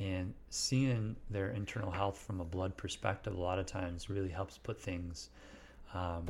And 0.00 0.32
seeing 0.48 1.14
their 1.28 1.50
internal 1.50 1.90
health 1.90 2.16
from 2.18 2.40
a 2.40 2.44
blood 2.44 2.74
perspective, 2.76 3.34
a 3.34 3.40
lot 3.40 3.58
of 3.58 3.66
times 3.66 4.08
really 4.08 4.30
helps 4.30 4.56
put 4.56 4.80
things, 4.80 5.28
um, 5.92 6.24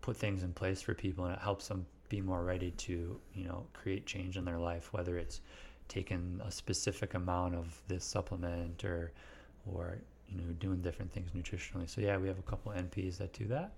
put 0.00 0.16
things 0.16 0.42
in 0.42 0.52
place 0.54 0.80
for 0.80 0.94
people, 0.94 1.26
and 1.26 1.34
it 1.34 1.40
helps 1.40 1.68
them 1.68 1.84
be 2.08 2.22
more 2.22 2.42
ready 2.42 2.70
to, 2.70 3.20
you 3.34 3.44
know, 3.44 3.66
create 3.74 4.06
change 4.06 4.38
in 4.38 4.46
their 4.46 4.58
life, 4.58 4.92
whether 4.94 5.18
it's 5.18 5.42
taking 5.88 6.40
a 6.42 6.50
specific 6.50 7.12
amount 7.12 7.54
of 7.54 7.78
this 7.86 8.02
supplement 8.04 8.82
or, 8.82 9.12
or 9.70 9.98
you 10.30 10.38
know, 10.38 10.52
doing 10.58 10.80
different 10.80 11.12
things 11.12 11.30
nutritionally. 11.36 11.88
So 11.88 12.00
yeah, 12.00 12.16
we 12.16 12.28
have 12.28 12.38
a 12.38 12.42
couple 12.42 12.72
NPs 12.72 13.18
that 13.18 13.34
do 13.34 13.46
that. 13.48 13.72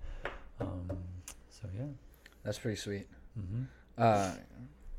Um, 0.60 0.88
so 1.50 1.68
yeah. 1.76 1.86
That's 2.44 2.58
pretty 2.58 2.76
sweet. 2.76 3.08
hmm 3.34 3.64
Uh, 3.98 4.32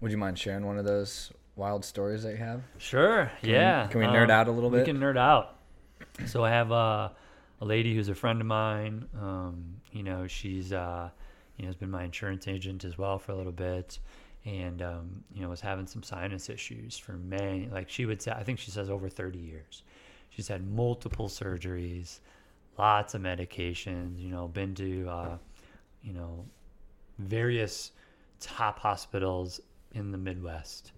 would 0.02 0.12
you 0.12 0.18
mind 0.18 0.38
sharing 0.38 0.66
one 0.66 0.78
of 0.78 0.84
those 0.84 1.32
wild 1.58 1.84
stories 1.84 2.24
that 2.24 2.32
you 2.32 2.38
have? 2.38 2.62
Sure. 2.78 3.26
Can 3.42 3.50
we- 3.50 3.54
yeah. 3.54 3.88
can 3.88 4.00
we 4.00 4.06
nerd 4.06 4.26
Um, 4.26 4.32
out 4.32 4.48
a 4.48 4.52
little 4.52 4.70
bit? 4.70 4.80
We 4.80 4.86
can 4.86 5.00
nerd 5.00 5.18
out. 5.18 5.56
So 6.28 6.44
I 6.46 6.50
have 6.52 6.72
uh, 6.72 7.10
a 7.62 7.66
lady 7.66 7.96
who's 7.96 8.08
a 8.10 8.16
friend 8.16 8.40
of 8.40 8.48
mine. 8.48 9.08
Um, 9.20 9.82
you 9.92 10.04
know, 10.04 10.28
she's 10.28 10.72
uh, 10.72 11.10
you 11.58 11.64
know 11.64 11.68
has 11.70 11.76
been 11.76 11.92
my 11.92 12.04
insurance 12.04 12.48
agent 12.48 12.84
as 12.86 12.98
well 12.98 13.20
for 13.20 13.32
a 13.32 13.36
little 13.36 13.52
bit, 13.52 14.00
and 14.46 14.82
um, 14.82 15.24
you 15.34 15.42
know 15.42 15.50
was 15.50 15.62
having 15.62 15.88
some 15.88 16.04
sinus 16.04 16.50
issues 16.50 16.98
for 16.98 17.14
many. 17.14 17.68
Like 17.72 17.90
she 17.90 18.06
would 18.06 18.22
say, 18.22 18.32
I 18.32 18.44
think 18.44 18.60
she 18.60 18.72
says 18.72 18.90
over 18.90 19.10
30 19.10 19.40
years. 19.40 19.84
She's 20.30 20.48
had 20.48 20.68
multiple 20.70 21.28
surgeries, 21.30 22.20
lots 22.78 23.14
of 23.16 23.22
medications. 23.22 24.20
You 24.20 24.30
know, 24.30 24.48
been 24.48 24.74
to 24.76 25.08
uh, 25.10 25.38
you 26.04 26.14
know 26.14 26.46
various 27.20 27.92
top 28.40 28.80
hospitals 28.80 29.60
in 29.94 30.12
the 30.12 30.18
Midwest, 30.18 30.92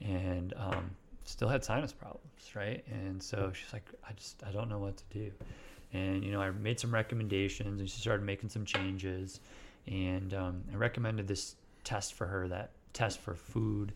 and 0.00 0.54
um, 0.56 0.90
still 1.24 1.48
had 1.48 1.64
sinus 1.64 1.92
problems, 1.92 2.54
right? 2.54 2.84
And 2.90 3.22
so 3.22 3.52
she's 3.54 3.72
like, 3.72 3.88
I 4.08 4.12
just 4.12 4.42
I 4.46 4.50
don't 4.50 4.68
know 4.68 4.78
what 4.78 4.96
to 4.96 5.04
do. 5.10 5.30
And 5.92 6.24
you 6.24 6.32
know, 6.32 6.40
I 6.40 6.50
made 6.50 6.78
some 6.78 6.92
recommendations, 6.92 7.80
and 7.80 7.88
she 7.88 8.00
started 8.00 8.24
making 8.24 8.50
some 8.50 8.64
changes. 8.64 9.40
And 9.86 10.34
um, 10.34 10.62
I 10.72 10.76
recommended 10.76 11.26
this 11.26 11.56
test 11.84 12.14
for 12.14 12.26
her 12.26 12.48
that 12.48 12.70
test 12.92 13.20
for 13.20 13.34
food, 13.34 13.92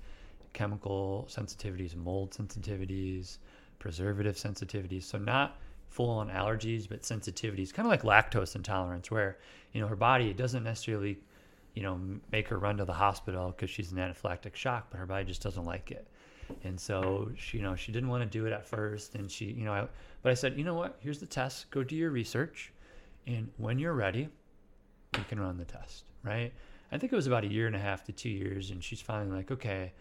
chemical 0.52 1.28
sensitivities, 1.30 1.94
mold 1.94 2.30
sensitivities, 2.30 3.38
preservative 3.78 4.36
sensitivities. 4.36 5.02
So 5.02 5.18
not 5.18 5.58
full 5.88 6.10
on 6.10 6.30
allergies, 6.30 6.88
but 6.88 7.02
sensitivities, 7.02 7.72
kind 7.72 7.86
of 7.86 7.90
like 7.90 8.02
lactose 8.02 8.56
intolerance, 8.56 9.10
where 9.10 9.38
you 9.72 9.80
know 9.80 9.86
her 9.88 9.96
body 9.96 10.30
it 10.30 10.36
doesn't 10.36 10.64
necessarily, 10.64 11.18
you 11.74 11.82
know, 11.82 11.98
make 12.30 12.48
her 12.48 12.58
run 12.58 12.76
to 12.76 12.84
the 12.84 12.92
hospital 12.92 13.48
because 13.48 13.70
she's 13.70 13.92
in 13.92 13.98
anaphylactic 13.98 14.54
shock, 14.54 14.88
but 14.90 14.98
her 14.98 15.06
body 15.06 15.24
just 15.24 15.42
doesn't 15.42 15.64
like 15.64 15.90
it. 15.90 16.06
And 16.64 16.78
so 16.78 17.30
she, 17.36 17.58
you 17.58 17.62
know, 17.62 17.74
she 17.74 17.92
didn't 17.92 18.10
want 18.10 18.22
to 18.22 18.28
do 18.28 18.46
it 18.46 18.52
at 18.52 18.66
first, 18.66 19.14
and 19.14 19.30
she, 19.30 19.46
you 19.46 19.64
know, 19.64 19.72
I, 19.72 19.86
but 20.22 20.30
I 20.30 20.34
said, 20.34 20.58
you 20.58 20.64
know 20.64 20.74
what? 20.74 20.96
Here's 21.00 21.18
the 21.18 21.26
test. 21.26 21.70
Go 21.70 21.82
do 21.82 21.96
your 21.96 22.10
research, 22.10 22.72
and 23.26 23.50
when 23.56 23.78
you're 23.78 23.94
ready, 23.94 24.28
you 25.16 25.24
can 25.28 25.40
run 25.40 25.56
the 25.56 25.64
test, 25.64 26.04
right? 26.22 26.52
I 26.90 26.98
think 26.98 27.12
it 27.12 27.16
was 27.16 27.26
about 27.26 27.44
a 27.44 27.50
year 27.50 27.66
and 27.66 27.76
a 27.76 27.78
half 27.78 28.04
to 28.04 28.12
two 28.12 28.28
years, 28.28 28.70
and 28.70 28.84
she's 28.84 29.00
finally 29.00 29.34
like, 29.34 29.50
okay, 29.50 29.92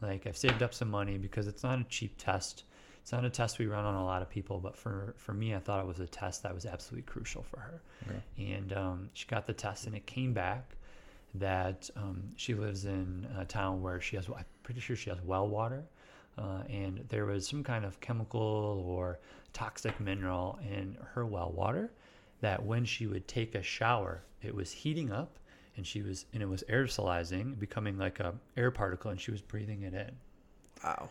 like 0.00 0.26
I've 0.26 0.36
saved 0.36 0.62
up 0.62 0.74
some 0.74 0.90
money 0.90 1.16
because 1.16 1.46
it's 1.46 1.62
not 1.62 1.78
a 1.78 1.84
cheap 1.84 2.14
test. 2.18 2.64
It's 3.02 3.12
not 3.12 3.24
a 3.24 3.30
test 3.30 3.58
we 3.58 3.66
run 3.66 3.84
on 3.84 3.94
a 3.94 4.04
lot 4.04 4.20
of 4.20 4.28
people, 4.28 4.58
but 4.58 4.76
for 4.76 5.14
for 5.16 5.32
me, 5.32 5.54
I 5.54 5.58
thought 5.58 5.80
it 5.80 5.86
was 5.86 6.00
a 6.00 6.06
test 6.06 6.42
that 6.42 6.54
was 6.54 6.66
absolutely 6.66 7.10
crucial 7.10 7.42
for 7.42 7.60
her. 7.60 7.82
And 8.36 8.72
um, 8.72 9.10
she 9.14 9.26
got 9.26 9.46
the 9.46 9.52
test, 9.52 9.86
and 9.86 9.94
it 9.94 10.06
came 10.06 10.32
back 10.32 10.76
that 11.34 11.88
um, 11.96 12.22
she 12.36 12.54
lives 12.54 12.84
in 12.84 13.26
a 13.38 13.44
town 13.44 13.82
where 13.82 14.00
she 14.00 14.16
has, 14.16 14.28
I'm 14.28 14.44
pretty 14.62 14.80
sure 14.80 14.96
she 14.96 15.10
has 15.10 15.20
well 15.22 15.48
water, 15.48 15.84
uh, 16.38 16.62
and 16.68 17.04
there 17.08 17.26
was 17.26 17.46
some 17.46 17.62
kind 17.62 17.84
of 17.84 18.00
chemical 18.00 18.84
or 18.86 19.18
toxic 19.52 19.98
mineral 20.00 20.58
in 20.62 20.96
her 21.14 21.26
well 21.26 21.52
water 21.52 21.90
that 22.40 22.64
when 22.64 22.84
she 22.84 23.06
would 23.06 23.26
take 23.28 23.54
a 23.54 23.62
shower, 23.62 24.22
it 24.42 24.54
was 24.54 24.72
heating 24.72 25.12
up, 25.12 25.38
and 25.76 25.86
she 25.86 26.02
was 26.02 26.26
and 26.32 26.42
it 26.42 26.48
was 26.48 26.64
aerosolizing, 26.68 27.58
becoming 27.58 27.98
like 27.98 28.20
a 28.20 28.34
air 28.56 28.70
particle, 28.70 29.10
and 29.10 29.20
she 29.20 29.30
was 29.30 29.40
breathing 29.40 29.82
it 29.82 29.94
in. 29.94 30.10
Wow. 30.82 31.08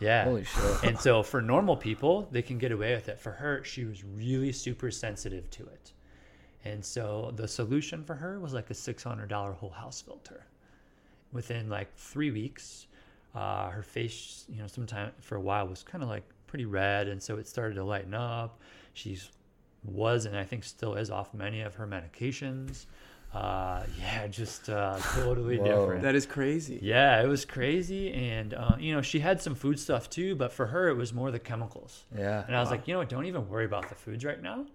Yeah. 0.00 0.24
Holy 0.24 0.44
shit. 0.44 0.82
and 0.82 0.98
so 0.98 1.22
for 1.22 1.40
normal 1.40 1.76
people, 1.76 2.28
they 2.30 2.42
can 2.42 2.58
get 2.58 2.72
away 2.72 2.94
with 2.94 3.08
it. 3.08 3.20
For 3.20 3.32
her, 3.32 3.62
she 3.64 3.84
was 3.84 4.04
really 4.04 4.52
super 4.52 4.90
sensitive 4.90 5.48
to 5.50 5.62
it. 5.62 5.92
And 6.64 6.84
so 6.84 7.32
the 7.36 7.46
solution 7.46 8.04
for 8.04 8.14
her 8.14 8.40
was 8.40 8.54
like 8.54 8.70
a 8.70 8.74
$600 8.74 9.54
whole 9.56 9.70
house 9.70 10.00
filter. 10.00 10.46
Within 11.32 11.68
like 11.68 11.94
three 11.96 12.30
weeks, 12.30 12.86
uh, 13.34 13.70
her 13.70 13.82
face, 13.82 14.44
you 14.48 14.60
know, 14.60 14.66
sometime 14.66 15.10
for 15.20 15.36
a 15.36 15.40
while 15.40 15.66
was 15.66 15.82
kind 15.82 16.02
of 16.02 16.08
like 16.08 16.22
pretty 16.46 16.64
red. 16.64 17.08
And 17.08 17.22
so 17.22 17.36
it 17.36 17.46
started 17.46 17.74
to 17.74 17.84
lighten 17.84 18.14
up. 18.14 18.60
She's 18.94 19.30
was 19.84 20.24
and 20.24 20.36
I 20.36 20.44
think 20.44 20.64
still 20.64 20.94
is 20.94 21.10
off 21.10 21.34
many 21.34 21.60
of 21.60 21.74
her 21.74 21.86
medications. 21.86 22.86
Uh, 23.34 23.82
yeah, 23.98 24.28
just 24.28 24.70
uh, 24.70 24.96
totally 25.14 25.58
different. 25.58 26.02
That 26.02 26.14
is 26.14 26.24
crazy. 26.24 26.78
Yeah, 26.80 27.20
it 27.20 27.26
was 27.26 27.44
crazy, 27.44 28.12
and 28.12 28.54
uh, 28.54 28.76
you 28.78 28.94
know 28.94 29.02
she 29.02 29.18
had 29.18 29.42
some 29.42 29.56
food 29.56 29.78
stuff 29.78 30.08
too, 30.08 30.36
but 30.36 30.52
for 30.52 30.66
her 30.66 30.88
it 30.88 30.94
was 30.94 31.12
more 31.12 31.32
the 31.32 31.40
chemicals. 31.40 32.04
Yeah. 32.16 32.44
And 32.46 32.56
I 32.56 32.60
was 32.60 32.70
like, 32.70 32.86
you 32.86 32.94
know 32.94 33.00
what? 33.00 33.08
Don't 33.08 33.26
even 33.26 33.48
worry 33.48 33.64
about 33.64 33.88
the 33.88 33.96
foods 33.96 34.24
right 34.24 34.40
now. 34.40 34.66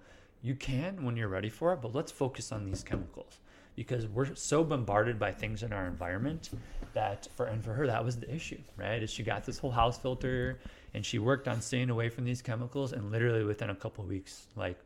You 0.41 0.55
can 0.55 1.03
when 1.03 1.17
you're 1.17 1.27
ready 1.27 1.49
for 1.49 1.73
it, 1.73 1.81
but 1.81 1.93
let's 1.93 2.11
focus 2.11 2.51
on 2.51 2.65
these 2.65 2.83
chemicals 2.83 3.39
because 3.75 4.07
we're 4.07 4.35
so 4.35 4.63
bombarded 4.63 5.19
by 5.19 5.31
things 5.31 5.63
in 5.63 5.73
our 5.73 5.85
environment 5.85 6.49
that 6.93 7.27
for 7.35 7.45
and 7.45 7.63
for 7.63 7.73
her 7.73 7.87
that 7.87 8.03
was 8.03 8.17
the 8.17 8.33
issue, 8.33 8.59
right? 8.77 9.03
Is 9.03 9.11
she 9.11 9.23
got 9.23 9.45
this 9.45 9.57
whole 9.57 9.71
house 9.71 9.97
filter 9.97 10.59
and 10.93 11.05
she 11.05 11.19
worked 11.19 11.47
on 11.47 11.61
staying 11.61 11.89
away 11.89 12.09
from 12.09 12.25
these 12.25 12.41
chemicals, 12.41 12.93
and 12.93 13.11
literally 13.11 13.43
within 13.43 13.69
a 13.69 13.75
couple 13.75 14.03
of 14.03 14.09
weeks, 14.09 14.47
like 14.55 14.79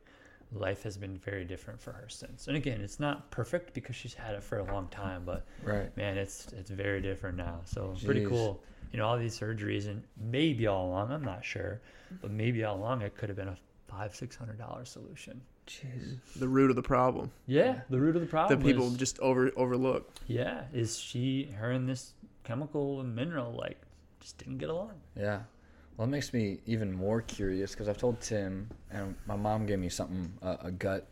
life 0.51 0.83
has 0.83 0.97
been 0.97 1.17
very 1.17 1.45
different 1.45 1.81
for 1.81 1.91
her 1.91 2.09
since. 2.09 2.47
And 2.47 2.57
again, 2.57 2.81
it's 2.81 2.99
not 2.99 3.31
perfect 3.31 3.73
because 3.73 3.95
she's 3.95 4.13
had 4.13 4.35
it 4.35 4.43
for 4.43 4.59
a 4.59 4.63
long 4.63 4.87
time, 4.89 5.23
but 5.25 5.45
Right. 5.63 5.95
man, 5.95 6.17
it's 6.17 6.51
it's 6.53 6.69
very 6.69 7.01
different 7.01 7.37
now. 7.37 7.61
So 7.65 7.95
pretty 8.03 8.21
cool. 8.25 8.63
You 8.91 8.99
know, 8.99 9.07
all 9.07 9.17
these 9.17 9.39
surgeries 9.39 9.87
and 9.87 10.03
maybe 10.19 10.67
all 10.67 10.87
along, 10.89 11.11
I'm 11.11 11.23
not 11.23 11.43
sure, 11.43 11.81
but 12.21 12.31
maybe 12.31 12.63
all 12.63 12.77
along 12.77 13.01
it 13.01 13.15
could 13.17 13.29
have 13.29 13.37
been 13.37 13.47
a 13.47 13.57
five, 13.97 14.15
six 14.15 14.35
hundred 14.35 14.57
dollar 14.57 14.85
solution. 14.85 15.41
Jeez. 15.67 16.17
The 16.35 16.47
root 16.47 16.69
of 16.69 16.75
the 16.75 16.81
problem 16.83 17.31
Yeah, 17.45 17.81
the 17.89 17.99
root 17.99 18.15
of 18.15 18.21
the 18.21 18.27
problem. 18.27 18.59
that 18.59 18.65
people 18.65 18.87
is- 18.87 18.97
just 18.97 19.17
over 19.19 19.51
overlook. 19.55 20.09
yeah, 20.27 20.65
is 20.73 20.97
she 20.97 21.45
her 21.57 21.71
and 21.71 21.87
this 21.87 22.13
chemical 22.43 22.99
and 22.99 23.15
mineral 23.15 23.53
like 23.53 23.79
just 24.19 24.37
didn't 24.37 24.57
get 24.57 24.69
along. 24.69 24.93
Yeah. 25.15 25.43
Well, 25.95 26.07
it 26.07 26.11
makes 26.11 26.33
me 26.33 26.59
even 26.65 26.91
more 26.91 27.21
curious 27.21 27.71
because 27.71 27.87
I've 27.87 27.97
told 27.99 28.19
Tim, 28.19 28.67
and 28.89 29.15
my 29.27 29.35
mom 29.35 29.65
gave 29.67 29.77
me 29.79 29.89
something, 29.89 30.33
uh, 30.41 30.57
a 30.61 30.71
gut 30.71 31.07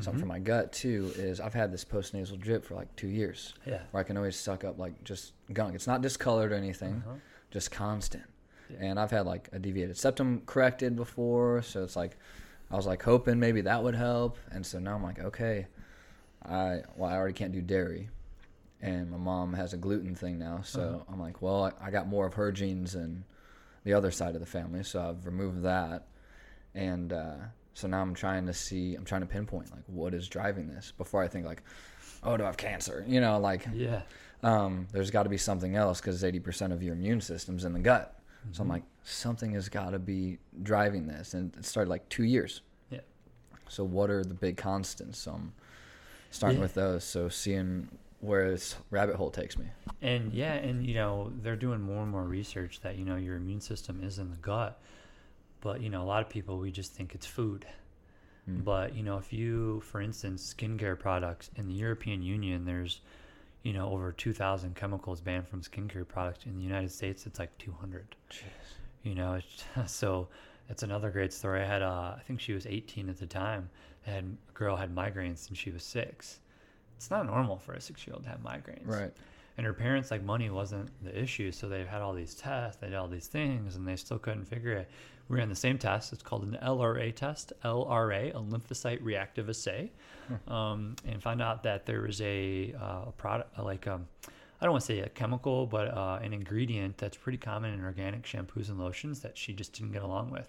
something 0.00 0.20
for 0.20 0.26
my 0.26 0.38
gut 0.38 0.72
too, 0.72 1.12
is 1.16 1.38
I've 1.38 1.52
had 1.52 1.70
this 1.70 1.84
postnasal 1.84 2.40
drip 2.40 2.64
for 2.64 2.74
like 2.74 2.94
two 2.96 3.08
years, 3.08 3.52
Yeah. 3.66 3.82
where 3.90 4.00
I 4.00 4.04
can 4.04 4.16
always 4.16 4.36
suck 4.36 4.64
up 4.64 4.78
like 4.78 5.04
just 5.04 5.34
gunk. 5.52 5.74
It's 5.74 5.86
not 5.86 6.00
discolored 6.00 6.50
or 6.50 6.54
anything, 6.54 7.02
Uh-huh. 7.06 7.16
just 7.50 7.70
constant. 7.70 8.24
And 8.78 8.98
I've 8.98 9.10
had 9.10 9.26
like 9.26 9.48
a 9.52 9.58
deviated 9.58 9.96
septum 9.96 10.42
corrected 10.46 10.96
before, 10.96 11.62
so 11.62 11.82
it's 11.84 11.96
like 11.96 12.16
I 12.70 12.76
was 12.76 12.86
like 12.86 13.02
hoping 13.02 13.38
maybe 13.38 13.60
that 13.62 13.82
would 13.82 13.94
help, 13.94 14.38
and 14.50 14.64
so 14.64 14.78
now 14.78 14.94
I'm 14.94 15.02
like, 15.02 15.18
okay, 15.20 15.66
I 16.44 16.82
well 16.96 17.10
I 17.10 17.16
already 17.16 17.34
can't 17.34 17.52
do 17.52 17.60
dairy, 17.60 18.08
and 18.80 19.10
my 19.10 19.16
mom 19.18 19.52
has 19.54 19.72
a 19.74 19.76
gluten 19.76 20.14
thing 20.14 20.38
now, 20.38 20.60
so 20.62 20.80
Uh-huh. 20.80 21.12
I'm 21.12 21.20
like, 21.20 21.42
well 21.42 21.64
I, 21.64 21.86
I 21.88 21.90
got 21.90 22.06
more 22.08 22.26
of 22.26 22.34
her 22.34 22.50
genes 22.52 22.92
than 22.92 23.24
the 23.84 23.92
other 23.94 24.10
side 24.10 24.34
of 24.34 24.40
the 24.40 24.46
family, 24.46 24.82
so 24.84 25.00
I've 25.02 25.26
removed 25.26 25.62
that, 25.62 26.06
and 26.74 27.12
uh, 27.12 27.34
so 27.74 27.88
now 27.88 28.00
I'm 28.00 28.14
trying 28.14 28.46
to 28.46 28.54
see, 28.54 28.94
I'm 28.94 29.04
trying 29.04 29.22
to 29.22 29.26
pinpoint 29.26 29.70
like 29.70 29.84
what 29.86 30.14
is 30.14 30.28
driving 30.28 30.68
this 30.68 30.92
before 30.96 31.22
I 31.22 31.28
think 31.28 31.44
like, 31.46 31.62
oh 32.22 32.36
do 32.36 32.42
I 32.44 32.46
have 32.46 32.56
cancer? 32.56 33.04
You 33.06 33.20
know, 33.20 33.38
like 33.38 33.66
Yeah. 33.74 34.02
um, 34.42 34.86
there's 34.92 35.10
got 35.10 35.24
to 35.24 35.28
be 35.28 35.36
something 35.38 35.76
else 35.76 36.00
because 36.00 36.22
80% 36.22 36.72
of 36.72 36.82
your 36.82 36.94
immune 36.94 37.20
system's 37.20 37.64
in 37.64 37.72
the 37.72 37.80
gut. 37.80 38.18
So 38.50 38.62
I'm 38.62 38.68
Mm-hmm. 38.68 38.72
like, 38.72 38.82
something 39.04 39.52
has 39.52 39.68
got 39.68 39.90
to 39.90 39.98
be 39.98 40.38
driving 40.62 41.06
this. 41.06 41.34
And 41.34 41.54
it 41.56 41.64
started 41.64 41.88
like 41.90 42.08
two 42.08 42.24
years. 42.24 42.60
Yeah. 42.90 43.00
So 43.68 43.84
what 43.84 44.10
are 44.10 44.24
the 44.24 44.34
big 44.34 44.56
constants? 44.56 45.18
So 45.18 45.32
I'm 45.32 45.52
starting 46.30 46.58
Yeah. 46.58 46.62
with 46.62 46.74
those. 46.74 47.04
So 47.04 47.28
seeing 47.28 47.88
where 48.20 48.50
this 48.50 48.76
rabbit 48.90 49.16
hole 49.16 49.30
takes 49.30 49.56
me. 49.58 49.66
And 50.00 50.32
yeah, 50.32 50.54
and 50.54 50.86
you 50.86 50.94
know, 50.94 51.32
they're 51.42 51.56
doing 51.56 51.80
more 51.80 52.02
and 52.02 52.10
more 52.10 52.24
research 52.24 52.80
that, 52.82 52.96
you 52.96 53.04
know, 53.04 53.16
your 53.16 53.36
immune 53.36 53.60
system 53.60 54.02
is 54.02 54.18
in 54.18 54.30
the 54.30 54.36
gut. 54.36 54.80
But, 55.60 55.80
you 55.80 55.90
know, 55.90 56.02
a 56.02 56.04
lot 56.04 56.22
of 56.22 56.28
people 56.28 56.58
we 56.58 56.70
just 56.72 56.92
think 56.92 57.14
it's 57.14 57.26
food. 57.26 57.66
Mm. 58.50 58.64
But, 58.64 58.94
you 58.96 59.02
know, 59.04 59.18
if 59.18 59.32
you 59.32 59.80
for 59.82 60.00
instance, 60.00 60.54
skincare 60.56 60.98
products 60.98 61.50
in 61.56 61.66
the 61.68 61.74
European 61.74 62.22
Union 62.22 62.64
there's 62.64 63.00
you 63.62 63.72
know, 63.72 63.90
over 63.90 64.12
2,000 64.12 64.74
chemicals 64.74 65.20
banned 65.20 65.46
from 65.46 65.62
skincare 65.62 66.06
products. 66.06 66.46
In 66.46 66.56
the 66.56 66.62
United 66.62 66.90
States, 66.90 67.26
it's 67.26 67.38
like 67.38 67.56
200. 67.58 68.16
Jeez. 68.30 68.40
You 69.02 69.14
know, 69.14 69.34
it's, 69.34 69.64
so 69.92 70.28
it's 70.68 70.82
another 70.82 71.10
great 71.10 71.32
story. 71.32 71.62
I 71.62 71.66
had, 71.66 71.82
uh, 71.82 72.14
I 72.16 72.20
think 72.26 72.40
she 72.40 72.52
was 72.52 72.66
18 72.66 73.08
at 73.08 73.18
the 73.18 73.26
time. 73.26 73.70
And 74.06 74.36
a 74.48 74.52
girl 74.52 74.74
had 74.74 74.94
migraines 74.94 75.38
since 75.38 75.58
she 75.58 75.70
was 75.70 75.84
six. 75.84 76.40
It's 76.96 77.10
not 77.10 77.26
normal 77.26 77.56
for 77.58 77.72
a 77.72 77.80
six-year-old 77.80 78.24
to 78.24 78.30
have 78.30 78.42
migraines 78.42 78.86
Right. 78.86 79.12
And 79.56 79.66
her 79.66 79.72
parents 79.72 80.10
like 80.10 80.22
money 80.22 80.50
wasn't 80.50 80.88
the 81.04 81.16
issue 81.18 81.52
so 81.52 81.68
they've 81.68 81.86
had 81.86 82.00
all 82.00 82.12
these 82.12 82.34
tests 82.34 82.80
they 82.80 82.88
did 82.88 82.96
all 82.96 83.08
these 83.08 83.26
things 83.26 83.76
and 83.76 83.86
they 83.86 83.96
still 83.96 84.18
couldn't 84.18 84.44
figure 84.44 84.72
it. 84.72 84.90
We 85.28 85.38
ran 85.38 85.48
the 85.48 85.54
same 85.54 85.78
test. 85.78 86.12
It's 86.12 86.22
called 86.22 86.42
an 86.42 86.58
lra 86.62 87.12
test 87.12 87.52
lra 87.64 88.28
a 88.28 88.40
lymphocyte 88.40 88.98
reactive 89.02 89.48
assay. 89.48 89.90
Um, 90.48 90.96
and 91.06 91.22
found 91.22 91.42
out 91.42 91.62
that 91.64 91.84
there 91.84 92.02
was 92.02 92.20
a, 92.20 92.74
uh, 92.80 93.08
a 93.08 93.12
product 93.16 93.58
uh, 93.58 93.64
like 93.64 93.86
um, 93.86 94.06
i 94.26 94.64
don't 94.64 94.72
want 94.72 94.80
to 94.80 94.86
say 94.86 95.00
a 95.00 95.08
chemical 95.10 95.66
but 95.66 95.88
uh, 95.88 96.20
an 96.22 96.32
ingredient 96.32 96.96
that's 96.96 97.16
pretty 97.16 97.36
common 97.36 97.74
in 97.74 97.84
organic 97.84 98.22
shampoos 98.22 98.68
and 98.68 98.78
lotions 98.78 99.20
that 99.20 99.36
she 99.36 99.52
just 99.52 99.72
didn't 99.72 99.92
get 99.92 100.02
along 100.02 100.30
with. 100.30 100.48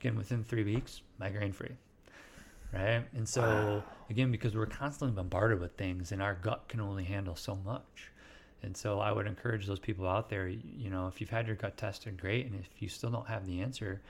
Again 0.00 0.16
within 0.16 0.42
three 0.42 0.64
weeks 0.64 1.02
migraine 1.18 1.52
free 1.52 1.76
right? 2.72 3.04
And 3.14 3.28
so 3.28 3.82
again, 4.10 4.30
because 4.30 4.54
we're 4.54 4.66
constantly 4.66 5.14
bombarded 5.14 5.60
with 5.60 5.72
things, 5.76 6.12
and 6.12 6.22
our 6.22 6.34
gut 6.34 6.68
can 6.68 6.80
only 6.80 7.04
handle 7.04 7.36
so 7.36 7.56
much. 7.64 8.10
And 8.62 8.76
so 8.76 9.00
I 9.00 9.12
would 9.12 9.26
encourage 9.26 9.66
those 9.66 9.78
people 9.78 10.08
out 10.08 10.28
there, 10.28 10.48
you 10.48 10.90
know, 10.90 11.06
if 11.06 11.20
you've 11.20 11.30
had 11.30 11.46
your 11.46 11.56
gut 11.56 11.76
tested, 11.76 12.20
great, 12.20 12.46
and 12.46 12.54
if 12.58 12.68
you 12.80 12.88
still 12.88 13.10
don't 13.10 13.28
have 13.28 13.46
the 13.46 13.60
answer, 13.60 14.00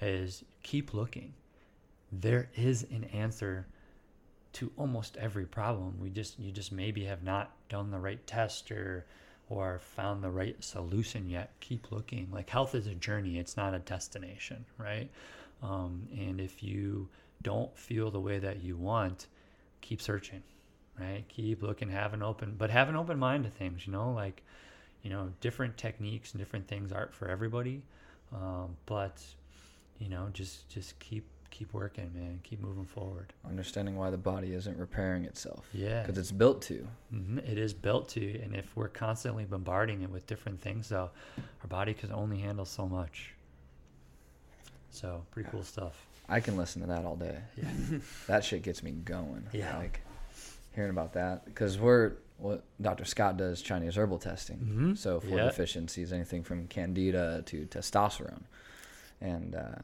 is 0.00 0.44
keep 0.62 0.94
looking. 0.94 1.34
There 2.10 2.48
is 2.56 2.84
an 2.90 3.04
answer 3.04 3.66
to 4.54 4.72
almost 4.76 5.16
every 5.16 5.46
problem. 5.46 5.96
We 6.00 6.10
just 6.10 6.38
you 6.38 6.50
just 6.50 6.72
maybe 6.72 7.04
have 7.04 7.22
not 7.22 7.52
done 7.68 7.90
the 7.90 7.98
right 7.98 8.24
test 8.26 8.70
or 8.72 9.04
or 9.48 9.80
found 9.80 10.22
the 10.22 10.30
right 10.30 10.62
solution 10.62 11.28
yet. 11.28 11.52
Keep 11.60 11.92
looking. 11.92 12.28
Like 12.32 12.50
health 12.50 12.74
is 12.74 12.86
a 12.86 12.94
journey; 12.94 13.38
it's 13.38 13.56
not 13.56 13.74
a 13.74 13.78
destination, 13.78 14.64
right? 14.78 15.08
Um, 15.62 16.08
and 16.16 16.40
if 16.40 16.62
you 16.62 17.08
don't 17.42 17.76
feel 17.76 18.10
the 18.10 18.20
way 18.20 18.38
that 18.38 18.62
you 18.62 18.76
want, 18.76 19.26
keep 19.80 20.00
searching, 20.00 20.42
right? 20.98 21.24
Keep 21.28 21.62
looking, 21.62 21.90
have 21.90 22.14
an 22.14 22.22
open, 22.22 22.54
but 22.56 22.70
have 22.70 22.88
an 22.88 22.96
open 22.96 23.18
mind 23.18 23.44
to 23.44 23.50
things. 23.50 23.86
You 23.86 23.92
know, 23.92 24.12
like 24.12 24.42
you 25.02 25.10
know, 25.10 25.32
different 25.40 25.76
techniques 25.76 26.32
and 26.32 26.38
different 26.40 26.68
things 26.68 26.92
aren't 26.92 27.14
for 27.14 27.28
everybody, 27.28 27.82
um, 28.34 28.76
but 28.86 29.22
you 29.98 30.08
know, 30.08 30.28
just 30.32 30.68
just 30.68 30.98
keep 30.98 31.24
keep 31.50 31.72
working, 31.74 32.10
man. 32.14 32.40
Keep 32.42 32.60
moving 32.60 32.84
forward. 32.84 33.32
Understanding 33.48 33.96
why 33.96 34.10
the 34.10 34.16
body 34.16 34.52
isn't 34.52 34.78
repairing 34.78 35.24
itself. 35.24 35.66
Yeah. 35.72 36.02
Because 36.02 36.16
it's 36.18 36.32
built 36.32 36.62
to. 36.62 36.86
hmm 37.10 37.38
It 37.38 37.58
is 37.58 37.74
built 37.74 38.08
to, 38.10 38.40
and 38.40 38.54
if 38.54 38.74
we're 38.76 38.88
constantly 38.88 39.44
bombarding 39.44 40.02
it 40.02 40.10
with 40.10 40.26
different 40.26 40.60
things, 40.60 40.88
though, 40.88 41.10
our 41.38 41.68
body 41.68 41.92
can 41.92 42.12
only 42.12 42.38
handle 42.38 42.64
so 42.64 42.86
much. 42.86 43.34
So 44.90 45.24
pretty 45.30 45.48
cool 45.50 45.62
stuff. 45.62 46.06
I 46.28 46.40
can 46.40 46.56
listen 46.56 46.80
to 46.82 46.88
that 46.88 47.04
all 47.04 47.16
day. 47.16 47.38
Yeah. 47.56 47.98
That 48.26 48.44
shit 48.44 48.62
gets 48.62 48.82
me 48.82 48.92
going. 48.92 49.46
Yeah. 49.52 49.76
Like 49.78 50.00
hearing 50.74 50.90
about 50.90 51.12
that 51.14 51.44
because 51.44 51.78
we're 51.78 52.12
what 52.38 52.64
Dr. 52.80 53.04
Scott 53.04 53.36
does 53.36 53.60
Chinese 53.60 53.96
herbal 53.96 54.18
testing. 54.18 54.58
Mhm. 54.58 54.96
So 54.98 55.20
for 55.20 55.28
Yeah. 55.36 55.44
deficiencies, 55.44 56.12
anything 56.12 56.42
from 56.42 56.66
candida 56.68 57.42
to 57.46 57.66
testosterone, 57.66 58.44
and 59.20 59.54
uh, 59.54 59.74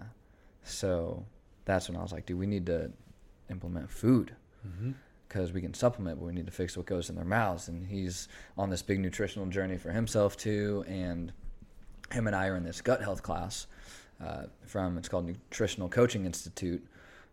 so 0.63 1.27
that's 1.65 1.89
when 1.89 1.97
I 1.99 2.03
was 2.03 2.13
like, 2.13 2.27
dude, 2.27 2.39
we 2.39 2.47
need 2.47 2.67
to 2.67 2.93
implement 3.51 3.91
food 3.91 4.35
Mm-hmm. 4.67 4.93
because 5.29 5.53
we 5.53 5.61
can 5.61 5.75
supplement, 5.75 6.19
but 6.19 6.27
we 6.27 6.33
need 6.33 6.47
to 6.47 6.53
fix 6.53 6.77
what 6.77 6.87
goes 6.87 7.09
in 7.11 7.15
their 7.15 7.25
mouths. 7.25 7.69
And 7.69 7.87
he's 7.87 8.27
on 8.59 8.71
this 8.71 8.83
big 8.83 8.99
nutritional 9.01 9.47
journey 9.49 9.77
for 9.79 9.93
himself 9.93 10.37
too. 10.37 10.85
And 10.89 11.33
him 12.13 12.27
and 12.27 12.35
I 12.35 12.47
are 12.49 12.57
in 12.57 12.65
this 12.65 12.81
gut 12.81 13.01
health 13.03 13.23
class 13.23 13.67
uh, 14.21 14.45
from 14.65 14.97
it's 14.99 15.09
called 15.09 15.27
Nutritional 15.27 15.89
Coaching 15.89 16.25
Institute. 16.25 16.85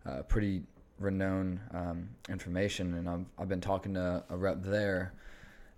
Uh, 0.06 0.22
pretty 0.24 0.64
renowned 1.00 1.60
um, 1.74 2.10
information, 2.30 2.94
and 2.94 3.10
I've 3.10 3.26
I've 3.38 3.50
been 3.50 3.62
talking 3.62 3.94
to 3.96 4.24
a 4.30 4.38
rep 4.38 4.64
there, 4.64 5.14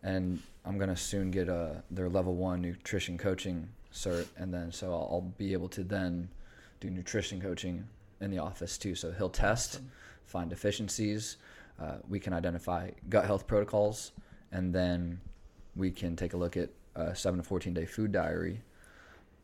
and 0.03 0.41
I'm 0.65 0.77
gonna 0.77 0.95
soon 0.95 1.31
get 1.31 1.49
a 1.49 1.83
their 1.91 2.09
level 2.09 2.35
one 2.35 2.61
nutrition 2.61 3.17
coaching 3.17 3.69
cert, 3.93 4.27
and 4.37 4.53
then 4.53 4.71
so 4.71 4.93
I'll, 4.93 5.07
I'll 5.11 5.33
be 5.37 5.53
able 5.53 5.69
to 5.69 5.83
then 5.83 6.29
do 6.79 6.89
nutrition 6.89 7.41
coaching 7.41 7.87
in 8.21 8.31
the 8.31 8.39
office 8.39 8.77
too. 8.77 8.95
So 8.95 9.11
he'll 9.11 9.29
test, 9.29 9.81
find 10.25 10.49
deficiencies. 10.49 11.37
Uh, 11.81 11.97
we 12.07 12.19
can 12.19 12.33
identify 12.33 12.91
gut 13.09 13.25
health 13.25 13.47
protocols, 13.47 14.11
and 14.51 14.73
then 14.73 15.19
we 15.75 15.91
can 15.91 16.15
take 16.15 16.33
a 16.33 16.37
look 16.37 16.55
at 16.55 16.69
a 16.95 17.15
seven 17.15 17.39
to 17.39 17.43
fourteen 17.43 17.73
day 17.73 17.85
food 17.85 18.11
diary, 18.11 18.61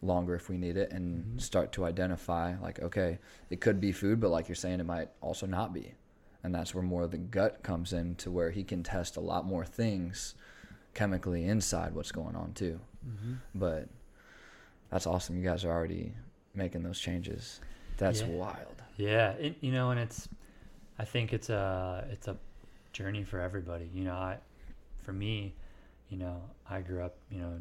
longer 0.01 0.35
if 0.35 0.49
we 0.49 0.57
need 0.57 0.77
it, 0.77 0.91
and 0.91 1.25
Mhm. 1.37 1.41
start 1.41 1.71
to 1.73 1.85
identify 1.85 2.57
like, 2.59 2.79
okay, 2.79 3.19
it 3.49 3.61
could 3.61 3.79
be 3.79 3.91
food, 3.91 4.19
but 4.19 4.29
like 4.29 4.47
you're 4.47 4.55
saying, 4.55 4.79
it 4.79 4.85
might 4.85 5.09
also 5.21 5.45
not 5.45 5.73
be, 5.73 5.93
and 6.43 6.53
that's 6.55 6.73
where 6.73 6.83
more 6.83 7.03
of 7.03 7.11
the 7.11 7.17
gut 7.17 7.61
comes 7.63 7.93
in 7.93 8.15
to 8.15 8.31
where 8.31 8.49
he 8.51 8.63
can 8.63 8.81
test 8.83 9.15
a 9.17 9.21
lot 9.21 9.45
more 9.45 9.65
things 9.65 10.35
chemically 10.93 11.45
inside 11.45 11.93
what's 11.93 12.11
going 12.11 12.35
on 12.35 12.53
too. 12.53 12.79
Mm-hmm. 13.07 13.33
But 13.55 13.89
that's 14.89 15.05
awesome. 15.07 15.37
You 15.37 15.43
guys 15.43 15.63
are 15.63 15.71
already 15.71 16.13
making 16.53 16.83
those 16.83 16.99
changes. 16.99 17.61
That's 17.97 18.21
Yeah. 18.21 18.27
wild. 18.27 18.81
Yeah, 18.97 19.31
it, 19.33 19.55
you 19.61 19.71
know, 19.71 19.91
and 19.91 19.99
it's, 19.99 20.27
I 20.99 21.05
think 21.05 21.31
it's 21.33 21.49
a 21.49 22.07
it's 22.11 22.27
a 22.27 22.37
journey 22.91 23.23
for 23.23 23.39
everybody. 23.39 23.89
You 23.93 24.03
know, 24.03 24.15
I, 24.15 24.37
for 24.99 25.13
me, 25.13 25.53
you 26.09 26.17
know, 26.17 26.41
I 26.69 26.81
grew 26.81 27.01
up, 27.01 27.15
you 27.29 27.39
know, 27.39 27.57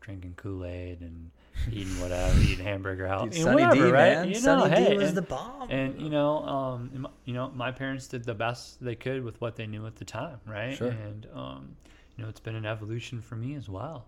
drinking 0.00 0.34
Kool 0.36 0.64
Aid 0.64 1.00
and 1.00 1.30
eating 1.70 2.00
whatever, 2.00 2.38
eating 2.40 2.64
hamburger 2.64 3.06
out, 3.06 3.30
Dude, 3.30 3.42
Sunny 3.42 3.62
whatever, 3.62 3.86
D, 3.86 3.92
right? 3.92 4.12
man. 4.14 4.28
You 4.28 4.34
know, 4.34 4.40
Sunny 4.40 4.70
hey, 4.70 4.90
D 4.90 4.96
was 4.96 5.08
and, 5.08 5.16
the 5.16 5.22
bomb. 5.22 5.70
and 5.70 6.00
you 6.00 6.10
know, 6.10 6.38
um, 6.44 6.90
and 6.94 7.06
you 7.24 7.34
know, 7.34 7.50
my 7.54 7.70
parents 7.70 8.06
did 8.06 8.24
the 8.24 8.34
best 8.34 8.82
they 8.82 8.94
could 8.94 9.24
with 9.24 9.40
what 9.40 9.56
they 9.56 9.66
knew 9.66 9.86
at 9.86 9.96
the 9.96 10.04
time, 10.04 10.40
right? 10.46 10.76
Sure. 10.76 10.88
And 10.88 11.26
um, 11.34 11.76
you 12.16 12.22
know, 12.22 12.28
it's 12.30 12.40
been 12.40 12.56
an 12.56 12.66
evolution 12.66 13.20
for 13.20 13.36
me 13.36 13.54
as 13.54 13.68
well. 13.68 14.06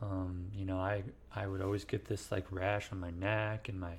Um, 0.00 0.46
you 0.54 0.64
know, 0.64 0.78
I 0.78 1.02
I 1.34 1.46
would 1.46 1.60
always 1.60 1.84
get 1.84 2.04
this 2.04 2.30
like 2.30 2.46
rash 2.50 2.92
on 2.92 3.00
my 3.00 3.10
neck 3.10 3.68
and 3.68 3.80
my 3.80 3.94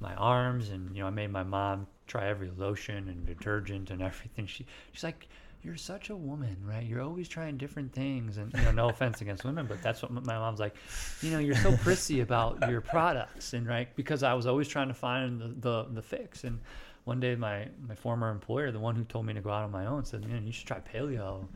my 0.00 0.14
arms, 0.14 0.68
and 0.68 0.94
you 0.94 1.02
know, 1.02 1.06
I 1.08 1.10
made 1.10 1.30
my 1.30 1.42
mom 1.42 1.86
try 2.08 2.26
every 2.28 2.50
lotion 2.56 3.08
and 3.08 3.26
detergent 3.26 3.90
and 3.90 4.02
everything. 4.02 4.46
She 4.46 4.66
she's 4.92 5.04
like. 5.04 5.28
You're 5.60 5.76
such 5.76 6.08
a 6.08 6.14
woman, 6.14 6.56
right? 6.62 6.86
You're 6.86 7.02
always 7.02 7.28
trying 7.28 7.56
different 7.56 7.92
things, 7.92 8.36
and 8.36 8.54
you 8.54 8.62
know, 8.62 8.70
no 8.70 8.88
offense 8.90 9.20
against 9.22 9.44
women, 9.44 9.66
but 9.66 9.82
that's 9.82 10.00
what 10.00 10.12
my 10.12 10.38
mom's 10.38 10.60
like. 10.60 10.76
You 11.20 11.32
know, 11.32 11.40
you're 11.40 11.56
so 11.56 11.76
prissy 11.78 12.20
about 12.20 12.70
your 12.70 12.80
products, 12.80 13.54
and 13.54 13.66
right 13.66 13.88
because 13.96 14.22
I 14.22 14.34
was 14.34 14.46
always 14.46 14.68
trying 14.68 14.86
to 14.86 14.94
find 14.94 15.40
the, 15.40 15.48
the 15.48 15.86
the 15.94 16.02
fix. 16.02 16.44
And 16.44 16.60
one 17.04 17.18
day, 17.18 17.34
my 17.34 17.66
my 17.88 17.96
former 17.96 18.30
employer, 18.30 18.70
the 18.70 18.78
one 18.78 18.94
who 18.94 19.02
told 19.02 19.26
me 19.26 19.34
to 19.34 19.40
go 19.40 19.50
out 19.50 19.64
on 19.64 19.72
my 19.72 19.86
own, 19.86 20.04
said, 20.04 20.24
"Man, 20.28 20.46
you 20.46 20.52
should 20.52 20.68
try 20.68 20.78
paleo 20.78 21.48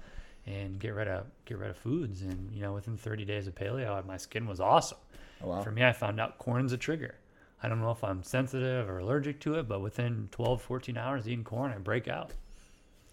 and 0.47 0.81
get 0.81 0.95
rid 0.95 1.07
of 1.07 1.27
get 1.45 1.59
rid 1.59 1.71
of 1.71 1.77
foods." 1.77 2.23
And 2.23 2.51
you 2.53 2.61
know, 2.61 2.75
within 2.75 2.97
30 2.97 3.25
days 3.25 3.47
of 3.47 3.55
paleo, 3.55 4.05
my 4.05 4.17
skin 4.17 4.49
was 4.49 4.59
awesome. 4.61 4.99
Oh, 5.43 5.49
wow. 5.49 5.63
For 5.63 5.71
me, 5.71 5.85
I 5.85 5.93
found 5.93 6.19
out 6.21 6.39
corn's 6.39 6.73
a 6.73 6.77
trigger. 6.77 7.15
I 7.63 7.69
don't 7.69 7.81
know 7.81 7.91
if 7.91 8.03
I'm 8.03 8.23
sensitive 8.23 8.89
or 8.89 8.99
allergic 8.99 9.41
to 9.41 9.55
it, 9.55 9.69
but 9.69 9.81
within 9.81 10.29
12, 10.33 10.61
14 10.63 10.97
hours 10.97 11.29
eating 11.29 11.45
corn, 11.45 11.73
I 11.73 11.79
break 11.79 12.09
out. 12.09 12.33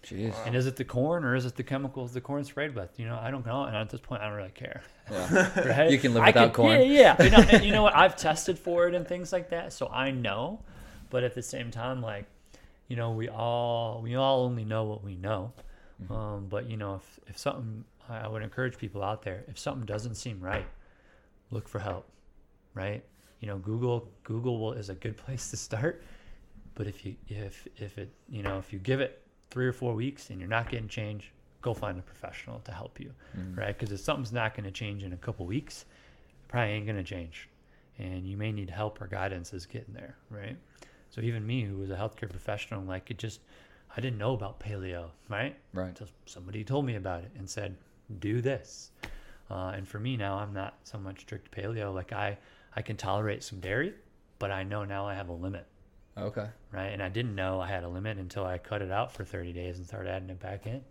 Jeez. 0.02 0.34
And 0.46 0.56
is 0.56 0.66
it 0.66 0.76
the 0.76 0.84
corn 0.84 1.24
or 1.24 1.34
is 1.36 1.44
it 1.44 1.56
the 1.56 1.62
chemicals 1.62 2.12
the 2.12 2.20
corn 2.20 2.42
sprayed 2.44 2.74
with? 2.74 2.98
You 2.98 3.06
know, 3.06 3.18
I 3.20 3.30
don't 3.30 3.44
know. 3.44 3.64
And 3.64 3.76
at 3.76 3.90
this 3.90 4.00
point, 4.00 4.22
I 4.22 4.28
don't 4.28 4.36
really 4.36 4.50
care. 4.50 4.82
Yeah. 5.10 5.50
Right? 5.66 5.90
You 5.90 5.98
can 5.98 6.14
live 6.14 6.24
without 6.24 6.48
could- 6.48 6.54
corn. 6.54 6.80
Yeah, 6.80 7.16
yeah. 7.18 7.22
You 7.22 7.30
know, 7.30 7.64
you 7.64 7.72
know 7.72 7.82
what? 7.82 7.94
I've 7.96 8.16
tested 8.16 8.58
for 8.58 8.88
it 8.88 8.94
and 8.94 9.06
things 9.06 9.32
like 9.32 9.50
that, 9.50 9.72
so 9.72 9.88
I 9.88 10.10
know. 10.10 10.60
But 11.10 11.24
at 11.24 11.34
the 11.34 11.42
same 11.42 11.70
time, 11.70 12.00
like, 12.00 12.24
you 12.88 12.96
know, 12.96 13.10
we 13.10 13.28
all 13.28 14.00
we 14.02 14.14
all 14.14 14.44
only 14.44 14.64
know 14.64 14.84
what 14.84 15.04
we 15.04 15.16
know. 15.16 15.52
Mm-hmm. 16.02 16.12
Um, 16.12 16.46
but 16.48 16.70
you 16.70 16.76
know, 16.76 16.94
if 16.94 17.20
if 17.28 17.38
something, 17.38 17.84
I 18.08 18.26
would 18.28 18.42
encourage 18.42 18.78
people 18.78 19.02
out 19.02 19.22
there. 19.22 19.44
If 19.48 19.58
something 19.58 19.84
doesn't 19.84 20.14
seem 20.14 20.40
right, 20.40 20.66
look 21.50 21.68
for 21.68 21.80
help. 21.80 22.08
Right? 22.74 23.04
You 23.40 23.48
know, 23.48 23.58
Google 23.58 24.08
Google 24.24 24.58
will, 24.58 24.72
is 24.72 24.88
a 24.90 24.94
good 24.94 25.16
place 25.16 25.50
to 25.50 25.56
start. 25.56 26.02
But 26.74 26.86
if 26.86 27.04
you 27.04 27.16
if 27.28 27.66
if 27.76 27.98
it 27.98 28.10
you 28.28 28.42
know 28.42 28.58
if 28.58 28.72
you 28.72 28.78
give 28.78 29.00
it 29.00 29.22
three 29.50 29.66
or 29.66 29.72
four 29.72 29.94
weeks 29.94 30.30
and 30.30 30.38
you're 30.38 30.48
not 30.48 30.70
getting 30.70 30.88
change, 30.88 31.32
go 31.60 31.74
find 31.74 31.98
a 31.98 32.02
professional 32.02 32.60
to 32.60 32.72
help 32.72 33.00
you, 33.00 33.12
right? 33.56 33.76
Because 33.76 33.92
if 33.92 34.00
something's 34.00 34.32
not 34.32 34.54
going 34.54 34.64
to 34.64 34.70
change 34.70 35.02
in 35.02 35.12
a 35.12 35.16
couple 35.16 35.44
weeks, 35.46 35.84
it 36.42 36.48
probably 36.48 36.70
ain't 36.72 36.86
going 36.86 36.96
to 36.96 37.02
change, 37.02 37.48
and 37.98 38.26
you 38.26 38.36
may 38.36 38.52
need 38.52 38.70
help 38.70 39.00
or 39.00 39.08
guidance 39.08 39.52
as 39.52 39.66
getting 39.66 39.92
there, 39.92 40.16
right? 40.30 40.56
So 41.10 41.20
even 41.22 41.44
me, 41.44 41.64
who 41.64 41.78
was 41.78 41.90
a 41.90 41.96
healthcare 41.96 42.30
professional, 42.30 42.82
like 42.84 43.10
it 43.10 43.18
just 43.18 43.40
I 43.96 44.00
didn't 44.00 44.18
know 44.18 44.34
about 44.34 44.60
paleo, 44.60 45.10
right? 45.28 45.56
Right. 45.72 45.88
Until 45.88 46.06
somebody 46.26 46.62
told 46.64 46.84
me 46.86 46.94
about 46.96 47.22
it 47.22 47.32
and 47.36 47.48
said, 47.48 47.76
do 48.20 48.40
this. 48.40 48.92
Uh, 49.50 49.72
and 49.74 49.86
for 49.86 49.98
me 49.98 50.16
now, 50.16 50.36
I'm 50.36 50.52
not 50.52 50.78
so 50.84 50.98
much 50.98 51.20
strict 51.20 51.50
paleo. 51.50 51.92
Like 51.92 52.12
I, 52.12 52.38
I 52.76 52.82
can 52.82 52.96
tolerate 52.96 53.42
some 53.42 53.60
dairy, 53.60 53.94
but 54.38 54.50
I 54.50 54.62
know 54.62 54.84
now 54.84 55.06
I 55.06 55.14
have 55.14 55.28
a 55.28 55.32
limit 55.32 55.66
Okay. 56.16 56.46
right? 56.72 56.88
And 56.88 57.02
I 57.02 57.08
didn't 57.08 57.34
know 57.34 57.60
I 57.60 57.66
had 57.68 57.82
a 57.84 57.88
limit 57.88 58.18
until 58.18 58.44
I 58.44 58.58
cut 58.58 58.82
it 58.82 58.90
out 58.90 59.12
for 59.12 59.24
30 59.24 59.52
days 59.52 59.78
and 59.78 59.86
started 59.86 60.10
adding 60.10 60.30
it 60.30 60.40
back 60.40 60.66
in. 60.66 60.82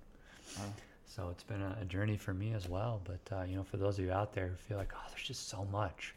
So 1.05 1.30
it's 1.30 1.43
been 1.43 1.61
a, 1.61 1.77
a 1.82 1.86
journey 1.86 2.17
for 2.17 2.34
me 2.34 2.53
as 2.53 2.67
well. 2.69 3.01
But 3.03 3.36
uh, 3.36 3.43
you 3.43 3.55
know, 3.55 3.63
for 3.63 3.77
those 3.77 3.97
of 3.99 4.05
you 4.05 4.11
out 4.11 4.34
there 4.34 4.47
who 4.47 4.55
feel 4.55 4.77
like, 4.77 4.91
oh, 4.95 5.01
there's 5.09 5.23
just 5.27 5.49
so 5.49 5.65
much, 5.71 6.13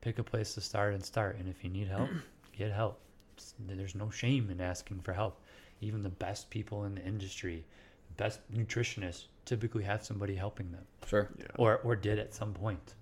pick 0.00 0.18
a 0.18 0.22
place 0.24 0.54
to 0.54 0.60
start 0.60 0.94
and 0.94 1.04
start. 1.04 1.36
And 1.38 1.48
if 1.48 1.62
you 1.64 1.70
need 1.70 1.88
help, 1.88 2.08
get 2.56 2.72
help. 2.72 2.98
It's- 3.36 3.54
there's 3.66 3.94
no 3.94 4.10
shame 4.10 4.50
in 4.50 4.60
asking 4.60 5.00
for 5.00 5.12
help. 5.12 5.40
Even 5.80 6.02
the 6.02 6.08
best 6.08 6.48
people 6.50 6.84
in 6.84 6.94
the 6.94 7.04
industry, 7.04 7.64
the 8.08 8.22
best 8.24 8.40
nutritionists, 8.52 9.24
typically 9.44 9.84
have 9.84 10.02
somebody 10.04 10.34
helping 10.34 10.70
them, 10.72 10.84
Sure. 11.06 11.28
Yeah. 11.38 11.44
or 11.58 11.76
or 11.78 11.94
did 11.96 12.18
at 12.18 12.34
some 12.34 12.52
point. 12.54 12.94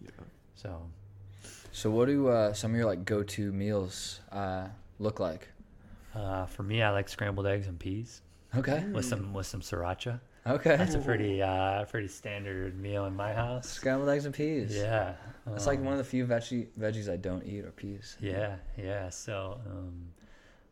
Yeah. 0.00 0.10
So 0.56 0.82
So 1.72 1.90
what 1.90 2.06
do 2.06 2.28
uh, 2.28 2.52
some 2.52 2.72
of 2.72 2.76
your 2.76 2.86
like 2.86 3.04
go-to 3.04 3.52
meals 3.52 4.20
uh, 4.30 4.68
look 4.98 5.20
like? 5.20 5.48
uh, 6.14 6.46
for 6.46 6.62
me, 6.62 6.82
I 6.82 6.90
like 6.90 7.08
scrambled 7.08 7.46
eggs 7.46 7.66
and 7.66 7.78
peas 7.78 8.20
Okay. 8.54 8.84
with 8.92 9.06
some 9.06 9.32
with 9.32 9.46
some 9.46 9.60
sriracha. 9.62 10.20
Okay. 10.46 10.76
That's 10.76 10.94
a 10.94 10.98
pretty 10.98 11.40
uh 11.40 11.84
pretty 11.86 12.08
standard 12.08 12.78
meal 12.78 13.06
in 13.06 13.14
my 13.14 13.32
house. 13.32 13.68
Scrambled 13.68 14.08
eggs 14.10 14.26
and 14.26 14.34
peas. 14.34 14.74
Yeah. 14.76 15.14
It's 15.54 15.66
like 15.66 15.78
um, 15.78 15.84
one 15.86 15.94
of 15.94 15.98
the 15.98 16.04
few 16.04 16.26
veggie 16.26 16.68
veggies 16.78 17.08
I 17.10 17.16
don't 17.16 17.44
eat 17.44 17.64
are 17.64 17.70
peas. 17.70 18.16
Yeah, 18.20 18.56
yeah. 18.76 19.08
So 19.08 19.58
um 19.66 20.08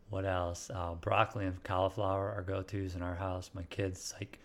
what 0.09 0.25
else? 0.25 0.69
Uh 0.73 0.93
broccoli 0.95 1.45
and 1.45 1.63
cauliflower 1.63 2.31
are 2.35 2.43
go 2.43 2.61
tos 2.61 2.95
in 2.95 3.01
our 3.01 3.15
house. 3.15 3.49
My 3.53 3.63
kids 3.63 4.13
like 4.19 4.39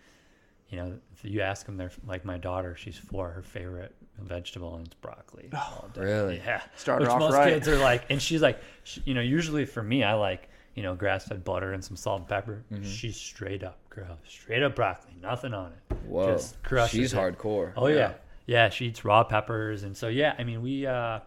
you 0.69 0.77
know, 0.77 0.97
if 1.13 1.23
you 1.23 1.41
ask 1.41 1.65
them, 1.65 1.77
they're 1.77 1.91
like 2.05 2.25
my 2.25 2.37
daughter. 2.37 2.75
She's 2.75 2.97
four. 2.97 3.29
Her 3.29 3.43
favorite 3.43 3.93
vegetable 4.25 4.75
and 4.75 4.85
it's 4.85 4.95
broccoli. 4.95 5.49
day. 5.93 6.01
Really? 6.01 6.37
Yeah. 6.37 6.61
Start 6.75 7.01
Which 7.01 7.09
off 7.09 7.19
most 7.19 7.33
right. 7.33 7.53
kids 7.53 7.67
are 7.67 7.77
like, 7.77 8.05
and 8.09 8.21
she's 8.21 8.41
like, 8.41 8.59
sh 8.83 8.99
you 9.05 9.13
know, 9.13 9.21
usually 9.21 9.65
for 9.65 9.83
me, 9.83 10.03
I 10.03 10.13
like, 10.13 10.49
you 10.75 10.83
know, 10.83 10.95
grass-fed 10.95 11.43
butter 11.43 11.73
and 11.73 11.83
some 11.83 11.95
salt 11.97 12.19
and 12.21 12.27
pepper. 12.29 12.63
Mm-hmm. 12.71 12.83
She's 12.83 13.15
straight 13.17 13.63
up, 13.63 13.77
girl, 13.89 14.17
straight 14.27 14.63
up 14.63 14.75
broccoli, 14.75 15.13
nothing 15.21 15.53
on 15.53 15.71
it. 15.73 15.95
Whoa. 16.05 16.33
Just 16.35 16.61
crushes 16.63 16.91
She's 16.91 17.13
it. 17.13 17.17
hardcore. 17.17 17.73
Oh 17.75 17.87
yeah. 17.87 18.13
yeah, 18.45 18.69
She 18.69 18.85
eats 18.85 19.03
raw 19.03 19.23
peppers, 19.23 19.83
and 19.83 19.95
so 19.97 20.07
yeah. 20.07 20.35
I 20.37 20.43
mean, 20.43 20.61
we, 20.61 20.85
uh, 20.85 21.19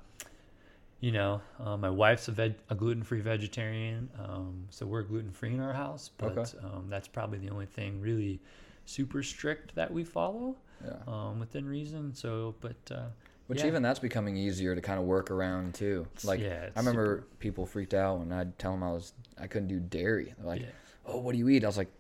you 1.01 1.13
know, 1.13 1.41
uh, 1.59 1.77
my 1.77 1.91
wife's 1.91 2.29
a, 2.29 2.33
veg- 2.33 2.59
a 2.69 2.75
gluten-free 2.75 3.21
vegetarian, 3.23 4.09
um, 4.23 4.67
so 4.71 4.87
we're 4.87 5.03
gluten-free 5.03 5.55
in 5.55 5.61
our 5.61 5.73
house. 5.73 6.11
But 6.17 6.37
Okay. 6.39 6.59
um, 6.63 6.87
that's 6.89 7.09
probably 7.09 7.39
the 7.39 7.51
only 7.51 7.67
thing 7.67 8.01
really 8.01 8.41
super 8.85 9.23
strict 9.23 9.75
that 9.75 9.91
we 9.93 10.05
follow 10.05 10.57
Yeah. 10.85 10.97
um, 11.07 11.41
within 11.41 11.67
reason. 11.69 12.15
So, 12.15 12.55
but 12.61 12.77
uh, 12.91 13.07
Which 13.49 13.61
yeah. 13.61 13.67
even 13.67 13.83
that's 13.83 13.99
becoming 13.99 14.37
easier 14.37 14.75
to 14.75 14.81
kind 14.81 14.99
of 14.99 15.05
work 15.07 15.31
around 15.31 15.75
too. 15.75 16.07
Like 16.25 16.41
yeah, 16.41 16.69
I 16.75 16.79
remember 16.79 17.25
people 17.39 17.67
freaked 17.67 17.95
out 17.95 18.19
when 18.19 18.33
I'd 18.33 18.59
tell 18.59 18.73
them 18.73 18.83
I 18.83 18.93
was 18.93 19.13
I 19.41 19.47
couldn't 19.47 19.69
do 19.69 19.81
dairy. 19.81 20.35
They're 20.39 20.47
like, 20.47 20.61
Yeah. 20.63 20.67
"Oh, 21.07 21.19
what 21.19 21.33
do 21.33 21.39
you 21.39 21.49
eat?" 21.49 21.65
I 21.65 21.67
was 21.67 21.77
like, 21.79 21.91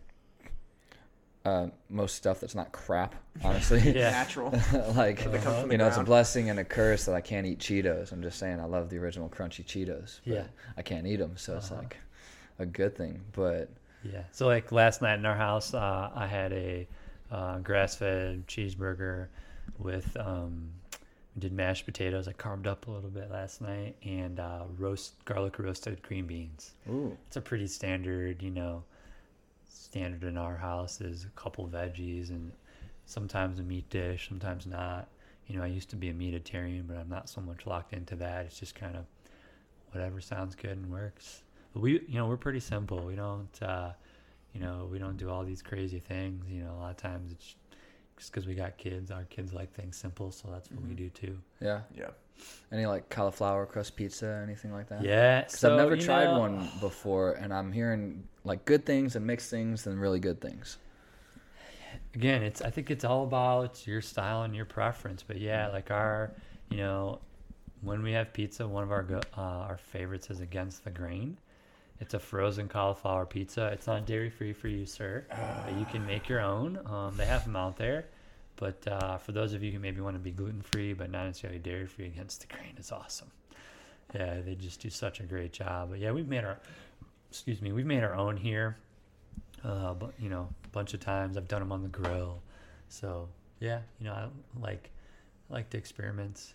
uh, 1.44 1.68
"Most 1.88 2.16
stuff 2.16 2.40
that's 2.40 2.54
not 2.54 2.70
crap, 2.72 3.14
honestly." 3.44 3.80
Yeah. 3.80 4.10
Natural. 4.10 4.50
like 4.94 5.18
They 5.30 5.38
come 5.38 5.54
from 5.54 5.68
the 5.68 5.74
you 5.74 5.78
know, 5.78 5.86
it's 5.88 5.96
a 5.96 6.02
blessing 6.04 6.50
and 6.50 6.58
a 6.58 6.64
curse 6.64 7.04
that 7.06 7.14
I 7.14 7.20
can't 7.20 7.46
eat 7.46 7.58
Cheetos. 7.58 8.12
I'm 8.12 8.22
just 8.22 8.38
saying 8.38 8.60
I 8.60 8.64
love 8.64 8.90
the 8.90 8.98
original 8.98 9.28
crunchy 9.28 9.64
Cheetos. 9.64 10.20
But 10.26 10.32
Yeah. 10.34 10.44
I 10.76 10.82
can't 10.82 11.06
eat 11.06 11.16
them, 11.16 11.36
so 11.36 11.56
it's 11.56 11.70
Uh-huh. 11.70 11.80
like 11.82 11.96
a 12.58 12.66
good 12.66 12.96
thing. 12.96 13.22
But 13.32 13.70
Yeah. 14.04 14.22
So 14.32 14.46
like 14.46 14.70
last 14.72 15.02
night 15.02 15.18
in 15.18 15.26
our 15.26 15.36
house, 15.36 15.72
uh, 15.74 16.10
I 16.14 16.26
had 16.26 16.52
a 16.52 16.86
uh, 17.30 17.58
grass-fed 17.58 18.46
cheeseburger 18.46 19.28
with 19.78 20.16
um, 20.18 20.68
we 21.34 21.40
did 21.40 21.52
mashed 21.52 21.84
potatoes. 21.84 22.26
I 22.26 22.32
carved 22.32 22.66
up 22.66 22.88
a 22.88 22.90
little 22.90 23.10
bit 23.10 23.30
last 23.30 23.60
night 23.60 23.94
and 24.04 24.40
uh, 24.40 24.64
roast 24.78 25.24
garlic 25.24 25.58
roasted 25.58 26.02
green 26.02 26.26
beans. 26.26 26.72
ooh, 26.88 27.16
It's 27.28 27.36
a 27.36 27.40
pretty 27.40 27.66
standard, 27.68 28.42
you 28.42 28.50
know, 28.50 28.82
standard 29.68 30.24
in 30.24 30.36
our 30.36 30.56
house 30.56 31.00
is 31.00 31.24
a 31.24 31.40
couple 31.40 31.66
veggies 31.68 32.30
and 32.30 32.52
sometimes 33.06 33.58
a 33.58 33.62
meat 33.62 33.88
dish, 33.90 34.28
sometimes 34.28 34.66
not. 34.66 35.08
You 35.46 35.56
know, 35.56 35.64
I 35.64 35.68
used 35.68 35.90
to 35.90 35.96
be 35.96 36.08
a 36.10 36.14
meatitarian, 36.14 36.86
but 36.86 36.96
I'm 36.96 37.08
not 37.08 37.28
so 37.28 37.40
much 37.40 37.66
locked 37.66 37.92
into 37.92 38.14
that. 38.16 38.46
It's 38.46 38.58
just 38.60 38.74
kind 38.74 38.96
of 38.96 39.04
whatever 39.92 40.20
sounds 40.20 40.54
good 40.54 40.70
and 40.72 40.90
works. 40.90 41.42
But 41.72 41.80
we, 41.82 41.92
you 42.08 42.14
know, 42.14 42.26
we're 42.26 42.36
pretty 42.36 42.60
simple. 42.60 42.98
We 43.04 43.14
don't, 43.16 43.48
uh, 43.62 43.90
you 44.54 44.60
know, 44.60 44.88
we 44.90 44.98
don't 44.98 45.16
do 45.16 45.30
all 45.30 45.44
these 45.44 45.62
crazy 45.62 45.98
things. 46.00 46.44
You 46.50 46.64
know, 46.64 46.72
a 46.72 46.78
lot 46.80 46.90
of 46.90 46.96
times 46.96 47.32
it's 47.32 47.54
just 48.16 48.32
because 48.32 48.46
we 48.46 48.54
got 48.54 48.76
kids. 48.76 49.10
Our 49.10 49.24
kids 49.24 49.52
like 49.52 49.72
things 49.72 49.96
simple, 49.96 50.30
so 50.32 50.48
that's 50.50 50.70
what 50.70 50.84
we 50.86 50.94
do 50.94 51.08
too. 51.10 51.38
yeah. 51.60 51.80
Yeah. 51.96 52.08
Any 52.72 52.86
like 52.86 53.10
cauliflower 53.10 53.66
crust 53.66 53.96
pizza 53.96 54.40
anything 54.42 54.72
like 54.72 54.88
that? 54.88 55.02
Yeah, 55.02 55.42
Because 55.42 55.58
so, 55.60 55.72
I've 55.72 55.78
never 55.78 55.96
tried 55.96 56.24
know- 56.24 56.38
one 56.40 56.68
before, 56.80 57.32
and 57.32 57.52
I'm 57.52 57.70
hearing 57.70 58.24
like 58.44 58.64
good 58.64 58.86
things 58.86 59.14
and 59.14 59.26
mixed 59.26 59.50
things 59.50 59.86
and 59.86 60.00
really 60.00 60.20
good 60.20 60.40
things. 60.40 60.78
again 62.14 62.42
it's 62.42 62.60
i 62.62 62.70
think 62.70 62.90
it's 62.90 63.04
all 63.04 63.24
about 63.24 63.86
your 63.86 64.00
style 64.00 64.42
and 64.42 64.54
your 64.56 64.64
preference 64.64 65.22
but 65.22 65.38
yeah 65.38 65.68
like 65.68 65.90
our 65.90 66.32
you 66.70 66.76
know 66.78 67.18
when 67.82 68.02
we 68.02 68.12
have 68.12 68.32
pizza 68.32 68.66
one 68.66 68.82
of 68.82 68.90
our 68.90 69.02
go- 69.02 69.20
uh, 69.36 69.40
our 69.68 69.76
favorites 69.76 70.30
is 70.30 70.40
against 70.40 70.82
the 70.84 70.90
grain 70.90 71.36
it's 72.00 72.14
a 72.14 72.18
frozen 72.18 72.68
cauliflower 72.68 73.26
pizza 73.26 73.66
it's 73.68 73.86
not 73.86 74.06
dairy 74.06 74.30
free 74.30 74.52
for 74.52 74.68
you 74.68 74.86
sir 74.86 75.24
but 75.64 75.76
you 75.78 75.84
can 75.86 76.04
make 76.06 76.28
your 76.28 76.40
own 76.40 76.78
um, 76.86 77.14
they 77.16 77.26
have 77.26 77.44
them 77.44 77.56
out 77.56 77.76
there 77.76 78.06
but 78.56 78.86
uh, 78.88 79.16
for 79.18 79.32
those 79.32 79.52
of 79.54 79.62
you 79.62 79.70
who 79.72 79.78
maybe 79.78 80.00
want 80.00 80.14
to 80.16 80.20
be 80.20 80.30
gluten 80.30 80.62
free 80.62 80.92
but 80.92 81.10
not 81.10 81.26
necessarily 81.26 81.58
dairy 81.58 81.86
free 81.86 82.06
against 82.06 82.40
the 82.40 82.46
grain 82.54 82.74
is 82.78 82.90
awesome 82.90 83.30
yeah 84.14 84.40
they 84.44 84.54
just 84.54 84.80
do 84.80 84.90
such 84.90 85.20
a 85.20 85.22
great 85.24 85.52
job 85.52 85.90
but 85.90 85.98
yeah 85.98 86.10
we've 86.10 86.28
made 86.28 86.44
our 86.44 86.58
excuse 87.30 87.60
me 87.62 87.70
we've 87.72 87.86
made 87.86 88.02
our 88.02 88.14
own 88.14 88.36
here 88.36 88.76
uh, 89.62 89.92
but 89.92 90.14
you 90.18 90.30
know, 90.30 90.48
a 90.64 90.68
bunch 90.68 90.94
of 90.94 91.00
times 91.00 91.36
I've 91.36 91.46
done 91.46 91.60
them 91.60 91.70
on 91.70 91.82
the 91.82 91.88
grill. 91.90 92.40
So 92.88 93.28
yeah, 93.60 93.80
you 93.98 94.06
know, 94.06 94.14
I 94.14 94.28
like 94.58 94.88
I 95.50 95.52
like 95.52 95.68
the 95.68 95.76
experiments. 95.76 96.54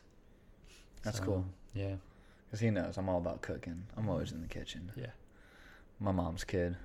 That's 1.03 1.19
So, 1.19 1.23
cool. 1.23 1.45
Yeah, 1.75 1.97
Because 2.47 2.61
he 2.61 2.71
knows 2.71 2.97
I'm 2.97 3.07
all 3.07 3.19
about 3.19 3.43
cooking. 3.43 3.83
I'm 3.95 4.09
always 4.09 4.31
in 4.31 4.41
the 4.41 4.47
kitchen. 4.47 4.91
yeah, 4.95 5.11
My 5.99 6.11
mom's 6.11 6.43
kid. 6.43 6.75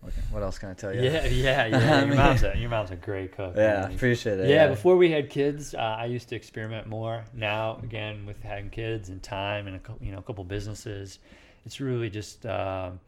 What, 0.00 0.12
what 0.30 0.42
else 0.42 0.58
can 0.58 0.68
I 0.70 0.74
tell 0.74 0.94
you? 0.94 1.02
yeah, 1.02 1.24
yeah, 1.26 1.66
yeah. 1.66 1.94
I 1.94 1.98
your 2.00 2.06
mean- 2.08 2.16
mom's 2.16 2.42
a 2.42 2.56
your 2.56 2.68
mom's 2.70 2.90
a 2.90 2.96
great 2.96 3.32
cook. 3.36 3.54
Yeah, 3.56 3.82
man. 3.82 3.92
appreciate 3.94 4.38
it. 4.40 4.48
Yeah, 4.50 4.68
before 4.68 4.96
we 4.96 5.10
had 5.10 5.30
kids, 5.30 5.74
uh, 5.74 5.78
I 5.78 6.04
used 6.06 6.28
to 6.28 6.36
experiment 6.36 6.86
more. 6.86 7.24
Now, 7.32 7.78
again, 7.82 8.26
with 8.26 8.42
having 8.42 8.70
kids 8.70 9.08
and 9.08 9.22
time 9.22 9.66
and 9.66 9.76
a 9.76 10.04
you 10.04 10.12
know 10.12 10.18
a 10.18 10.22
couple 10.22 10.44
businesses, 10.44 11.18
it's 11.64 11.80
really 11.80 12.10
just 12.10 12.44
um, 12.46 13.00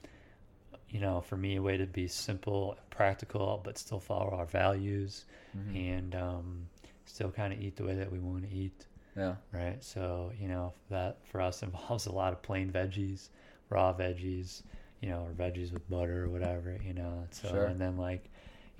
you 0.89 1.01
know 1.01 1.21
for 1.21 1.37
me 1.37 1.57
a 1.57 1.63
way 1.63 1.77
to 1.77 1.87
be 1.87 2.09
simple, 2.09 2.73
and 2.73 2.91
practical, 2.91 3.61
but 3.63 3.79
still 3.79 4.01
follow 4.01 4.31
our 4.31 4.47
values 4.47 5.25
Mhm. 5.57 5.95
and 5.97 6.15
um, 6.15 6.67
still 7.07 7.31
kind 7.31 7.53
of 7.53 7.61
eat 7.61 7.77
the 7.77 7.85
way 7.85 7.95
that 7.95 8.11
we 8.13 8.19
want 8.19 8.49
to 8.49 8.55
eat. 8.55 8.87
Yeah. 9.17 9.35
right? 9.53 9.83
So 9.83 10.33
you 10.41 10.49
know 10.49 10.73
that 10.91 11.19
for 11.31 11.41
us 11.41 11.63
involves 11.69 12.07
a 12.07 12.13
lot 12.13 12.33
of 12.33 12.41
plain 12.43 12.71
veggies, 12.71 13.29
raw 13.69 13.93
veggies, 13.93 14.63
you 15.01 15.09
know, 15.09 15.21
or 15.27 15.31
veggies 15.33 15.73
with 15.73 15.89
butter 15.89 16.25
or 16.25 16.29
whatever, 16.29 16.77
you 16.85 16.93
know. 16.95 17.25
So 17.31 17.49
Sure. 17.49 17.65
and 17.65 17.81
then 17.81 17.97
like, 17.97 18.29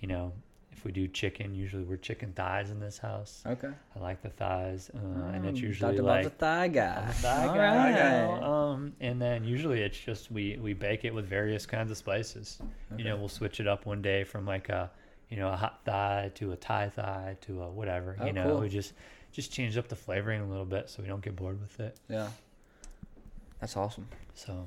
you 0.01 0.09
know, 0.09 0.33
if 0.73 0.85
we 0.85 0.93
do 0.93 1.09
chicken, 1.09 1.55
usually 1.55 1.83
we're 1.83 1.97
chicken 1.97 2.33
thighs 2.33 2.71
in 2.71 2.79
this 2.79 2.99
house. 2.99 3.43
Okay. 3.47 3.71
I 3.97 3.99
like 3.99 4.23
the 4.23 4.29
thighs, 4.29 4.91
uh, 4.95 4.99
and 5.33 5.45
it's 5.45 5.59
Oh, 5.59 5.63
usually 5.63 5.93
Dr. 5.97 6.03
like 6.05 6.27
a 6.27 6.31
thigh 6.31 6.69
guy. 6.69 7.05
A 7.09 7.13
thigh 7.13 7.47
All 7.49 7.55
guy, 7.55 7.93
right. 8.27 8.43
Um, 8.43 8.93
and 9.01 9.21
then 9.21 9.43
usually 9.45 9.81
it's 9.83 9.99
just 9.99 10.31
we 10.31 10.57
we 10.59 10.75
bake 10.75 11.05
it 11.05 11.13
with 11.13 11.25
various 11.27 11.67
kinds 11.67 11.91
of 11.91 11.97
spices. 11.97 12.59
Okay. 12.93 13.03
You 13.03 13.09
know, 13.09 13.17
we'll 13.17 13.29
switch 13.29 13.59
it 13.61 13.67
up 13.67 13.87
one 13.87 14.03
day 14.03 14.23
from 14.25 14.47
like 14.47 14.69
a 14.69 14.91
you 15.31 15.37
know 15.37 15.49
a 15.51 15.57
hot 15.57 15.81
thigh 15.85 16.31
to 16.37 16.53
a 16.53 16.57
Thai 16.57 16.91
thigh 16.91 17.37
to 17.43 17.63
a 17.63 17.71
whatever. 17.71 18.17
Oh, 18.21 18.27
you 18.27 18.33
know, 18.33 18.45
cool. 18.51 18.61
we 18.61 18.69
just 18.69 18.93
just 19.33 19.53
change 19.53 19.77
up 19.77 19.89
the 19.89 19.97
flavoring 19.97 20.41
a 20.43 20.47
little 20.49 20.65
bit 20.65 20.89
so 20.91 21.03
we 21.03 21.09
don't 21.09 21.23
get 21.23 21.35
bored 21.37 21.61
with 21.61 21.81
it. 21.81 21.97
Yeah. 22.09 22.29
That's 23.61 23.77
awesome. 23.77 24.07
So 24.35 24.67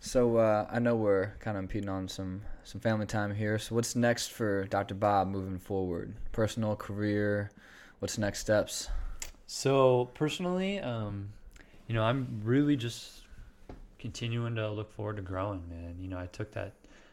So 0.00 0.38
uh, 0.38 0.66
I 0.70 0.78
know 0.78 0.96
we're 0.96 1.34
kind 1.40 1.58
of 1.58 1.62
impeding 1.62 1.90
on 1.90 2.08
some 2.08 2.42
some 2.64 2.80
family 2.80 3.06
time 3.06 3.34
here. 3.34 3.58
So 3.58 3.74
what's 3.74 3.94
next 3.94 4.32
for 4.32 4.64
Dr. 4.64 4.94
Bob 4.94 5.28
moving 5.28 5.58
forward? 5.58 6.14
Personal 6.32 6.74
career. 6.74 7.50
What's 7.98 8.16
next 8.16 8.38
steps? 8.40 8.88
So 9.46 10.10
personally, 10.14 10.80
um, 10.80 11.28
you 11.86 11.94
know, 11.94 12.02
I'm 12.02 12.40
really 12.42 12.76
just 12.76 13.22
continuing 13.98 14.54
to 14.54 14.70
look 14.70 14.90
forward 14.90 15.16
to 15.16 15.22
growing, 15.22 15.62
man. 15.68 15.96
You 16.00 16.08
know, 16.08 16.18
I 16.18 16.26
took 16.26 16.50
that 16.52 16.72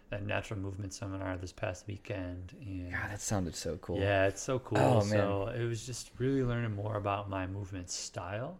that 0.09 0.25
natural 0.25 0.57
movement 0.57 0.93
seminar 0.93 1.35
this 1.35 1.51
past 1.51 1.85
weekend, 1.87 2.53
and 2.61 2.93
God, 2.93 3.11
that 3.11 3.21
sounded 3.21 3.55
so 3.55 3.77
cool. 3.81 3.99
yeah, 3.99 4.27
it's 4.27 4.41
so 4.41 4.59
cool. 4.59 4.77
Oh, 4.77 4.99
man. 4.99 5.09
So 5.09 5.53
it 5.53 5.65
was 5.65 5.85
just 5.85 6.11
really 6.17 6.43
learning 6.43 6.73
more 6.73 6.95
about 6.95 7.29
my 7.29 7.45
movement 7.45 7.89
style 7.89 8.57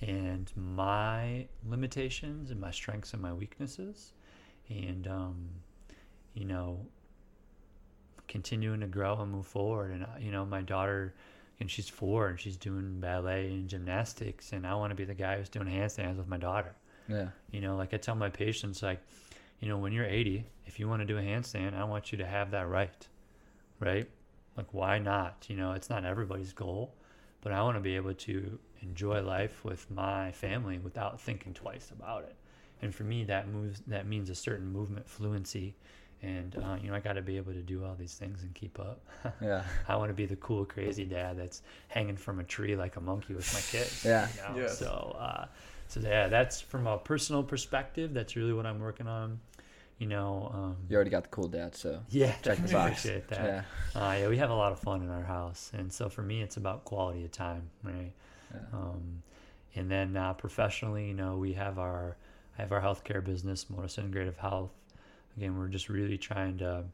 and 0.00 0.50
my 0.56 1.46
limitations 1.66 2.50
and 2.50 2.60
my 2.60 2.70
strengths 2.70 3.12
and 3.12 3.22
my 3.22 3.32
weaknesses, 3.32 4.12
and 4.68 5.06
um, 5.06 5.48
you 6.34 6.44
know, 6.44 6.86
continuing 8.28 8.80
to 8.80 8.86
grow 8.86 9.20
and 9.20 9.30
move 9.30 9.46
forward. 9.46 9.92
And 9.92 10.04
uh, 10.04 10.18
you 10.18 10.30
know, 10.30 10.44
my 10.44 10.62
daughter, 10.62 11.14
and 11.60 11.70
she's 11.70 11.88
four, 11.88 12.28
and 12.28 12.40
she's 12.40 12.56
doing 12.56 13.00
ballet 13.00 13.46
and 13.48 13.68
gymnastics, 13.68 14.52
and 14.52 14.66
I 14.66 14.74
want 14.74 14.90
to 14.90 14.94
be 14.94 15.04
the 15.04 15.14
guy 15.14 15.38
who's 15.38 15.48
doing 15.48 15.68
handstands 15.68 16.16
with 16.16 16.28
my 16.28 16.38
daughter. 16.38 16.74
Yeah. 17.08 17.28
You 17.50 17.60
know, 17.60 17.76
like 17.76 17.94
I 17.94 17.98
tell 17.98 18.14
my 18.14 18.30
patients, 18.30 18.82
like, 18.82 19.00
you 19.60 19.68
know, 19.68 19.78
when 19.78 19.92
you're 19.92 20.06
80, 20.06 20.46
if 20.66 20.78
you 20.78 20.88
want 20.88 21.00
to 21.00 21.06
do 21.06 21.18
a 21.18 21.22
handstand, 21.22 21.78
I 21.78 21.84
want 21.84 22.12
you 22.12 22.18
to 22.18 22.26
have 22.26 22.50
that 22.52 22.68
right, 22.68 23.08
right? 23.78 24.08
Like, 24.56 24.72
why 24.72 24.98
not? 24.98 25.46
You 25.48 25.56
know, 25.56 25.72
it's 25.72 25.90
not 25.90 26.04
everybody's 26.04 26.52
goal, 26.52 26.94
but 27.40 27.52
I 27.52 27.62
want 27.62 27.76
to 27.76 27.80
be 27.80 27.96
able 27.96 28.14
to 28.14 28.58
enjoy 28.84 29.22
life 29.22 29.64
with 29.64 29.90
my 29.90 30.30
family 30.32 30.78
without 30.78 31.20
thinking 31.20 31.54
twice 31.54 31.90
about 31.90 32.22
it. 32.24 32.36
And 32.82 32.94
for 32.94 33.04
me, 33.04 33.24
that 33.24 33.48
moves 33.48 33.82
that 33.86 34.06
means 34.06 34.30
a 34.30 34.34
certain 34.34 34.66
movement 34.70 35.08
fluency, 35.08 35.74
and 36.22 36.56
uh, 36.56 36.76
you 36.82 36.88
know, 36.90 36.94
I 36.96 37.00
got 37.00 37.14
to 37.14 37.22
be 37.22 37.36
able 37.36 37.52
to 37.52 37.62
do 37.62 37.84
all 37.84 37.94
these 37.98 38.14
things 38.14 38.42
and 38.42 38.54
keep 38.54 38.78
up. 38.78 39.00
Yeah. 39.42 39.62
I 39.88 39.96
want 39.96 40.10
to 40.10 40.14
be 40.14 40.26
the 40.26 40.36
cool, 40.36 40.64
crazy 40.64 41.04
dad 41.04 41.38
that's 41.38 41.62
hanging 41.88 42.16
from 42.16 42.40
a 42.40 42.44
tree 42.44 42.76
like 42.76 42.96
a 42.96 43.00
monkey 43.00 43.34
with 43.34 43.52
my 43.54 43.60
kids. 43.60 44.04
Yeah. 44.04 44.28
You 44.36 44.54
know? 44.54 44.62
Yes. 44.62 44.78
So, 44.78 45.16
uh, 45.18 45.46
so 45.88 46.00
yeah, 46.00 46.28
that's 46.28 46.60
from 46.60 46.86
a 46.86 46.98
personal 46.98 47.42
perspective. 47.42 48.12
That's 48.14 48.36
really 48.36 48.52
what 48.52 48.66
I'm 48.66 48.80
working 48.80 49.06
on. 49.06 49.40
You 49.98 50.08
know. 50.08 50.50
Um, 50.52 50.76
You 50.88 50.96
already 50.96 51.10
got 51.10 51.22
the 51.24 51.28
cool 51.30 51.48
dad, 51.48 51.74
so 51.74 52.00
yeah. 52.10 52.34
check 52.42 52.58
the 52.58 52.72
box. 52.72 53.04
Appreciate 53.04 53.28
that. 53.28 53.64
Yeah. 53.94 54.00
Uh, 54.00 54.12
yeah, 54.14 54.28
we 54.28 54.36
have 54.38 54.50
a 54.50 54.54
lot 54.54 54.72
of 54.72 54.78
fun 54.80 55.02
in 55.02 55.10
our 55.10 55.22
house, 55.22 55.70
and 55.74 55.92
so 55.92 56.08
for 56.08 56.22
me, 56.22 56.42
it's 56.42 56.56
about 56.56 56.84
quality 56.84 57.24
of 57.24 57.32
time, 57.32 57.70
right? 57.82 58.12
Yeah. 58.54 58.78
Um, 58.78 59.22
and 59.74 59.90
then 59.90 60.16
uh, 60.16 60.34
professionally, 60.34 61.08
you 61.08 61.14
know, 61.14 61.36
we 61.36 61.52
have 61.54 61.78
our 61.78 62.16
I 62.56 62.62
have 62.62 62.72
our 62.72 62.80
healthcare 62.80 63.24
business, 63.24 63.68
Motus 63.68 63.96
Integrative 63.96 64.36
Health. 64.36 64.70
Again, 65.36 65.58
we're 65.58 65.68
just 65.68 65.88
really 65.88 66.16
trying 66.16 66.58
to 66.58 66.84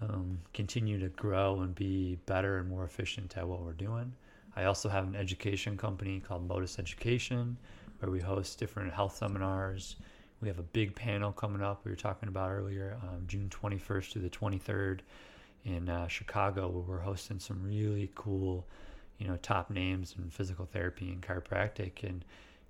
um, 0.00 0.38
continue 0.54 0.98
to 0.98 1.08
grow 1.08 1.60
and 1.60 1.74
be 1.74 2.18
better 2.26 2.58
and 2.58 2.68
more 2.68 2.84
efficient 2.84 3.36
at 3.36 3.46
what 3.46 3.60
we're 3.60 3.72
doing. 3.72 4.14
I 4.56 4.64
also 4.64 4.88
have 4.88 5.06
an 5.06 5.14
education 5.14 5.76
company 5.76 6.20
called 6.20 6.48
Motus 6.48 6.78
Education, 6.78 7.58
where 7.98 8.10
we 8.10 8.20
host 8.20 8.58
different 8.58 8.92
health 8.92 9.16
seminars. 9.16 9.96
We 10.40 10.48
have 10.48 10.58
a 10.58 10.62
big 10.62 10.94
panel 10.94 11.32
coming 11.32 11.62
up. 11.62 11.84
We 11.84 11.90
were 11.90 11.96
talking 11.96 12.28
about 12.28 12.50
earlier, 12.50 12.98
um, 13.02 13.24
June 13.26 13.50
21st 13.50 14.12
to 14.12 14.18
the 14.18 14.30
23rd 14.30 15.00
in 15.64 15.88
uh, 15.88 16.08
Chicago, 16.08 16.68
where 16.68 16.82
we're 16.82 17.02
hosting 17.02 17.38
some 17.38 17.62
really 17.62 18.10
cool, 18.14 18.66
you 19.18 19.26
know, 19.26 19.36
top 19.36 19.70
names 19.70 20.14
in 20.18 20.30
physical 20.30 20.66
therapy 20.66 21.08
and 21.10 21.22
chiropractic, 21.22 22.02
and 22.02 22.24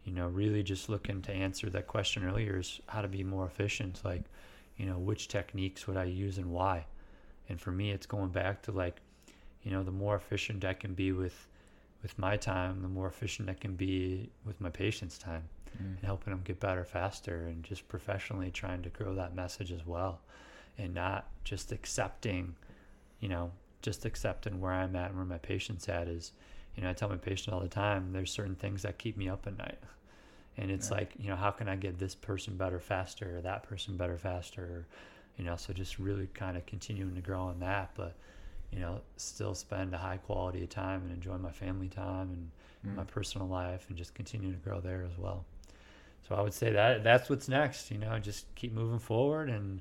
you 0.05 0.13
know, 0.13 0.29
really 0.29 0.63
just 0.63 0.89
looking 0.89 1.21
to 1.23 1.33
answer 1.33 1.69
that 1.71 1.87
question 1.87 2.25
earlier 2.25 2.59
is 2.59 2.81
how 2.87 3.03
to 3.03 3.09
be 3.09 3.25
more 3.25 3.45
efficient. 3.47 4.01
Like, 4.05 4.23
you 4.77 4.87
know, 4.87 4.99
which 4.99 5.27
techniques 5.29 5.87
would 5.89 5.97
I 5.97 6.05
use 6.05 6.39
and 6.39 6.51
why? 6.51 6.87
And 7.49 7.61
for 7.61 7.73
me, 7.73 7.91
it's 7.91 8.07
going 8.07 8.31
back 8.31 8.63
to 8.63 8.73
like, 8.73 9.01
you 9.63 9.71
know, 9.73 9.83
the 9.83 9.91
more 9.91 10.15
efficient 10.17 10.65
I 10.65 10.75
can 10.75 10.95
be 10.95 11.13
with 11.13 11.47
with 12.03 12.19
my 12.19 12.37
time, 12.37 12.83
the 12.83 12.89
more 12.89 13.09
efficient 13.09 13.49
I 13.51 13.55
can 13.55 13.75
be 13.75 14.31
with 14.45 14.61
my 14.61 14.71
patient's 14.71 15.19
time 15.19 15.49
Mm. 15.77 15.97
and 15.99 16.05
helping 16.05 16.33
them 16.33 16.43
get 16.45 16.59
better 16.61 16.85
faster 16.85 17.47
and 17.49 17.63
just 17.63 17.87
professionally 17.89 18.51
trying 18.51 18.83
to 18.83 18.89
grow 18.89 19.15
that 19.15 19.35
message 19.35 19.73
as 19.73 19.85
well 19.85 20.21
and 20.79 20.95
not 20.95 21.27
just 21.45 21.71
accepting 21.73 22.55
you 23.21 23.29
know 23.29 23.51
just 23.87 24.05
accepting 24.05 24.61
where 24.61 24.73
i'm 24.73 24.97
at 24.97 25.09
and 25.11 25.17
where 25.17 25.27
my 25.27 25.39
patient's 25.39 25.89
at 25.89 26.09
is 26.09 26.33
you 26.77 26.83
know 26.83 26.91
i 26.91 26.95
tell 26.95 27.09
my 27.09 27.17
patient 27.17 27.55
all 27.55 27.61
the 27.61 27.69
time 27.69 28.13
there's 28.13 28.33
certain 28.33 28.57
things 28.57 28.83
that 28.83 28.99
keep 28.99 29.17
me 29.17 29.29
up 29.29 29.47
at 29.47 29.57
night 29.59 29.79
and 30.59 30.71
it's 30.71 30.91
Yeah. 30.91 30.97
like 30.97 31.13
you 31.19 31.29
know 31.31 31.37
how 31.37 31.51
can 31.51 31.69
i 31.69 31.77
get 31.77 31.99
this 31.99 32.15
person 32.15 32.57
better 32.57 32.81
faster 32.81 33.39
or 33.39 33.43
that 33.43 33.63
person 33.65 33.97
better 33.97 34.19
faster 34.19 34.63
or, 34.65 34.87
you 35.39 35.45
know 35.45 35.57
so 35.57 35.73
just 35.73 35.99
really 35.99 36.29
kind 36.35 36.57
of 36.57 36.67
continuing 36.67 37.15
to 37.15 37.23
grow 37.23 37.43
on 37.43 37.61
that 37.61 37.91
but 37.97 38.15
you 38.73 38.81
know 38.81 39.01
still 39.17 39.55
spend 39.55 39.95
a 39.95 39.99
high 39.99 40.19
quality 40.19 40.63
of 40.65 40.71
time 40.71 41.03
and 41.03 41.13
enjoy 41.13 41.39
my 41.39 41.53
family 41.53 41.89
time 41.89 42.31
and 42.33 42.51
my 42.97 43.03
Mm. 43.03 43.05
personal 43.05 43.47
life 43.49 43.87
and 43.89 43.99
just 43.99 44.15
continue 44.15 44.51
to 44.53 44.59
grow 44.59 44.81
there 44.81 45.05
as 45.11 45.19
well. 45.19 45.45
So 46.29 46.35
I 46.35 46.41
would 46.43 46.55
say 46.55 46.73
that 46.73 47.05
that's 47.05 47.31
what's 47.31 47.49
next, 47.49 47.91
you 47.91 47.99
know, 47.99 48.19
just 48.19 48.53
keep 48.57 48.73
moving 48.73 48.99
forward 48.99 49.49
and 49.49 49.81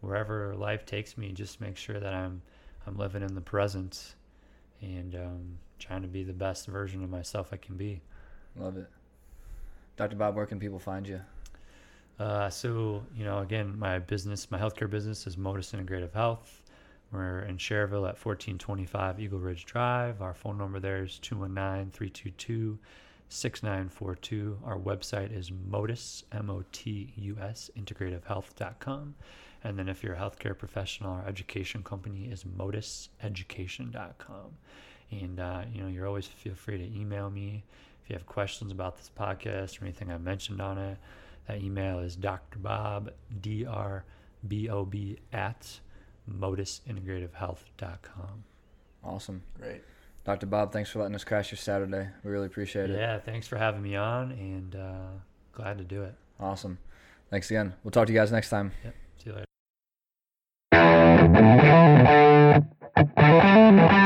wherever 0.00 0.54
life 0.54 0.84
takes 0.84 1.16
me, 1.16 1.32
just 1.32 1.60
make 1.60 1.76
sure 1.76 1.98
that 2.00 2.14
I'm 2.14 2.42
I'm 2.86 2.96
living 2.96 3.22
in 3.22 3.34
the 3.34 3.40
present 3.40 4.14
and 4.80 5.14
um, 5.14 5.58
trying 5.78 6.02
to 6.02 6.08
be 6.08 6.22
the 6.22 6.32
best 6.32 6.66
version 6.66 7.02
of 7.02 7.10
myself 7.10 7.48
I 7.52 7.56
can 7.56 7.76
be. 7.76 8.00
Love 8.56 8.76
it. 8.76 8.88
Dr. 9.96 10.16
Bob, 10.16 10.36
where 10.36 10.46
can 10.46 10.60
people 10.60 10.78
find 10.78 11.06
you? 11.06 11.20
Uh, 12.18 12.48
so, 12.48 13.02
you 13.14 13.24
know, 13.24 13.38
again, 13.38 13.78
my 13.78 13.98
business, 13.98 14.50
my 14.50 14.58
healthcare 14.58 14.88
business 14.88 15.26
is 15.26 15.36
Motus 15.36 15.72
Integrative 15.72 16.12
Health. 16.12 16.62
We're 17.12 17.40
in 17.40 17.56
Schererville 17.56 18.08
at 18.08 18.18
1425 18.24 19.20
Eagle 19.20 19.38
Ridge 19.38 19.64
Drive. 19.64 20.22
Our 20.22 20.34
phone 20.34 20.58
number 20.58 20.80
there 20.80 21.04
is 21.04 21.18
219 21.18 21.90
322 21.90 22.78
6942. 23.28 24.58
Our 24.64 24.78
website 24.78 25.36
is 25.36 25.50
Motus, 25.50 26.24
M 26.32 26.50
O 26.50 26.64
T 26.72 27.12
U 27.16 27.36
S, 27.40 27.70
integrativehealth.com. 27.78 29.14
And 29.66 29.78
then 29.78 29.88
if 29.88 30.02
you're 30.02 30.14
a 30.14 30.18
healthcare 30.18 30.56
professional, 30.56 31.12
our 31.12 31.26
education 31.26 31.82
company 31.82 32.28
is 32.30 32.44
motuseducation.com. 32.44 34.56
And, 35.10 35.40
uh, 35.40 35.62
you 35.72 35.82
know, 35.82 35.88
you're 35.88 36.06
always 36.06 36.26
feel 36.26 36.54
free 36.54 36.78
to 36.78 36.84
email 36.84 37.30
me 37.30 37.64
if 38.02 38.10
you 38.10 38.14
have 38.14 38.26
questions 38.26 38.70
about 38.70 38.96
this 38.96 39.10
podcast 39.18 39.80
or 39.80 39.84
anything 39.84 40.12
I 40.12 40.18
mentioned 40.18 40.60
on 40.60 40.78
it. 40.78 40.98
That 41.48 41.62
email 41.62 41.98
is 41.98 42.16
drbob, 42.16 43.10
D-R-B-O-B, 43.40 45.18
at 45.32 45.80
motusintegrativehealth.com. 46.30 48.44
Awesome. 49.04 49.42
Great. 49.60 49.82
Dr. 50.24 50.46
Bob, 50.46 50.72
thanks 50.72 50.90
for 50.90 51.00
letting 51.00 51.14
us 51.14 51.24
crash 51.24 51.52
your 51.52 51.58
Saturday. 51.58 52.08
We 52.24 52.30
really 52.30 52.46
appreciate 52.46 52.90
it. 52.90 52.98
Yeah, 52.98 53.20
thanks 53.20 53.46
for 53.46 53.56
having 53.56 53.82
me 53.82 53.94
on, 53.94 54.32
and 54.32 54.74
uh, 54.74 55.10
glad 55.52 55.78
to 55.78 55.84
do 55.84 56.02
it. 56.02 56.16
Awesome. 56.40 56.78
Thanks 57.30 57.48
again. 57.50 57.74
We'll 57.84 57.92
talk 57.92 58.08
to 58.08 58.12
you 58.12 58.18
guys 58.18 58.32
next 58.32 58.50
time. 58.50 58.72
Thank 63.16 63.90
you. 63.90 64.05